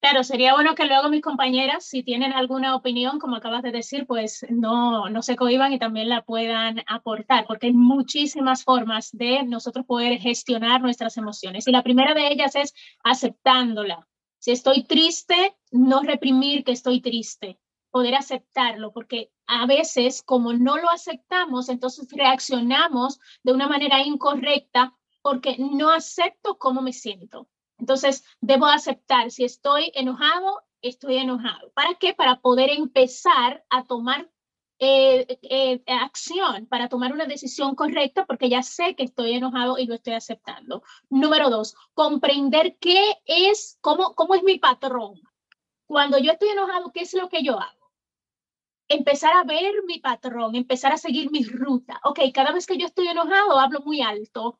Claro, 0.00 0.22
sería 0.22 0.54
bueno 0.54 0.76
que 0.76 0.84
luego 0.86 1.08
mis 1.08 1.22
compañeras, 1.22 1.84
si 1.84 2.04
tienen 2.04 2.32
alguna 2.32 2.76
opinión, 2.76 3.18
como 3.18 3.34
acabas 3.36 3.62
de 3.64 3.72
decir, 3.72 4.06
pues 4.06 4.46
no, 4.48 5.08
no 5.10 5.22
se 5.22 5.34
cohiban 5.34 5.72
y 5.72 5.78
también 5.80 6.08
la 6.08 6.22
puedan 6.22 6.82
aportar, 6.86 7.46
porque 7.46 7.66
hay 7.66 7.72
muchísimas 7.72 8.62
formas 8.62 9.10
de 9.12 9.42
nosotros 9.42 9.84
poder 9.86 10.20
gestionar 10.20 10.80
nuestras 10.80 11.16
emociones. 11.16 11.66
Y 11.66 11.72
la 11.72 11.82
primera 11.82 12.14
de 12.14 12.28
ellas 12.28 12.54
es 12.54 12.74
aceptándola. 13.02 14.06
Si 14.38 14.52
estoy 14.52 14.84
triste, 14.84 15.56
no 15.72 16.00
reprimir 16.02 16.62
que 16.62 16.72
estoy 16.72 17.00
triste, 17.00 17.58
poder 17.90 18.14
aceptarlo, 18.14 18.92
porque 18.92 19.32
a 19.46 19.66
veces 19.66 20.22
como 20.22 20.52
no 20.52 20.76
lo 20.76 20.90
aceptamos, 20.90 21.68
entonces 21.68 22.06
reaccionamos 22.12 23.18
de 23.42 23.52
una 23.52 23.66
manera 23.66 24.00
incorrecta 24.02 24.94
porque 25.22 25.56
no 25.58 25.90
acepto 25.90 26.56
cómo 26.56 26.82
me 26.82 26.92
siento. 26.92 27.48
Entonces, 27.78 28.24
debo 28.40 28.66
aceptar, 28.66 29.30
si 29.30 29.44
estoy 29.44 29.92
enojado, 29.94 30.62
estoy 30.82 31.16
enojado. 31.18 31.70
¿Para 31.72 31.94
qué? 31.94 32.14
Para 32.14 32.40
poder 32.40 32.70
empezar 32.70 33.64
a 33.70 33.84
tomar 33.84 34.28
eh, 34.80 35.38
eh, 35.42 35.82
acción, 35.86 36.66
para 36.66 36.88
tomar 36.88 37.12
una 37.12 37.26
decisión 37.26 37.74
correcta, 37.74 38.26
porque 38.26 38.48
ya 38.48 38.62
sé 38.62 38.94
que 38.94 39.04
estoy 39.04 39.32
enojado 39.32 39.78
y 39.78 39.86
lo 39.86 39.94
estoy 39.94 40.14
aceptando. 40.14 40.82
Número 41.08 41.50
dos, 41.50 41.74
comprender 41.94 42.76
qué 42.80 43.14
es, 43.24 43.78
cómo, 43.80 44.14
cómo 44.14 44.34
es 44.34 44.42
mi 44.42 44.58
patrón. 44.58 45.20
Cuando 45.86 46.18
yo 46.18 46.32
estoy 46.32 46.50
enojado, 46.50 46.92
¿qué 46.92 47.00
es 47.00 47.14
lo 47.14 47.28
que 47.28 47.42
yo 47.42 47.58
hago? 47.58 47.92
Empezar 48.88 49.34
a 49.34 49.44
ver 49.44 49.72
mi 49.86 49.98
patrón, 50.00 50.54
empezar 50.54 50.92
a 50.92 50.96
seguir 50.96 51.30
mi 51.30 51.44
ruta. 51.44 52.00
Ok, 52.04 52.20
cada 52.32 52.52
vez 52.52 52.66
que 52.66 52.78
yo 52.78 52.86
estoy 52.86 53.08
enojado, 53.08 53.58
hablo 53.58 53.80
muy 53.80 54.00
alto 54.00 54.58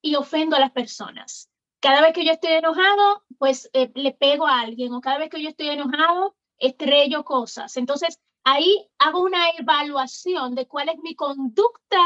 y 0.00 0.14
ofendo 0.16 0.56
a 0.56 0.60
las 0.60 0.72
personas 0.72 1.50
cada 1.80 2.02
vez 2.02 2.12
que 2.12 2.24
yo 2.24 2.32
estoy 2.32 2.52
enojado, 2.52 3.24
pues 3.38 3.70
eh, 3.72 3.90
le 3.94 4.12
pego 4.12 4.46
a 4.46 4.60
alguien 4.60 4.92
o 4.92 5.00
cada 5.00 5.18
vez 5.18 5.30
que 5.30 5.42
yo 5.42 5.48
estoy 5.48 5.68
enojado, 5.68 6.36
estrello 6.58 7.24
cosas. 7.24 7.76
Entonces, 7.76 8.20
ahí 8.44 8.88
hago 8.98 9.22
una 9.22 9.50
evaluación 9.58 10.54
de 10.54 10.66
cuál 10.66 10.88
es 10.88 10.98
mi 10.98 11.14
conducta 11.14 12.00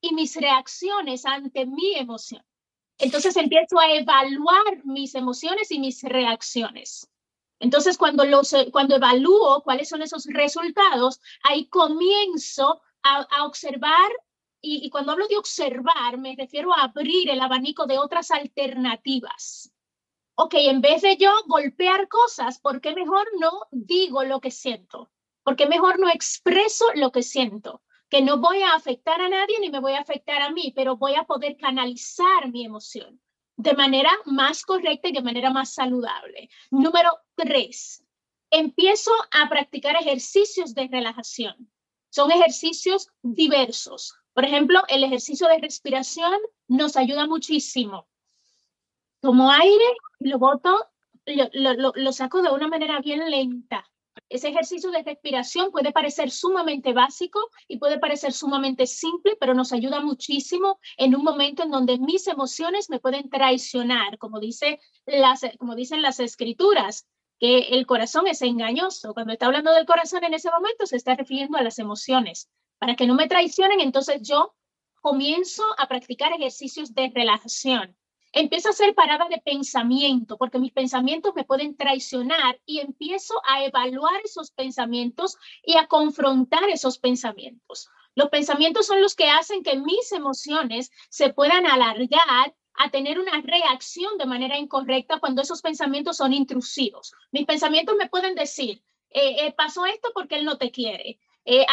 y 0.00 0.14
mis 0.14 0.36
reacciones 0.36 1.26
ante 1.26 1.66
mi 1.66 1.94
emoción. 1.94 2.44
Entonces 2.98 3.36
empiezo 3.36 3.78
a 3.78 3.92
evaluar 3.92 4.84
mis 4.84 5.14
emociones 5.14 5.70
y 5.70 5.78
mis 5.78 6.02
reacciones. 6.02 7.08
Entonces, 7.58 7.96
cuando, 7.96 8.24
los, 8.24 8.54
cuando 8.72 8.96
evalúo 8.96 9.62
cuáles 9.62 9.88
son 9.88 10.02
esos 10.02 10.26
resultados, 10.26 11.20
ahí 11.42 11.68
comienzo 11.68 12.82
a, 13.02 13.26
a 13.30 13.46
observar 13.46 14.10
y, 14.62 14.88
cuando 14.90 15.12
hablo 15.12 15.26
de 15.26 15.36
observar, 15.36 16.18
me 16.18 16.36
refiero 16.36 16.72
a 16.72 16.84
abrir 16.84 17.28
el 17.28 17.40
abanico 17.40 17.86
de 17.86 17.98
otras 17.98 18.30
alternativas. 18.30 19.72
Ok, 20.36 20.54
en 20.54 20.80
vez 20.80 21.02
de 21.02 21.16
yo 21.16 21.30
golpear 21.46 22.08
cosas, 22.08 22.60
¿por 22.60 22.80
qué 22.80 22.94
mejor 22.94 23.26
no 23.38 23.50
digo 23.72 24.22
lo 24.22 24.40
que 24.40 24.52
siento? 24.52 25.10
¿Por 25.42 25.56
qué 25.56 25.66
mejor 25.66 25.98
no 25.98 26.08
expreso 26.08 26.86
lo 26.94 27.10
que 27.10 27.22
siento? 27.22 27.82
Que 28.08 28.22
no 28.22 28.38
voy 28.38 28.62
a 28.62 28.74
afectar 28.74 29.20
a 29.20 29.28
nadie 29.28 29.58
ni 29.58 29.68
me 29.68 29.80
voy 29.80 29.94
a 29.94 30.00
afectar 30.00 30.40
a 30.40 30.50
mí, 30.50 30.72
pero 30.74 30.96
voy 30.96 31.16
a 31.16 31.24
poder 31.24 31.56
canalizar 31.56 32.50
mi 32.50 32.64
emoción 32.64 33.20
de 33.56 33.74
manera 33.74 34.10
más 34.24 34.62
correcta 34.62 35.08
y 35.08 35.12
de 35.12 35.22
manera 35.22 35.50
más 35.50 35.74
saludable. 35.74 36.48
Número 36.70 37.10
tres, 37.34 38.04
empiezo 38.50 39.10
a 39.30 39.48
practicar 39.48 39.96
ejercicios 39.96 40.74
de 40.74 40.88
relajación. 40.88 41.70
Son 42.10 42.30
ejercicios 42.30 43.08
diversos. 43.22 44.14
Por 44.34 44.44
ejemplo, 44.44 44.80
el 44.88 45.04
ejercicio 45.04 45.46
de 45.48 45.58
respiración 45.58 46.34
nos 46.68 46.96
ayuda 46.96 47.26
muchísimo. 47.26 48.06
Tomo 49.20 49.50
aire, 49.50 49.84
lo 50.20 50.38
boto, 50.38 50.88
lo, 51.26 51.92
lo, 51.94 52.12
saco 52.12 52.42
de 52.42 52.50
una 52.50 52.66
manera 52.66 53.00
bien 53.00 53.30
lenta. 53.30 53.84
Ese 54.28 54.48
ejercicio 54.48 54.90
de 54.90 55.02
respiración 55.02 55.70
puede 55.70 55.92
parecer 55.92 56.30
sumamente 56.30 56.92
básico 56.92 57.40
y 57.68 57.78
puede 57.78 57.98
parecer 57.98 58.32
sumamente 58.32 58.86
simple, 58.86 59.36
pero 59.38 59.54
nos 59.54 59.72
ayuda 59.72 60.00
muchísimo 60.00 60.78
en 60.96 61.14
un 61.14 61.22
momento 61.22 61.62
en 61.62 61.70
donde 61.70 61.98
mis 61.98 62.26
emociones 62.26 62.88
me 62.88 62.98
pueden 62.98 63.28
traicionar, 63.28 64.18
como, 64.18 64.40
dice 64.40 64.80
las, 65.06 65.42
como 65.58 65.74
dicen 65.74 66.02
las 66.02 66.20
escrituras, 66.20 67.06
que 67.38 67.68
el 67.70 67.86
corazón 67.86 68.26
es 68.26 68.40
engañoso. 68.40 69.12
Cuando 69.14 69.34
está 69.34 69.46
hablando 69.46 69.72
del 69.72 69.86
corazón 69.86 70.24
en 70.24 70.34
ese 70.34 70.50
momento, 70.50 70.86
se 70.86 70.96
está 70.96 71.14
refiriendo 71.14 71.58
a 71.58 71.62
las 71.62 71.78
emociones 71.78 72.48
para 72.82 72.96
que 72.96 73.06
no 73.06 73.14
me 73.14 73.28
traicionen, 73.28 73.80
entonces 73.80 74.22
yo 74.22 74.56
comienzo 75.00 75.62
a 75.78 75.86
practicar 75.86 76.32
ejercicios 76.32 76.92
de 76.92 77.12
relajación. 77.14 77.96
Empiezo 78.32 78.66
a 78.66 78.70
hacer 78.72 78.92
parada 78.96 79.28
de 79.28 79.38
pensamiento, 79.38 80.36
porque 80.36 80.58
mis 80.58 80.72
pensamientos 80.72 81.32
me 81.36 81.44
pueden 81.44 81.76
traicionar 81.76 82.60
y 82.66 82.80
empiezo 82.80 83.34
a 83.46 83.64
evaluar 83.64 84.20
esos 84.24 84.50
pensamientos 84.50 85.36
y 85.64 85.76
a 85.76 85.86
confrontar 85.86 86.68
esos 86.70 86.98
pensamientos. 86.98 87.88
Los 88.16 88.30
pensamientos 88.30 88.88
son 88.88 89.00
los 89.00 89.14
que 89.14 89.30
hacen 89.30 89.62
que 89.62 89.76
mis 89.76 90.10
emociones 90.10 90.90
se 91.08 91.32
puedan 91.32 91.66
alargar 91.66 92.56
a 92.74 92.90
tener 92.90 93.20
una 93.20 93.40
reacción 93.42 94.18
de 94.18 94.26
manera 94.26 94.58
incorrecta 94.58 95.20
cuando 95.20 95.42
esos 95.42 95.62
pensamientos 95.62 96.16
son 96.16 96.32
intrusivos. 96.32 97.14
Mis 97.30 97.46
pensamientos 97.46 97.94
me 97.96 98.08
pueden 98.08 98.34
decir, 98.34 98.82
eh, 99.10 99.46
eh, 99.46 99.54
pasó 99.56 99.86
esto 99.86 100.10
porque 100.12 100.34
él 100.34 100.44
no 100.44 100.58
te 100.58 100.72
quiere. 100.72 101.20
Eh, 101.44 101.66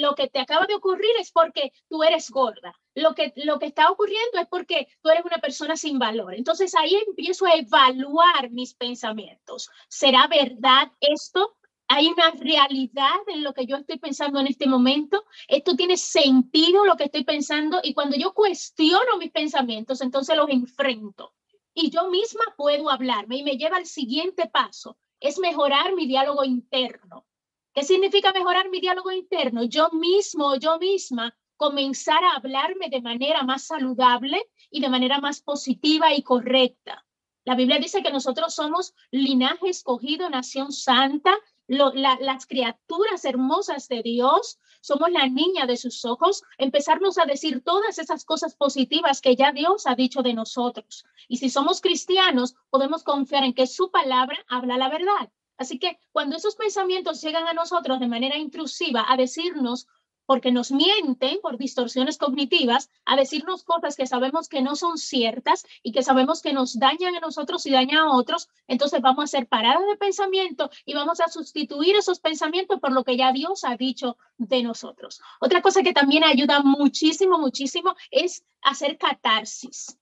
lo 0.00 0.14
que 0.14 0.28
te 0.28 0.40
acaba 0.40 0.66
de 0.66 0.74
ocurrir 0.74 1.10
es 1.20 1.30
porque 1.30 1.72
tú 1.88 2.02
eres 2.02 2.30
gorda. 2.30 2.74
Lo 2.94 3.14
que, 3.14 3.32
lo 3.36 3.58
que 3.58 3.66
está 3.66 3.90
ocurriendo 3.90 4.38
es 4.40 4.48
porque 4.48 4.88
tú 5.00 5.10
eres 5.10 5.24
una 5.24 5.38
persona 5.38 5.76
sin 5.76 5.98
valor. 5.98 6.34
Entonces 6.34 6.74
ahí 6.74 6.94
empiezo 7.06 7.46
a 7.46 7.54
evaluar 7.54 8.50
mis 8.50 8.74
pensamientos. 8.74 9.70
¿Será 9.88 10.26
verdad 10.26 10.90
esto? 11.00 11.56
¿Hay 11.88 12.08
una 12.08 12.30
realidad 12.30 13.20
en 13.28 13.44
lo 13.44 13.52
que 13.52 13.66
yo 13.66 13.76
estoy 13.76 13.98
pensando 13.98 14.40
en 14.40 14.46
este 14.46 14.66
momento? 14.66 15.24
¿Esto 15.46 15.76
tiene 15.76 15.96
sentido 15.96 16.84
lo 16.84 16.96
que 16.96 17.04
estoy 17.04 17.24
pensando? 17.24 17.80
Y 17.82 17.94
cuando 17.94 18.16
yo 18.16 18.32
cuestiono 18.32 19.18
mis 19.18 19.30
pensamientos, 19.30 20.00
entonces 20.00 20.36
los 20.36 20.48
enfrento. 20.48 21.34
Y 21.74 21.90
yo 21.90 22.08
misma 22.08 22.44
puedo 22.56 22.90
hablarme 22.90 23.36
y 23.36 23.42
me 23.44 23.56
lleva 23.56 23.76
al 23.76 23.86
siguiente 23.86 24.48
paso, 24.48 24.98
es 25.20 25.38
mejorar 25.38 25.94
mi 25.94 26.06
diálogo 26.06 26.44
interno 26.44 27.26
¿Qué 27.74 27.84
significa 27.84 28.32
mejorar 28.32 28.68
mi 28.68 28.80
diálogo 28.80 29.10
interno? 29.10 29.64
Yo 29.64 29.88
mismo, 29.92 30.56
yo 30.56 30.78
misma, 30.78 31.34
comenzar 31.56 32.22
a 32.22 32.36
hablarme 32.36 32.90
de 32.90 33.00
manera 33.00 33.44
más 33.44 33.66
saludable 33.66 34.50
y 34.70 34.80
de 34.80 34.90
manera 34.90 35.20
más 35.20 35.40
positiva 35.40 36.12
y 36.12 36.22
correcta. 36.22 37.06
La 37.44 37.54
Biblia 37.54 37.78
dice 37.78 38.02
que 38.02 38.12
nosotros 38.12 38.54
somos 38.54 38.94
linaje 39.10 39.70
escogido, 39.70 40.28
nación 40.28 40.70
santa, 40.70 41.34
las 41.66 42.46
criaturas 42.46 43.24
hermosas 43.24 43.88
de 43.88 44.02
Dios, 44.02 44.58
somos 44.82 45.10
la 45.10 45.26
niña 45.26 45.64
de 45.64 45.78
sus 45.78 46.04
ojos, 46.04 46.42
empezarnos 46.58 47.16
a 47.16 47.24
decir 47.24 47.64
todas 47.64 47.98
esas 47.98 48.26
cosas 48.26 48.54
positivas 48.54 49.22
que 49.22 49.34
ya 49.34 49.52
Dios 49.52 49.86
ha 49.86 49.94
dicho 49.94 50.22
de 50.22 50.34
nosotros. 50.34 51.06
Y 51.26 51.38
si 51.38 51.48
somos 51.48 51.80
cristianos, 51.80 52.54
podemos 52.68 53.02
confiar 53.02 53.44
en 53.44 53.54
que 53.54 53.66
su 53.66 53.90
palabra 53.90 54.36
habla 54.48 54.76
la 54.76 54.90
verdad. 54.90 55.30
Así 55.56 55.78
que 55.78 55.98
cuando 56.12 56.36
esos 56.36 56.56
pensamientos 56.56 57.20
llegan 57.20 57.46
a 57.46 57.52
nosotros 57.52 58.00
de 58.00 58.08
manera 58.08 58.36
intrusiva 58.36 59.04
a 59.08 59.16
decirnos 59.16 59.86
porque 60.26 60.52
nos 60.52 60.70
mienten 60.70 61.40
por 61.42 61.58
distorsiones 61.58 62.18
cognitivas 62.18 62.90
a 63.04 63.16
decirnos 63.16 63.64
cosas 63.64 63.96
que 63.96 64.06
sabemos 64.06 64.48
que 64.48 64.62
no 64.62 64.76
son 64.76 64.98
ciertas 64.98 65.66
y 65.82 65.92
que 65.92 66.02
sabemos 66.02 66.42
que 66.42 66.52
nos 66.52 66.78
dañan 66.78 67.16
a 67.16 67.20
nosotros 67.20 67.66
y 67.66 67.70
dañan 67.70 67.98
a 67.98 68.16
otros, 68.16 68.48
entonces 68.66 69.00
vamos 69.00 69.20
a 69.20 69.24
hacer 69.24 69.46
paradas 69.46 69.84
de 69.86 69.96
pensamiento 69.96 70.70
y 70.84 70.94
vamos 70.94 71.20
a 71.20 71.28
sustituir 71.28 71.96
esos 71.96 72.20
pensamientos 72.20 72.80
por 72.80 72.92
lo 72.92 73.04
que 73.04 73.16
ya 73.16 73.32
Dios 73.32 73.64
ha 73.64 73.76
dicho 73.76 74.16
de 74.38 74.62
nosotros. 74.62 75.20
Otra 75.40 75.60
cosa 75.60 75.82
que 75.82 75.92
también 75.92 76.24
ayuda 76.24 76.62
muchísimo, 76.62 77.38
muchísimo 77.38 77.94
es 78.10 78.44
hacer 78.62 78.98
catarsis 78.98 79.98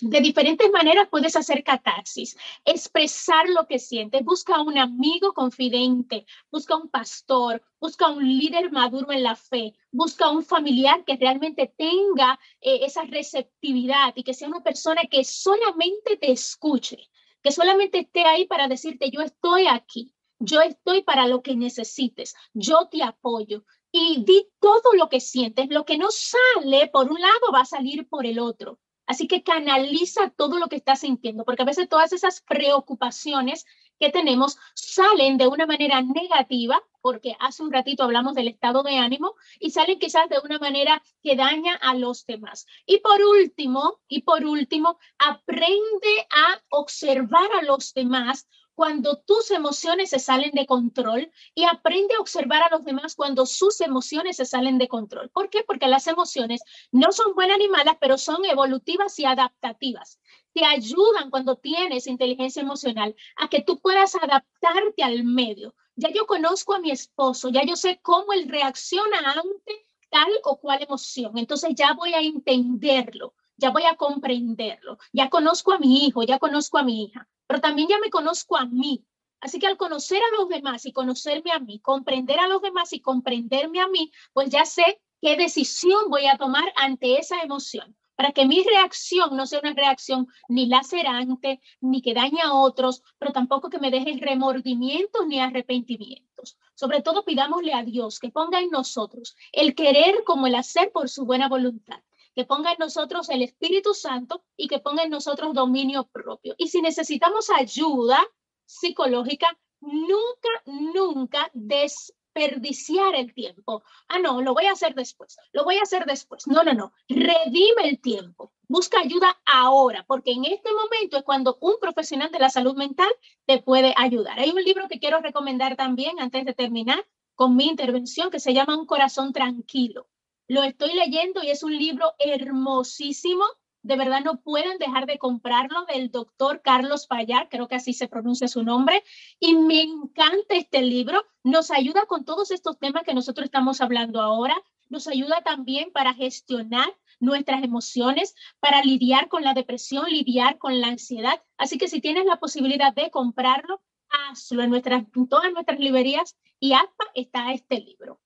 de 0.00 0.20
diferentes 0.20 0.70
maneras 0.70 1.08
puedes 1.10 1.36
hacer 1.36 1.62
catarsis, 1.62 2.36
expresar 2.64 3.48
lo 3.48 3.66
que 3.66 3.78
sientes. 3.78 4.24
Busca 4.24 4.60
un 4.62 4.78
amigo 4.78 5.34
confidente, 5.34 6.26
busca 6.50 6.76
un 6.76 6.88
pastor, 6.88 7.62
busca 7.78 8.08
un 8.08 8.26
líder 8.26 8.72
maduro 8.72 9.12
en 9.12 9.22
la 9.22 9.36
fe, 9.36 9.74
busca 9.92 10.30
un 10.30 10.42
familiar 10.42 11.04
que 11.04 11.16
realmente 11.16 11.72
tenga 11.76 12.38
eh, 12.60 12.80
esa 12.82 13.02
receptividad 13.02 14.12
y 14.16 14.22
que 14.22 14.34
sea 14.34 14.48
una 14.48 14.62
persona 14.62 15.02
que 15.10 15.24
solamente 15.24 16.16
te 16.16 16.32
escuche, 16.32 17.10
que 17.42 17.52
solamente 17.52 18.00
esté 18.00 18.24
ahí 18.24 18.46
para 18.46 18.68
decirte, 18.68 19.10
yo 19.10 19.20
estoy 19.20 19.66
aquí, 19.66 20.14
yo 20.38 20.62
estoy 20.62 21.02
para 21.02 21.26
lo 21.26 21.42
que 21.42 21.56
necesites, 21.56 22.34
yo 22.54 22.88
te 22.90 23.02
apoyo. 23.02 23.64
Y 23.92 24.22
di 24.24 24.46
todo 24.60 24.94
lo 24.96 25.08
que 25.08 25.18
sientes, 25.18 25.68
lo 25.68 25.84
que 25.84 25.98
no 25.98 26.10
sale 26.12 26.86
por 26.92 27.10
un 27.10 27.20
lado 27.20 27.52
va 27.52 27.62
a 27.62 27.64
salir 27.64 28.08
por 28.08 28.24
el 28.24 28.38
otro. 28.38 28.78
Así 29.10 29.26
que 29.26 29.42
canaliza 29.42 30.30
todo 30.30 30.60
lo 30.60 30.68
que 30.68 30.76
estás 30.76 31.00
sintiendo, 31.00 31.44
porque 31.44 31.62
a 31.62 31.64
veces 31.64 31.88
todas 31.88 32.12
esas 32.12 32.42
preocupaciones 32.42 33.66
que 33.98 34.10
tenemos 34.10 34.56
salen 34.72 35.36
de 35.36 35.48
una 35.48 35.66
manera 35.66 36.00
negativa, 36.00 36.80
porque 37.00 37.34
hace 37.40 37.64
un 37.64 37.72
ratito 37.72 38.04
hablamos 38.04 38.36
del 38.36 38.46
estado 38.46 38.84
de 38.84 38.98
ánimo, 38.98 39.34
y 39.58 39.72
salen 39.72 39.98
quizás 39.98 40.28
de 40.28 40.38
una 40.44 40.60
manera 40.60 41.02
que 41.24 41.34
daña 41.34 41.74
a 41.74 41.94
los 41.94 42.24
demás. 42.24 42.66
Y 42.86 42.98
por 42.98 43.20
último, 43.20 43.98
y 44.06 44.22
por 44.22 44.44
último, 44.44 44.96
aprende 45.18 46.14
a 46.30 46.62
observar 46.68 47.50
a 47.58 47.62
los 47.62 47.92
demás 47.92 48.46
cuando 48.80 49.18
tus 49.18 49.50
emociones 49.50 50.08
se 50.08 50.18
salen 50.18 50.52
de 50.52 50.64
control 50.64 51.30
y 51.54 51.64
aprende 51.64 52.14
a 52.14 52.20
observar 52.20 52.62
a 52.62 52.74
los 52.74 52.82
demás 52.82 53.14
cuando 53.14 53.44
sus 53.44 53.82
emociones 53.82 54.38
se 54.38 54.46
salen 54.46 54.78
de 54.78 54.88
control. 54.88 55.28
¿Por 55.28 55.50
qué? 55.50 55.62
Porque 55.64 55.86
las 55.86 56.06
emociones 56.06 56.62
no 56.90 57.12
son 57.12 57.34
buenas 57.34 57.58
ni 57.58 57.68
malas, 57.68 57.98
pero 58.00 58.16
son 58.16 58.42
evolutivas 58.46 59.18
y 59.18 59.26
adaptativas. 59.26 60.18
Te 60.54 60.64
ayudan 60.64 61.28
cuando 61.28 61.56
tienes 61.56 62.06
inteligencia 62.06 62.62
emocional 62.62 63.14
a 63.36 63.48
que 63.48 63.60
tú 63.60 63.78
puedas 63.80 64.14
adaptarte 64.14 65.02
al 65.02 65.24
medio. 65.24 65.74
Ya 65.96 66.08
yo 66.10 66.24
conozco 66.26 66.72
a 66.72 66.80
mi 66.80 66.90
esposo, 66.90 67.50
ya 67.50 67.62
yo 67.66 67.76
sé 67.76 68.00
cómo 68.00 68.32
él 68.32 68.48
reacciona 68.48 69.18
ante 69.18 69.86
tal 70.08 70.32
o 70.44 70.58
cual 70.58 70.82
emoción. 70.82 71.36
Entonces 71.36 71.74
ya 71.74 71.92
voy 71.92 72.14
a 72.14 72.20
entenderlo, 72.22 73.34
ya 73.60 73.70
voy 73.70 73.84
a 73.84 73.96
comprenderlo. 73.96 74.98
Ya 75.12 75.30
conozco 75.30 75.72
a 75.72 75.78
mi 75.78 76.06
hijo, 76.06 76.22
ya 76.24 76.38
conozco 76.38 76.78
a 76.78 76.82
mi 76.82 77.04
hija 77.04 77.28
pero 77.50 77.60
también 77.60 77.88
ya 77.88 77.98
me 77.98 78.10
conozco 78.10 78.56
a 78.56 78.64
mí. 78.64 79.04
Así 79.40 79.58
que 79.58 79.66
al 79.66 79.76
conocer 79.76 80.22
a 80.22 80.36
los 80.38 80.48
demás 80.48 80.86
y 80.86 80.92
conocerme 80.92 81.50
a 81.50 81.58
mí, 81.58 81.80
comprender 81.80 82.38
a 82.38 82.46
los 82.46 82.62
demás 82.62 82.92
y 82.92 83.00
comprenderme 83.00 83.80
a 83.80 83.88
mí, 83.88 84.12
pues 84.32 84.50
ya 84.50 84.64
sé 84.64 85.02
qué 85.20 85.34
decisión 85.34 86.10
voy 86.10 86.28
a 86.28 86.38
tomar 86.38 86.72
ante 86.76 87.18
esa 87.18 87.42
emoción, 87.42 87.96
para 88.14 88.30
que 88.30 88.46
mi 88.46 88.62
reacción 88.62 89.36
no 89.36 89.46
sea 89.46 89.58
una 89.58 89.72
reacción 89.72 90.28
ni 90.48 90.66
lacerante, 90.66 91.60
ni 91.80 92.02
que 92.02 92.14
dañe 92.14 92.40
a 92.40 92.54
otros, 92.54 93.02
pero 93.18 93.32
tampoco 93.32 93.68
que 93.68 93.80
me 93.80 93.90
deje 93.90 94.16
remordimientos 94.20 95.26
ni 95.26 95.40
arrepentimientos. 95.40 96.56
Sobre 96.76 97.02
todo 97.02 97.24
pidámosle 97.24 97.74
a 97.74 97.82
Dios 97.82 98.20
que 98.20 98.30
ponga 98.30 98.60
en 98.60 98.70
nosotros 98.70 99.34
el 99.50 99.74
querer 99.74 100.22
como 100.22 100.46
el 100.46 100.54
hacer 100.54 100.92
por 100.92 101.08
su 101.08 101.24
buena 101.24 101.48
voluntad 101.48 102.00
que 102.34 102.44
ponga 102.44 102.72
en 102.72 102.78
nosotros 102.78 103.28
el 103.28 103.42
Espíritu 103.42 103.94
Santo 103.94 104.44
y 104.56 104.68
que 104.68 104.78
ponga 104.78 105.02
en 105.02 105.10
nosotros 105.10 105.54
dominio 105.54 106.08
propio. 106.12 106.54
Y 106.58 106.68
si 106.68 106.80
necesitamos 106.80 107.50
ayuda 107.50 108.20
psicológica, 108.64 109.58
nunca, 109.80 110.48
nunca 110.66 111.50
desperdiciar 111.54 113.14
el 113.14 113.34
tiempo. 113.34 113.82
Ah, 114.08 114.18
no, 114.18 114.40
lo 114.42 114.54
voy 114.54 114.66
a 114.66 114.72
hacer 114.72 114.94
después, 114.94 115.36
lo 115.52 115.64
voy 115.64 115.76
a 115.78 115.82
hacer 115.82 116.04
después. 116.06 116.46
No, 116.46 116.62
no, 116.62 116.72
no, 116.72 116.92
redime 117.08 117.88
el 117.88 118.00
tiempo. 118.00 118.52
Busca 118.68 119.00
ayuda 119.00 119.36
ahora, 119.44 120.04
porque 120.06 120.32
en 120.32 120.44
este 120.44 120.70
momento 120.72 121.16
es 121.16 121.24
cuando 121.24 121.58
un 121.60 121.74
profesional 121.80 122.30
de 122.30 122.38
la 122.38 122.50
salud 122.50 122.76
mental 122.76 123.10
te 123.46 123.60
puede 123.60 123.92
ayudar. 123.96 124.38
Hay 124.38 124.50
un 124.50 124.62
libro 124.62 124.86
que 124.88 125.00
quiero 125.00 125.20
recomendar 125.20 125.76
también 125.76 126.20
antes 126.20 126.44
de 126.44 126.54
terminar 126.54 127.04
con 127.34 127.56
mi 127.56 127.66
intervención 127.66 128.30
que 128.30 128.38
se 128.38 128.54
llama 128.54 128.76
Un 128.76 128.86
corazón 128.86 129.32
tranquilo. 129.32 130.06
Lo 130.50 130.64
estoy 130.64 130.94
leyendo 130.94 131.44
y 131.44 131.50
es 131.50 131.62
un 131.62 131.78
libro 131.78 132.12
hermosísimo. 132.18 133.44
De 133.82 133.94
verdad 133.94 134.24
no 134.24 134.40
pueden 134.40 134.78
dejar 134.78 135.06
de 135.06 135.16
comprarlo 135.16 135.84
del 135.84 136.10
doctor 136.10 136.60
Carlos 136.60 137.06
Payar, 137.06 137.48
creo 137.48 137.68
que 137.68 137.76
así 137.76 137.92
se 137.92 138.08
pronuncia 138.08 138.48
su 138.48 138.64
nombre. 138.64 139.04
Y 139.38 139.54
me 139.54 139.80
encanta 139.80 140.56
este 140.56 140.82
libro. 140.82 141.24
Nos 141.44 141.70
ayuda 141.70 142.06
con 142.06 142.24
todos 142.24 142.50
estos 142.50 142.80
temas 142.80 143.04
que 143.04 143.14
nosotros 143.14 143.44
estamos 143.44 143.80
hablando 143.80 144.20
ahora. 144.20 144.60
Nos 144.88 145.06
ayuda 145.06 145.40
también 145.44 145.92
para 145.92 146.14
gestionar 146.14 146.96
nuestras 147.20 147.62
emociones, 147.62 148.34
para 148.58 148.82
lidiar 148.82 149.28
con 149.28 149.44
la 149.44 149.54
depresión, 149.54 150.10
lidiar 150.10 150.58
con 150.58 150.80
la 150.80 150.88
ansiedad. 150.88 151.40
Así 151.58 151.78
que 151.78 151.86
si 151.86 152.00
tienes 152.00 152.24
la 152.24 152.40
posibilidad 152.40 152.92
de 152.92 153.08
comprarlo, 153.12 153.82
hazlo 154.08 154.64
en, 154.64 154.82
todas 155.28 155.52
nuestras 155.52 155.78
librerías 155.78 156.36
y 156.58 156.72
APA 156.72 157.04
está 157.14 157.52
este 157.52 157.78
libro. 157.78 158.20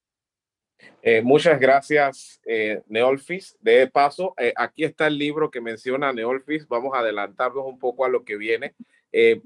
Eh, 1.02 1.20
muchas 1.20 1.60
gracias, 1.60 2.40
eh, 2.46 2.80
Neolfis. 2.88 3.58
De 3.60 3.86
paso, 3.88 4.34
eh, 4.38 4.54
aquí 4.56 4.84
está 4.84 5.06
el 5.06 5.18
libro 5.18 5.50
que 5.50 5.60
menciona 5.60 6.12
Neolfis. 6.12 6.66
Vamos 6.66 6.94
a 6.94 7.00
adelantarnos 7.00 7.66
un 7.66 7.78
poco 7.78 8.04
a 8.04 8.08
lo 8.08 8.24
que 8.24 8.36
viene. 8.36 8.74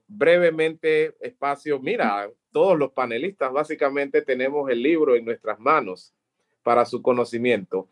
brevemente, 0.07 1.14
espacio. 1.20 1.78
Mira, 1.78 2.30
todos 2.53 2.78
los 2.78 2.93
panelistas 2.93 3.53
básicamente 3.53 4.22
tenemos 4.22 4.70
el 4.70 4.82
libro 4.82 5.14
en 5.14 5.26
nuestras 5.26 5.59
manos 5.59 6.14
para 6.62 6.86
su 6.86 7.03
conocimiento. 7.03 7.89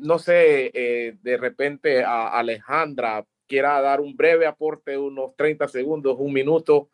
no 0.00 0.18
sé, 0.18 0.72
de 1.22 1.36
repente 1.36 2.02
Alejandra 2.02 3.24
quiera 3.46 3.80
dar 3.80 4.00
un 4.00 4.16
breve 4.16 4.46
aporte, 4.46 4.98
unos 4.98 5.36
30 5.36 5.68
segundos, 5.68 6.16
un 6.18 6.32
minuto 6.32 6.88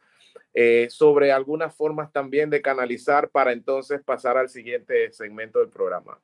eh, 0.58 0.88
sobre 0.88 1.32
algunas 1.32 1.76
formas 1.76 2.10
también 2.10 2.48
de 2.48 2.62
canalizar 2.62 3.28
para 3.28 3.52
entonces 3.52 4.02
pasar 4.02 4.38
al 4.38 4.48
siguiente 4.48 5.12
segmento 5.12 5.58
del 5.58 5.68
programa. 5.68 6.18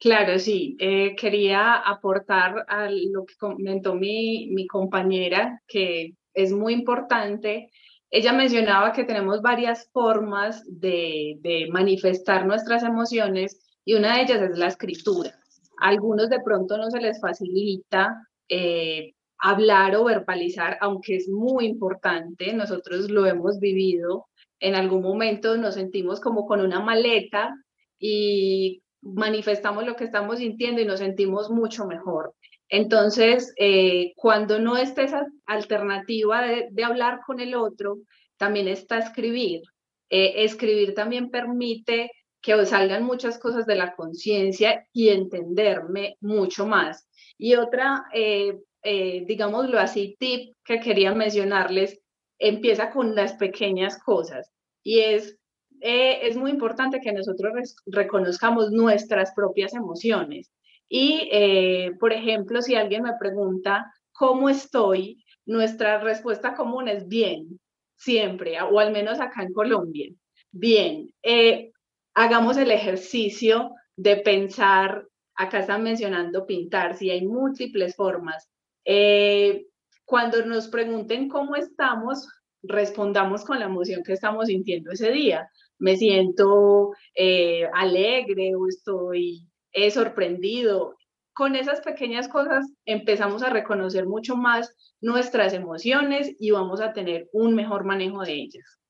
Claro, 0.00 0.38
sí. 0.38 0.78
Eh, 0.80 1.14
quería 1.14 1.74
aportar 1.74 2.64
a 2.68 2.88
lo 2.88 3.26
que 3.26 3.34
comentó 3.38 3.94
mi, 3.94 4.48
mi 4.48 4.66
compañera, 4.66 5.60
que 5.66 6.14
es 6.32 6.52
muy 6.52 6.72
importante. 6.72 7.70
Ella 8.10 8.32
mencionaba 8.32 8.94
que 8.94 9.04
tenemos 9.04 9.42
varias 9.42 9.90
formas 9.92 10.64
de, 10.66 11.36
de 11.40 11.68
manifestar 11.70 12.46
nuestras 12.46 12.82
emociones 12.82 13.60
y 13.84 13.92
una 13.92 14.14
de 14.14 14.22
ellas 14.22 14.40
es 14.40 14.56
la 14.56 14.68
escritura. 14.68 15.38
Algunos 15.82 16.30
de 16.30 16.40
pronto 16.40 16.78
no 16.78 16.90
se 16.90 17.00
les 17.00 17.20
facilita 17.20 18.26
eh, 18.48 19.12
hablar 19.38 19.96
o 19.96 20.04
verbalizar, 20.04 20.78
aunque 20.80 21.16
es 21.16 21.28
muy 21.28 21.66
importante, 21.66 22.52
nosotros 22.52 23.10
lo 23.10 23.26
hemos 23.26 23.60
vivido, 23.60 24.26
en 24.60 24.74
algún 24.74 25.02
momento 25.02 25.56
nos 25.56 25.74
sentimos 25.74 26.20
como 26.20 26.46
con 26.46 26.60
una 26.60 26.80
maleta 26.80 27.54
y 27.98 28.82
manifestamos 29.00 29.86
lo 29.86 29.96
que 29.96 30.04
estamos 30.04 30.38
sintiendo 30.38 30.80
y 30.80 30.84
nos 30.84 30.98
sentimos 30.98 31.50
mucho 31.50 31.86
mejor. 31.86 32.34
Entonces, 32.68 33.54
eh, 33.56 34.12
cuando 34.16 34.58
no 34.58 34.76
está 34.76 35.02
esa 35.02 35.26
alternativa 35.46 36.42
de, 36.42 36.84
hablar 36.84 37.20
con 37.26 37.40
el 37.40 37.54
otro, 37.54 37.98
también 38.36 38.68
está 38.68 38.98
escribir. 38.98 39.62
Eh, 40.10 40.44
escribir 40.44 40.94
también 40.94 41.30
permite 41.30 42.10
que 42.40 42.66
salgan 42.66 43.04
muchas 43.04 43.38
cosas 43.38 43.66
de 43.66 43.74
la 43.74 43.94
conciencia 43.94 44.86
y 44.92 45.08
entenderme 45.08 46.16
mucho 46.20 46.66
más. 46.66 47.08
Y 47.38 47.54
otra 47.54 48.04
eh, 48.12 48.58
eh, 48.82 49.24
digámoslo 49.26 49.78
así, 49.78 50.16
tip 50.18 50.54
que 50.64 50.80
quería 50.80 51.14
mencionarles, 51.14 52.00
empieza 52.38 52.90
con 52.90 53.14
las 53.14 53.34
pequeñas 53.34 53.98
cosas 53.98 54.50
y 54.82 55.00
es, 55.00 55.36
eh, 55.80 56.20
es 56.22 56.36
muy 56.36 56.50
importante 56.50 57.00
que 57.00 57.12
nosotros 57.12 57.76
reconozcamos 57.86 58.70
nuestras 58.70 59.32
propias 59.34 59.74
emociones. 59.74 60.50
Y, 60.88 61.28
eh, 61.32 61.92
por 62.00 62.12
ejemplo, 62.12 62.62
si 62.62 62.74
alguien 62.74 63.02
me 63.02 63.12
pregunta 63.18 63.92
cómo 64.12 64.48
estoy, 64.48 65.24
nuestra 65.46 65.98
respuesta 66.00 66.54
común 66.54 66.88
es 66.88 67.06
bien. 67.08 67.60
siempre, 67.96 68.60
o 68.62 68.78
al 68.80 68.92
menos 68.92 69.20
acá 69.20 69.42
en 69.42 69.52
Colombia. 69.52 70.08
Bien, 70.52 71.12
eh, 71.22 71.72
hagamos 72.14 72.56
el 72.56 72.70
ejercicio 72.70 73.72
de 73.96 74.16
pensar, 74.18 75.06
acá 75.34 75.60
están 75.60 75.82
mencionando 75.82 76.46
pintar, 76.46 76.96
si 76.96 77.10
hay 77.10 77.26
múltiples 77.26 77.96
formas. 77.96 78.48
Eh, 78.90 79.66
cuando 80.06 80.42
nos 80.46 80.68
pregunten 80.68 81.28
cómo 81.28 81.56
estamos, 81.56 82.26
respondamos 82.62 83.44
con 83.44 83.58
la 83.58 83.66
emoción 83.66 84.02
que 84.02 84.14
estamos 84.14 84.46
sintiendo 84.46 84.90
ese 84.90 85.12
día. 85.12 85.50
Me 85.78 85.96
siento 85.96 86.92
eh, 87.14 87.68
alegre 87.74 88.54
o 88.56 88.66
estoy 88.66 89.46
sorprendido. 89.90 90.96
Con 91.34 91.54
esas 91.54 91.82
pequeñas 91.82 92.28
cosas 92.28 92.64
empezamos 92.86 93.42
a 93.42 93.50
reconocer 93.50 94.06
mucho 94.06 94.36
más 94.36 94.74
nuestras 95.02 95.52
emociones 95.52 96.34
y 96.40 96.50
vamos 96.50 96.80
a 96.80 96.94
tener 96.94 97.28
un 97.32 97.54
mejor 97.54 97.84
manejo 97.84 98.22
de 98.22 98.32
ellas. 98.32 98.80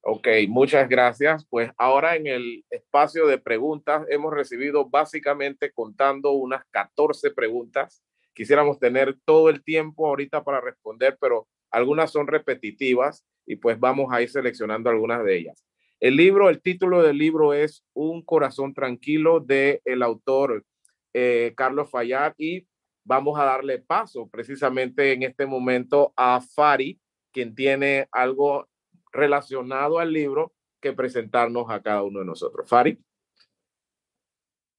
Ok, 0.00 0.26
muchas 0.48 0.88
gracias. 0.88 1.46
Pues 1.48 1.70
ahora 1.78 2.16
en 2.16 2.26
el 2.26 2.64
espacio 2.70 3.28
de 3.28 3.38
preguntas 3.38 4.04
hemos 4.08 4.34
recibido 4.34 4.90
básicamente 4.90 5.72
contando 5.72 6.32
unas 6.32 6.64
14 6.72 7.30
preguntas. 7.30 8.02
Quisiéramos 8.34 8.78
tener 8.78 9.16
todo 9.24 9.48
el 9.48 9.62
tiempo 9.62 10.06
ahorita 10.06 10.42
para 10.44 10.60
responder, 10.60 11.16
pero 11.20 11.48
algunas 11.70 12.10
son 12.10 12.26
repetitivas 12.26 13.24
y 13.46 13.56
pues 13.56 13.78
vamos 13.78 14.12
a 14.12 14.22
ir 14.22 14.30
seleccionando 14.30 14.90
algunas 14.90 15.24
de 15.24 15.36
ellas. 15.36 15.64
El 16.00 16.16
libro, 16.16 16.48
el 16.48 16.60
título 16.60 17.02
del 17.02 17.18
libro 17.18 17.54
es 17.54 17.84
Un 17.92 18.22
corazón 18.22 18.74
tranquilo 18.74 19.40
de 19.40 19.80
el 19.84 20.02
autor 20.02 20.64
eh, 21.14 21.52
Carlos 21.56 21.90
Fallar 21.90 22.34
y 22.38 22.66
vamos 23.04 23.38
a 23.38 23.44
darle 23.44 23.78
paso 23.78 24.28
precisamente 24.28 25.12
en 25.12 25.22
este 25.22 25.46
momento 25.46 26.12
a 26.16 26.40
Fari, 26.40 27.00
quien 27.32 27.54
tiene 27.54 28.08
algo 28.10 28.68
relacionado 29.12 29.98
al 29.98 30.12
libro 30.12 30.52
que 30.80 30.92
presentarnos 30.92 31.70
a 31.70 31.80
cada 31.82 32.02
uno 32.02 32.20
de 32.20 32.26
nosotros. 32.26 32.68
Fari. 32.68 32.98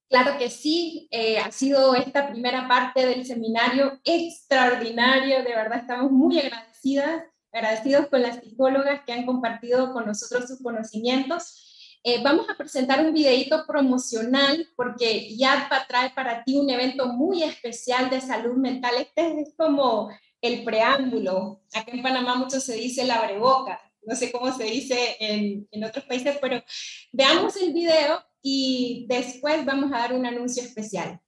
Claro 0.09 0.37
que 0.37 0.49
sí, 0.49 1.07
eh, 1.11 1.39
ha 1.39 1.51
sido 1.51 1.95
esta 1.95 2.29
primera 2.29 2.67
parte 2.67 3.05
del 3.05 3.25
seminario 3.25 3.99
extraordinario, 4.03 5.43
de 5.43 5.55
verdad 5.55 5.79
estamos 5.79 6.11
muy 6.11 6.39
agradecidas, 6.39 7.23
agradecidos 7.51 8.07
con 8.07 8.21
las 8.21 8.39
psicólogas 8.39 9.01
que 9.05 9.13
han 9.13 9.25
compartido 9.25 9.91
con 9.91 10.05
nosotros 10.05 10.47
sus 10.47 10.61
conocimientos. 10.61 11.99
Eh, 12.03 12.21
vamos 12.21 12.47
a 12.49 12.57
presentar 12.57 13.03
un 13.03 13.13
videito 13.13 13.65
promocional 13.65 14.67
porque 14.75 15.35
YADPA 15.35 15.87
trae 15.87 16.09
para 16.11 16.43
ti 16.43 16.57
un 16.57 16.69
evento 16.69 17.07
muy 17.07 17.43
especial 17.43 18.09
de 18.09 18.21
salud 18.21 18.55
mental. 18.55 18.95
Este 18.99 19.41
es 19.41 19.53
como 19.57 20.09
el 20.41 20.63
preámbulo. 20.63 21.61
Acá 21.73 21.91
en 21.91 22.03
Panamá 22.03 22.35
mucho 22.35 22.59
se 22.59 22.75
dice 22.75 23.05
la 23.05 23.21
breboca 23.25 23.79
no 24.05 24.15
sé 24.15 24.31
cómo 24.31 24.51
se 24.55 24.65
dice 24.65 25.15
en, 25.19 25.67
en 25.71 25.83
otros 25.83 26.05
países, 26.05 26.37
pero 26.41 26.63
veamos 27.11 27.55
el 27.57 27.73
video 27.73 28.23
y 28.43 29.05
después 29.07 29.65
vamos 29.65 29.91
a 29.93 29.99
dar 29.99 30.13
un 30.13 30.25
anuncio 30.25 30.61
especial. 30.61 31.19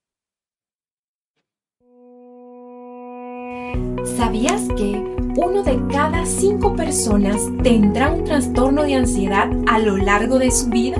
¿Sabías 4.17 4.67
que 4.77 5.01
uno 5.37 5.63
de 5.63 5.79
cada 5.91 6.25
cinco 6.25 6.75
personas 6.75 7.41
tendrá 7.63 8.11
un 8.11 8.23
trastorno 8.23 8.83
de 8.83 8.95
ansiedad 8.95 9.49
a 9.67 9.79
lo 9.79 9.97
largo 9.97 10.37
de 10.37 10.51
su 10.51 10.69
vida? 10.69 10.97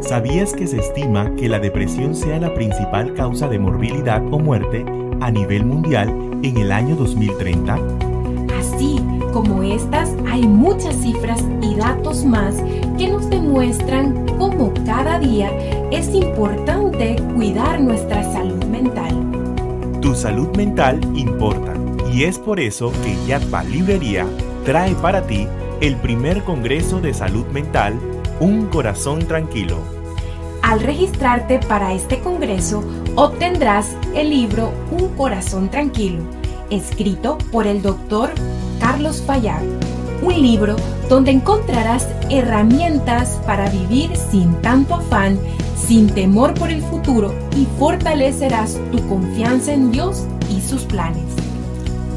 ¿Sabías 0.00 0.52
que 0.52 0.66
se 0.66 0.78
estima 0.78 1.34
que 1.36 1.48
la 1.48 1.60
depresión 1.60 2.16
sea 2.16 2.40
la 2.40 2.52
principal 2.54 3.14
causa 3.14 3.48
de 3.48 3.58
morbilidad 3.58 4.22
o 4.32 4.38
muerte 4.38 4.84
a 5.20 5.30
nivel 5.30 5.64
mundial 5.64 6.08
en 6.42 6.56
el 6.56 6.72
año 6.72 6.96
2030? 6.96 7.78
Así 8.58 8.96
como 9.32 9.62
estas, 9.62 10.10
hay 10.28 10.46
muchas 10.46 10.96
cifras 10.96 11.42
y 11.62 11.76
datos 11.76 12.24
más 12.24 12.56
que 12.98 13.08
nos 13.08 13.30
demuestran 13.30 14.31
cómo 14.42 14.74
cada 14.84 15.20
día 15.20 15.52
es 15.92 16.12
importante 16.12 17.14
cuidar 17.32 17.80
nuestra 17.80 18.24
salud 18.32 18.64
mental. 18.64 19.14
Tu 20.00 20.16
salud 20.16 20.48
mental 20.56 20.98
importa 21.14 21.74
y 22.12 22.24
es 22.24 22.40
por 22.40 22.58
eso 22.58 22.90
que 23.04 23.16
Yatpa 23.24 23.62
Librería 23.62 24.26
trae 24.64 24.96
para 24.96 25.24
ti 25.28 25.46
el 25.80 25.94
primer 25.94 26.42
Congreso 26.42 27.00
de 27.00 27.14
Salud 27.14 27.46
Mental, 27.52 27.94
Un 28.40 28.66
Corazón 28.66 29.28
Tranquilo. 29.28 29.78
Al 30.60 30.80
registrarte 30.80 31.60
para 31.60 31.92
este 31.92 32.18
Congreso, 32.18 32.82
obtendrás 33.14 33.96
el 34.16 34.30
libro 34.30 34.72
Un 34.90 35.10
Corazón 35.10 35.70
Tranquilo, 35.70 36.24
escrito 36.68 37.38
por 37.52 37.68
el 37.68 37.80
doctor 37.80 38.30
Carlos 38.80 39.22
Fallar, 39.24 39.62
un 40.22 40.40
libro 40.40 40.76
donde 41.08 41.32
encontrarás 41.32 42.08
herramientas 42.30 43.40
para 43.46 43.68
vivir 43.68 44.16
sin 44.16 44.54
tanto 44.62 44.94
afán, 44.94 45.38
sin 45.76 46.08
temor 46.08 46.54
por 46.54 46.70
el 46.70 46.82
futuro 46.82 47.34
y 47.56 47.66
fortalecerás 47.78 48.78
tu 48.90 49.06
confianza 49.08 49.72
en 49.72 49.90
Dios 49.90 50.26
y 50.48 50.60
sus 50.60 50.84
planes. 50.84 51.24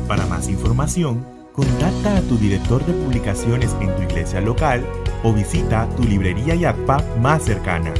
Para 0.08 0.26
más 0.28 0.48
información, 0.48 1.26
contacta 1.52 2.18
a 2.18 2.22
tu 2.22 2.38
director 2.38 2.86
de 2.86 2.94
publicaciones 2.94 3.76
en 3.82 3.96
tu 3.96 4.04
iglesia 4.04 4.40
local 4.40 4.86
o 5.24 5.34
visita 5.34 5.88
tu 5.96 6.04
librería 6.04 6.54
YACPA 6.56 7.04
más 7.22 7.44
cercana. 7.44 7.92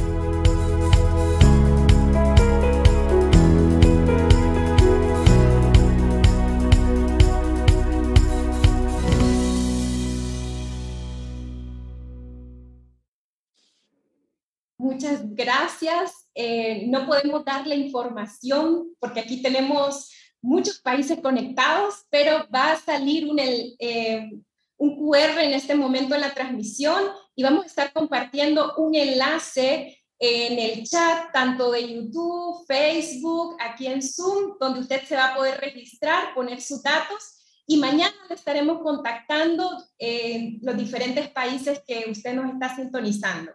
Gracias. 15.66 16.28
Eh, 16.34 16.84
no 16.86 17.06
podemos 17.06 17.44
darle 17.44 17.74
información 17.74 18.94
porque 19.00 19.20
aquí 19.20 19.42
tenemos 19.42 20.10
muchos 20.40 20.78
países 20.78 21.18
conectados, 21.20 22.06
pero 22.10 22.46
va 22.54 22.72
a 22.72 22.80
salir 22.80 23.28
un, 23.28 23.38
eh, 23.38 24.30
un 24.76 24.96
QR 24.96 25.40
en 25.40 25.54
este 25.54 25.74
momento 25.74 26.14
en 26.14 26.20
la 26.20 26.34
transmisión 26.34 27.02
y 27.34 27.42
vamos 27.42 27.64
a 27.64 27.66
estar 27.66 27.92
compartiendo 27.92 28.74
un 28.76 28.94
enlace 28.94 29.98
en 30.18 30.58
el 30.58 30.84
chat, 30.84 31.32
tanto 31.32 31.72
de 31.72 31.94
YouTube, 31.94 32.64
Facebook, 32.66 33.56
aquí 33.60 33.86
en 33.86 34.00
Zoom, 34.02 34.56
donde 34.60 34.80
usted 34.80 35.02
se 35.04 35.16
va 35.16 35.32
a 35.32 35.34
poder 35.34 35.60
registrar, 35.60 36.32
poner 36.34 36.60
sus 36.60 36.82
datos 36.82 37.62
y 37.66 37.78
mañana 37.78 38.14
le 38.28 38.36
estaremos 38.36 38.82
contactando 38.82 39.68
en 39.98 40.60
los 40.62 40.76
diferentes 40.76 41.28
países 41.30 41.82
que 41.86 42.06
usted 42.08 42.34
nos 42.34 42.52
está 42.52 42.76
sintonizando. 42.76 43.52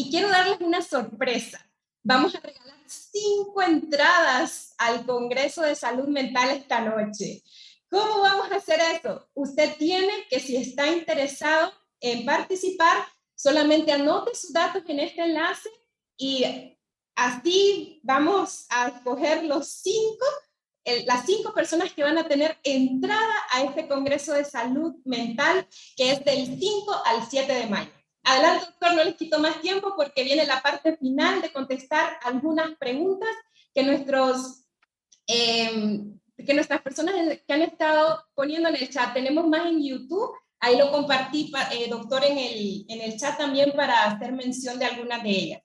Y 0.00 0.10
quiero 0.10 0.30
darles 0.30 0.62
una 0.62 0.80
sorpresa. 0.80 1.60
Vamos 2.02 2.34
a 2.34 2.40
regalar 2.40 2.78
cinco 2.86 3.60
entradas 3.60 4.72
al 4.78 5.04
Congreso 5.04 5.60
de 5.60 5.74
Salud 5.74 6.08
Mental 6.08 6.48
esta 6.48 6.80
noche. 6.80 7.42
¿Cómo 7.90 8.22
vamos 8.22 8.50
a 8.50 8.56
hacer 8.56 8.80
eso? 8.94 9.28
Usted 9.34 9.76
tiene 9.76 10.10
que, 10.30 10.40
si 10.40 10.56
está 10.56 10.86
interesado 10.86 11.70
en 12.00 12.24
participar, 12.24 13.04
solamente 13.34 13.92
anote 13.92 14.34
sus 14.34 14.54
datos 14.54 14.84
en 14.88 15.00
este 15.00 15.20
enlace 15.20 15.68
y 16.16 16.78
así 17.14 18.00
vamos 18.02 18.64
a 18.70 18.88
escoger 18.88 19.44
los 19.44 19.68
cinco, 19.68 20.24
las 21.04 21.26
cinco 21.26 21.52
personas 21.52 21.92
que 21.92 22.04
van 22.04 22.16
a 22.16 22.26
tener 22.26 22.56
entrada 22.64 23.34
a 23.52 23.64
este 23.64 23.86
Congreso 23.86 24.32
de 24.32 24.46
Salud 24.46 24.94
Mental 25.04 25.68
que 25.94 26.12
es 26.12 26.24
del 26.24 26.58
5 26.58 27.02
al 27.04 27.28
7 27.28 27.52
de 27.52 27.66
mayo. 27.66 27.99
Adelante, 28.22 28.66
doctor, 28.66 28.94
no 28.94 29.04
les 29.04 29.16
quito 29.16 29.38
más 29.38 29.60
tiempo 29.60 29.94
porque 29.96 30.24
viene 30.24 30.44
la 30.46 30.62
parte 30.62 30.96
final 30.96 31.40
de 31.40 31.52
contestar 31.52 32.18
algunas 32.22 32.76
preguntas 32.76 33.30
que, 33.74 33.82
nuestros, 33.82 34.66
em, 35.26 36.18
que 36.36 36.54
nuestras 36.54 36.82
personas 36.82 37.14
que 37.46 37.52
han 37.52 37.62
estado 37.62 38.24
poniendo 38.34 38.68
en 38.68 38.76
el 38.76 38.90
chat. 38.90 39.14
Tenemos 39.14 39.46
más 39.48 39.66
en 39.66 39.82
YouTube, 39.82 40.32
ahí 40.58 40.76
lo 40.76 40.90
compartí, 40.90 41.50
eh, 41.72 41.88
doctor, 41.88 42.24
en 42.24 42.38
el, 42.38 42.84
en 42.88 43.00
el 43.00 43.18
chat 43.18 43.38
también 43.38 43.72
para 43.72 44.04
hacer 44.04 44.32
mención 44.32 44.78
de 44.78 44.84
algunas 44.84 45.22
de 45.22 45.30
ellas. 45.30 45.62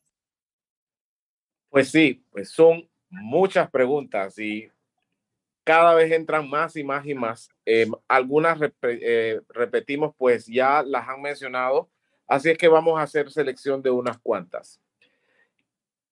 Pues 1.70 1.92
sí, 1.92 2.26
pues 2.32 2.52
son 2.52 2.90
muchas 3.10 3.70
preguntas 3.70 4.40
y 4.40 4.70
cada 5.66 5.94
vez 5.94 6.12
entran 6.12 6.50
más 6.50 6.76
y 6.78 6.84
más 6.84 7.06
y 7.06 7.14
más. 7.14 7.50
Em, 7.66 7.92
algunas 8.08 8.58
eh, 8.84 9.42
repetimos, 9.50 10.14
pues 10.18 10.46
ya 10.46 10.84
las 10.84 11.08
han 11.10 11.22
mencionado 11.22 11.90
Así 12.28 12.50
es 12.50 12.58
que 12.58 12.68
vamos 12.68 13.00
a 13.00 13.04
hacer 13.04 13.32
selección 13.32 13.82
de 13.82 13.92
unas 13.92 14.18
cuantas. 14.18 14.82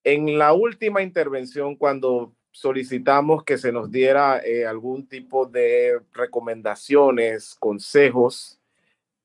En 0.04 0.38
la 0.38 0.54
última 0.54 1.02
intervención, 1.02 1.76
cuando 1.76 2.34
solicitamos 2.52 3.44
que 3.44 3.58
se 3.58 3.72
nos 3.72 3.92
diera 3.92 4.40
eh, 4.46 4.66
algún 4.66 5.08
tipo 5.08 5.46
de 5.46 6.00
recomendaciones, 6.14 7.56
consejos 7.56 8.60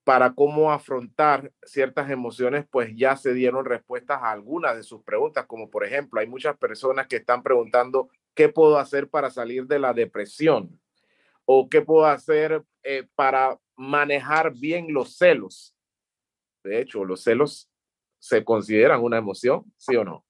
para 0.02 0.32
cómo 0.32 0.72
afrontar 0.72 1.52
ciertas 1.62 2.10
emociones, 2.10 2.64
pues 2.70 2.96
ya 2.96 3.14
se 3.16 3.34
dieron 3.34 3.66
respuestas 3.66 4.22
a 4.22 4.30
algunas 4.30 4.74
de 4.74 4.82
sus 4.82 5.02
preguntas, 5.02 5.44
como 5.46 5.68
por 5.68 5.84
ejemplo, 5.84 6.20
hay 6.20 6.26
muchas 6.26 6.56
personas 6.56 7.06
que 7.06 7.16
están 7.16 7.42
preguntando 7.42 8.08
qué 8.34 8.48
puedo 8.48 8.78
hacer 8.78 9.10
para 9.10 9.28
salir 9.28 9.66
de 9.66 9.78
la 9.78 9.92
depresión 9.92 10.80
o 11.44 11.68
qué 11.68 11.82
puedo 11.82 12.06
hacer 12.06 12.62
eh, 12.82 13.06
para 13.14 13.58
manejar 13.76 14.54
bien 14.54 14.94
los 14.94 15.18
celos. 15.18 15.74
De 16.68 16.80
hecho, 16.80 17.04
los 17.04 17.22
celos 17.22 17.70
se 18.18 18.44
consideran 18.44 19.02
una 19.02 19.18
emoción, 19.18 19.64
¿sí 19.76 19.96
o 19.96 20.04
no? 20.04 20.24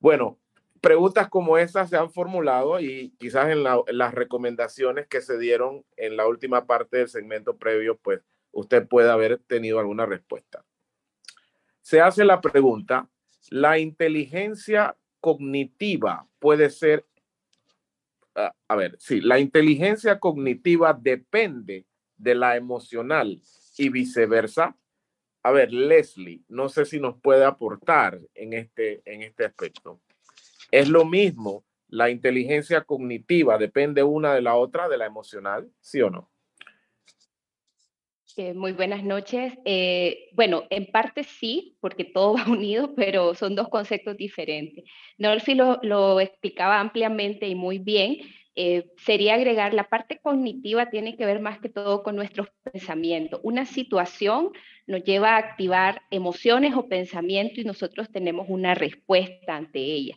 Bueno, 0.00 0.38
preguntas 0.80 1.28
como 1.28 1.56
estas 1.56 1.88
se 1.88 1.96
han 1.96 2.10
formulado 2.10 2.80
y 2.80 3.14
quizás 3.18 3.48
en, 3.48 3.62
las 3.62 4.14
recomendaciones 4.14 5.06
que 5.06 5.22
se 5.22 5.38
dieron 5.38 5.84
en 5.96 6.16
la 6.16 6.26
última 6.26 6.66
parte 6.66 6.98
del 6.98 7.08
segmento 7.08 7.56
previo, 7.56 7.96
pues 7.96 8.20
usted 8.52 8.86
puede 8.86 9.10
haber 9.10 9.38
tenido 9.38 9.78
alguna 9.78 10.04
respuesta. 10.04 10.64
Se 11.80 12.00
hace 12.00 12.24
la 12.24 12.40
pregunta, 12.40 13.08
¿la 13.50 13.78
inteligencia 13.78 14.96
cognitiva 15.20 16.26
puede 16.38 16.68
ser, 16.70 17.06
ah, 18.34 18.54
a 18.68 18.76
ver, 18.76 18.96
sí, 18.98 19.20
la 19.20 19.38
inteligencia 19.38 20.18
cognitiva 20.18 20.92
depende 20.92 21.86
de 22.16 22.34
la 22.34 22.56
emocional 22.56 23.40
y 23.78 23.88
viceversa? 23.88 24.76
A 25.44 25.52
ver, 25.52 25.72
Leslie, 25.74 26.40
no 26.48 26.70
sé 26.70 26.86
si 26.86 26.98
nos 26.98 27.20
puede 27.20 27.44
aportar 27.44 28.18
en 28.34 28.54
este, 28.54 29.02
en 29.04 29.22
este 29.22 29.44
aspecto. 29.44 30.00
Es 30.70 30.88
lo 30.88 31.04
mismo, 31.04 31.64
la 31.88 32.08
inteligencia 32.08 32.80
cognitiva 32.80 33.58
depende 33.58 34.02
una 34.02 34.34
de 34.34 34.40
la 34.40 34.54
otra, 34.54 34.88
de 34.88 34.96
la 34.96 35.04
emocional, 35.04 35.70
¿sí 35.80 36.00
o 36.00 36.08
no? 36.08 36.30
Eh, 38.38 38.54
muy 38.54 38.72
buenas 38.72 39.04
noches. 39.04 39.52
Eh, 39.66 40.30
bueno, 40.32 40.64
en 40.70 40.86
parte 40.86 41.22
sí, 41.24 41.76
porque 41.80 42.04
todo 42.04 42.36
va 42.36 42.44
unido, 42.48 42.94
pero 42.94 43.34
son 43.34 43.54
dos 43.54 43.68
conceptos 43.68 44.16
diferentes. 44.16 44.84
Norfi 45.18 45.54
lo, 45.54 45.78
lo 45.82 46.20
explicaba 46.20 46.80
ampliamente 46.80 47.46
y 47.46 47.54
muy 47.54 47.78
bien, 47.78 48.16
eh, 48.56 48.86
sería 48.96 49.34
agregar 49.34 49.74
la 49.74 49.88
parte 49.88 50.20
cognitiva 50.20 50.90
tiene 50.90 51.16
que 51.16 51.26
ver 51.26 51.40
más 51.40 51.58
que 51.58 51.68
todo 51.68 52.02
con 52.02 52.14
nuestros 52.14 52.48
pensamientos. 52.62 53.40
Una 53.42 53.66
situación 53.66 54.52
nos 54.86 55.02
lleva 55.02 55.30
a 55.30 55.38
activar 55.38 56.02
emociones 56.10 56.74
o 56.74 56.88
pensamientos 56.88 57.58
y 57.58 57.64
nosotros 57.64 58.10
tenemos 58.12 58.46
una 58.48 58.74
respuesta 58.74 59.56
ante 59.56 59.80
ella. 59.80 60.16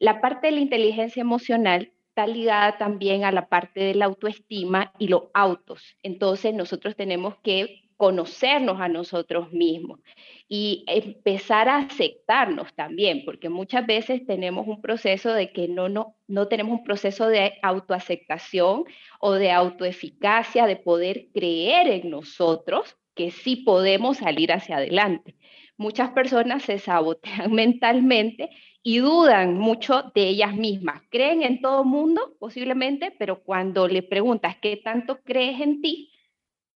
La 0.00 0.20
parte 0.20 0.48
de 0.48 0.54
la 0.54 0.60
inteligencia 0.60 1.20
emocional 1.20 1.92
está 2.08 2.26
ligada 2.26 2.76
también 2.78 3.24
a 3.24 3.30
la 3.30 3.48
parte 3.48 3.80
de 3.80 3.94
la 3.94 4.06
autoestima 4.06 4.92
y 4.98 5.08
los 5.08 5.24
autos. 5.32 5.96
Entonces 6.02 6.54
nosotros 6.54 6.96
tenemos 6.96 7.36
que 7.42 7.85
conocernos 7.96 8.80
a 8.80 8.88
nosotros 8.88 9.52
mismos 9.52 10.00
y 10.48 10.84
empezar 10.86 11.68
a 11.68 11.78
aceptarnos 11.78 12.72
también, 12.74 13.24
porque 13.24 13.48
muchas 13.48 13.86
veces 13.86 14.26
tenemos 14.26 14.66
un 14.66 14.80
proceso 14.80 15.32
de 15.32 15.52
que 15.52 15.68
no, 15.68 15.88
no, 15.88 16.16
no 16.28 16.48
tenemos 16.48 16.78
un 16.78 16.84
proceso 16.84 17.28
de 17.28 17.54
autoaceptación 17.62 18.84
o 19.20 19.32
de 19.32 19.50
autoeficacia, 19.50 20.66
de 20.66 20.76
poder 20.76 21.28
creer 21.32 21.88
en 21.88 22.10
nosotros 22.10 22.96
que 23.14 23.30
sí 23.30 23.56
podemos 23.56 24.18
salir 24.18 24.52
hacia 24.52 24.76
adelante. 24.76 25.34
Muchas 25.78 26.10
personas 26.10 26.62
se 26.62 26.78
sabotean 26.78 27.52
mentalmente 27.52 28.50
y 28.82 28.98
dudan 28.98 29.58
mucho 29.58 30.12
de 30.14 30.28
ellas 30.28 30.54
mismas. 30.54 31.02
Creen 31.10 31.42
en 31.42 31.60
todo 31.60 31.84
mundo, 31.84 32.36
posiblemente, 32.38 33.12
pero 33.18 33.42
cuando 33.42 33.88
le 33.88 34.02
preguntas 34.02 34.56
qué 34.62 34.76
tanto 34.76 35.18
crees 35.24 35.60
en 35.60 35.80
ti, 35.82 36.12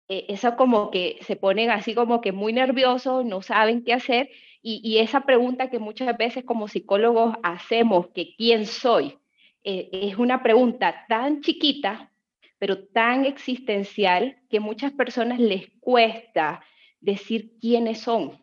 eh, 0.09 0.27
eso 0.29 0.57
como 0.57 0.91
que 0.91 1.19
se 1.23 1.37
ponen 1.37 1.71
así 1.71 1.95
como 1.95 2.21
que 2.21 2.33
muy 2.33 2.53
nerviosos, 2.53 3.25
no 3.25 3.43
saben 3.43 3.85
qué 3.85 3.93
hacer, 3.93 4.31
y, 4.61 4.99
esa 4.99 5.21
pregunta 5.21 5.71
que 5.71 5.79
muchas 5.79 6.17
veces 6.19 6.45
como 6.45 6.69
psicólogos 6.69 7.37
hacemos, 7.43 8.09
que 8.09 8.35
quién 8.37 8.67
soy, 8.67 9.19
eh, 9.63 9.89
es 9.93 10.19
una 10.19 10.43
pregunta 10.43 11.07
tan 11.09 11.41
chiquita, 11.43 12.13
pero 12.59 12.85
tan 12.89 13.25
existencial, 13.25 14.37
que 14.51 14.61
muchas 14.61 14.93
personas 14.93 15.39
les 15.39 15.71
cuesta 15.81 16.61
decir 17.01 17.53
quiénes 17.61 18.01
son. 18.01 18.43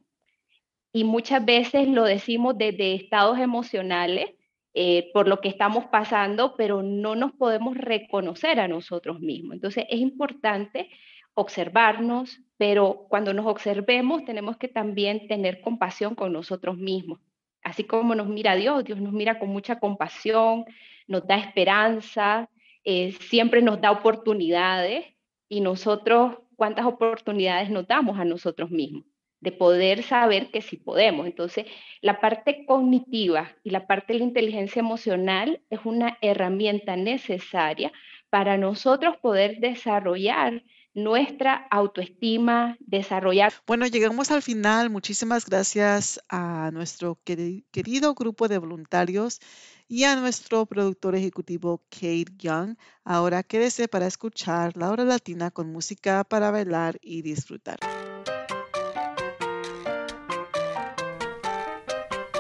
Y 0.93 1.03
muchas 1.03 1.43
veces 1.43 1.87
lo 1.89 2.05
decimos 2.05 2.57
desde 2.57 2.95
estados 2.95 3.37
emocionales, 3.37 4.29
eh, 4.73 5.09
por 5.13 5.27
lo 5.27 5.41
que 5.41 5.49
estamos 5.49 5.85
pasando, 5.85 6.55
pero 6.57 6.81
no 6.81 7.15
nos 7.15 7.33
podemos 7.33 7.77
reconocer 7.77 8.59
a 8.59 8.67
nosotros 8.67 9.19
mismos. 9.19 9.55
Entonces 9.55 9.85
es 9.89 9.99
importante 9.99 10.89
observarnos, 11.35 12.39
pero 12.57 13.05
cuando 13.09 13.33
nos 13.33 13.45
observemos 13.45 14.25
tenemos 14.25 14.57
que 14.57 14.67
también 14.67 15.27
tener 15.27 15.61
compasión 15.61 16.15
con 16.15 16.33
nosotros 16.33 16.77
mismos. 16.77 17.19
Así 17.61 17.83
como 17.83 18.15
nos 18.15 18.27
mira 18.27 18.55
Dios, 18.55 18.83
Dios 18.83 18.99
nos 18.99 19.13
mira 19.13 19.37
con 19.37 19.49
mucha 19.49 19.79
compasión, 19.79 20.65
nos 21.07 21.27
da 21.27 21.37
esperanza, 21.37 22.49
eh, 22.83 23.11
siempre 23.19 23.61
nos 23.61 23.81
da 23.81 23.91
oportunidades 23.91 25.05
y 25.49 25.61
nosotros, 25.61 26.37
¿cuántas 26.55 26.85
oportunidades 26.85 27.69
nos 27.69 27.87
damos 27.87 28.17
a 28.19 28.25
nosotros 28.25 28.71
mismos? 28.71 29.03
De 29.41 29.51
poder 29.51 30.01
saber 30.03 30.49
que 30.51 30.61
sí 30.61 30.77
podemos. 30.77 31.27
Entonces, 31.27 31.65
la 32.01 32.19
parte 32.19 32.65
cognitiva 32.65 33.51
y 33.63 33.71
la 33.71 33.85
parte 33.85 34.13
de 34.13 34.19
la 34.19 34.25
inteligencia 34.25 34.79
emocional 34.79 35.61
es 35.69 35.79
una 35.83 36.17
herramienta 36.21 36.95
necesaria 36.95 37.91
para 38.29 38.57
nosotros 38.57 39.17
poder 39.17 39.59
desarrollar 39.59 40.63
nuestra 40.95 41.67
autoestima, 41.69 42.77
desarrollar. 42.79 43.53
Bueno, 43.67 43.85
llegamos 43.85 44.31
al 44.31 44.41
final. 44.41 44.89
Muchísimas 44.89 45.45
gracias 45.45 46.19
a 46.29 46.71
nuestro 46.73 47.19
querido 47.23 48.15
grupo 48.15 48.47
de 48.47 48.57
voluntarios 48.57 49.39
y 49.87 50.05
a 50.05 50.15
nuestro 50.15 50.65
productor 50.65 51.15
ejecutivo 51.15 51.83
Kate 51.89 52.33
Young. 52.37 52.77
Ahora 53.03 53.43
quédese 53.43 53.87
para 53.87 54.07
escuchar 54.07 54.75
la 54.77 54.89
hora 54.89 55.03
latina 55.03 55.51
con 55.51 55.71
música 55.71 56.23
para 56.23 56.49
bailar 56.49 56.97
y 57.01 57.21
disfrutar. 57.21 57.77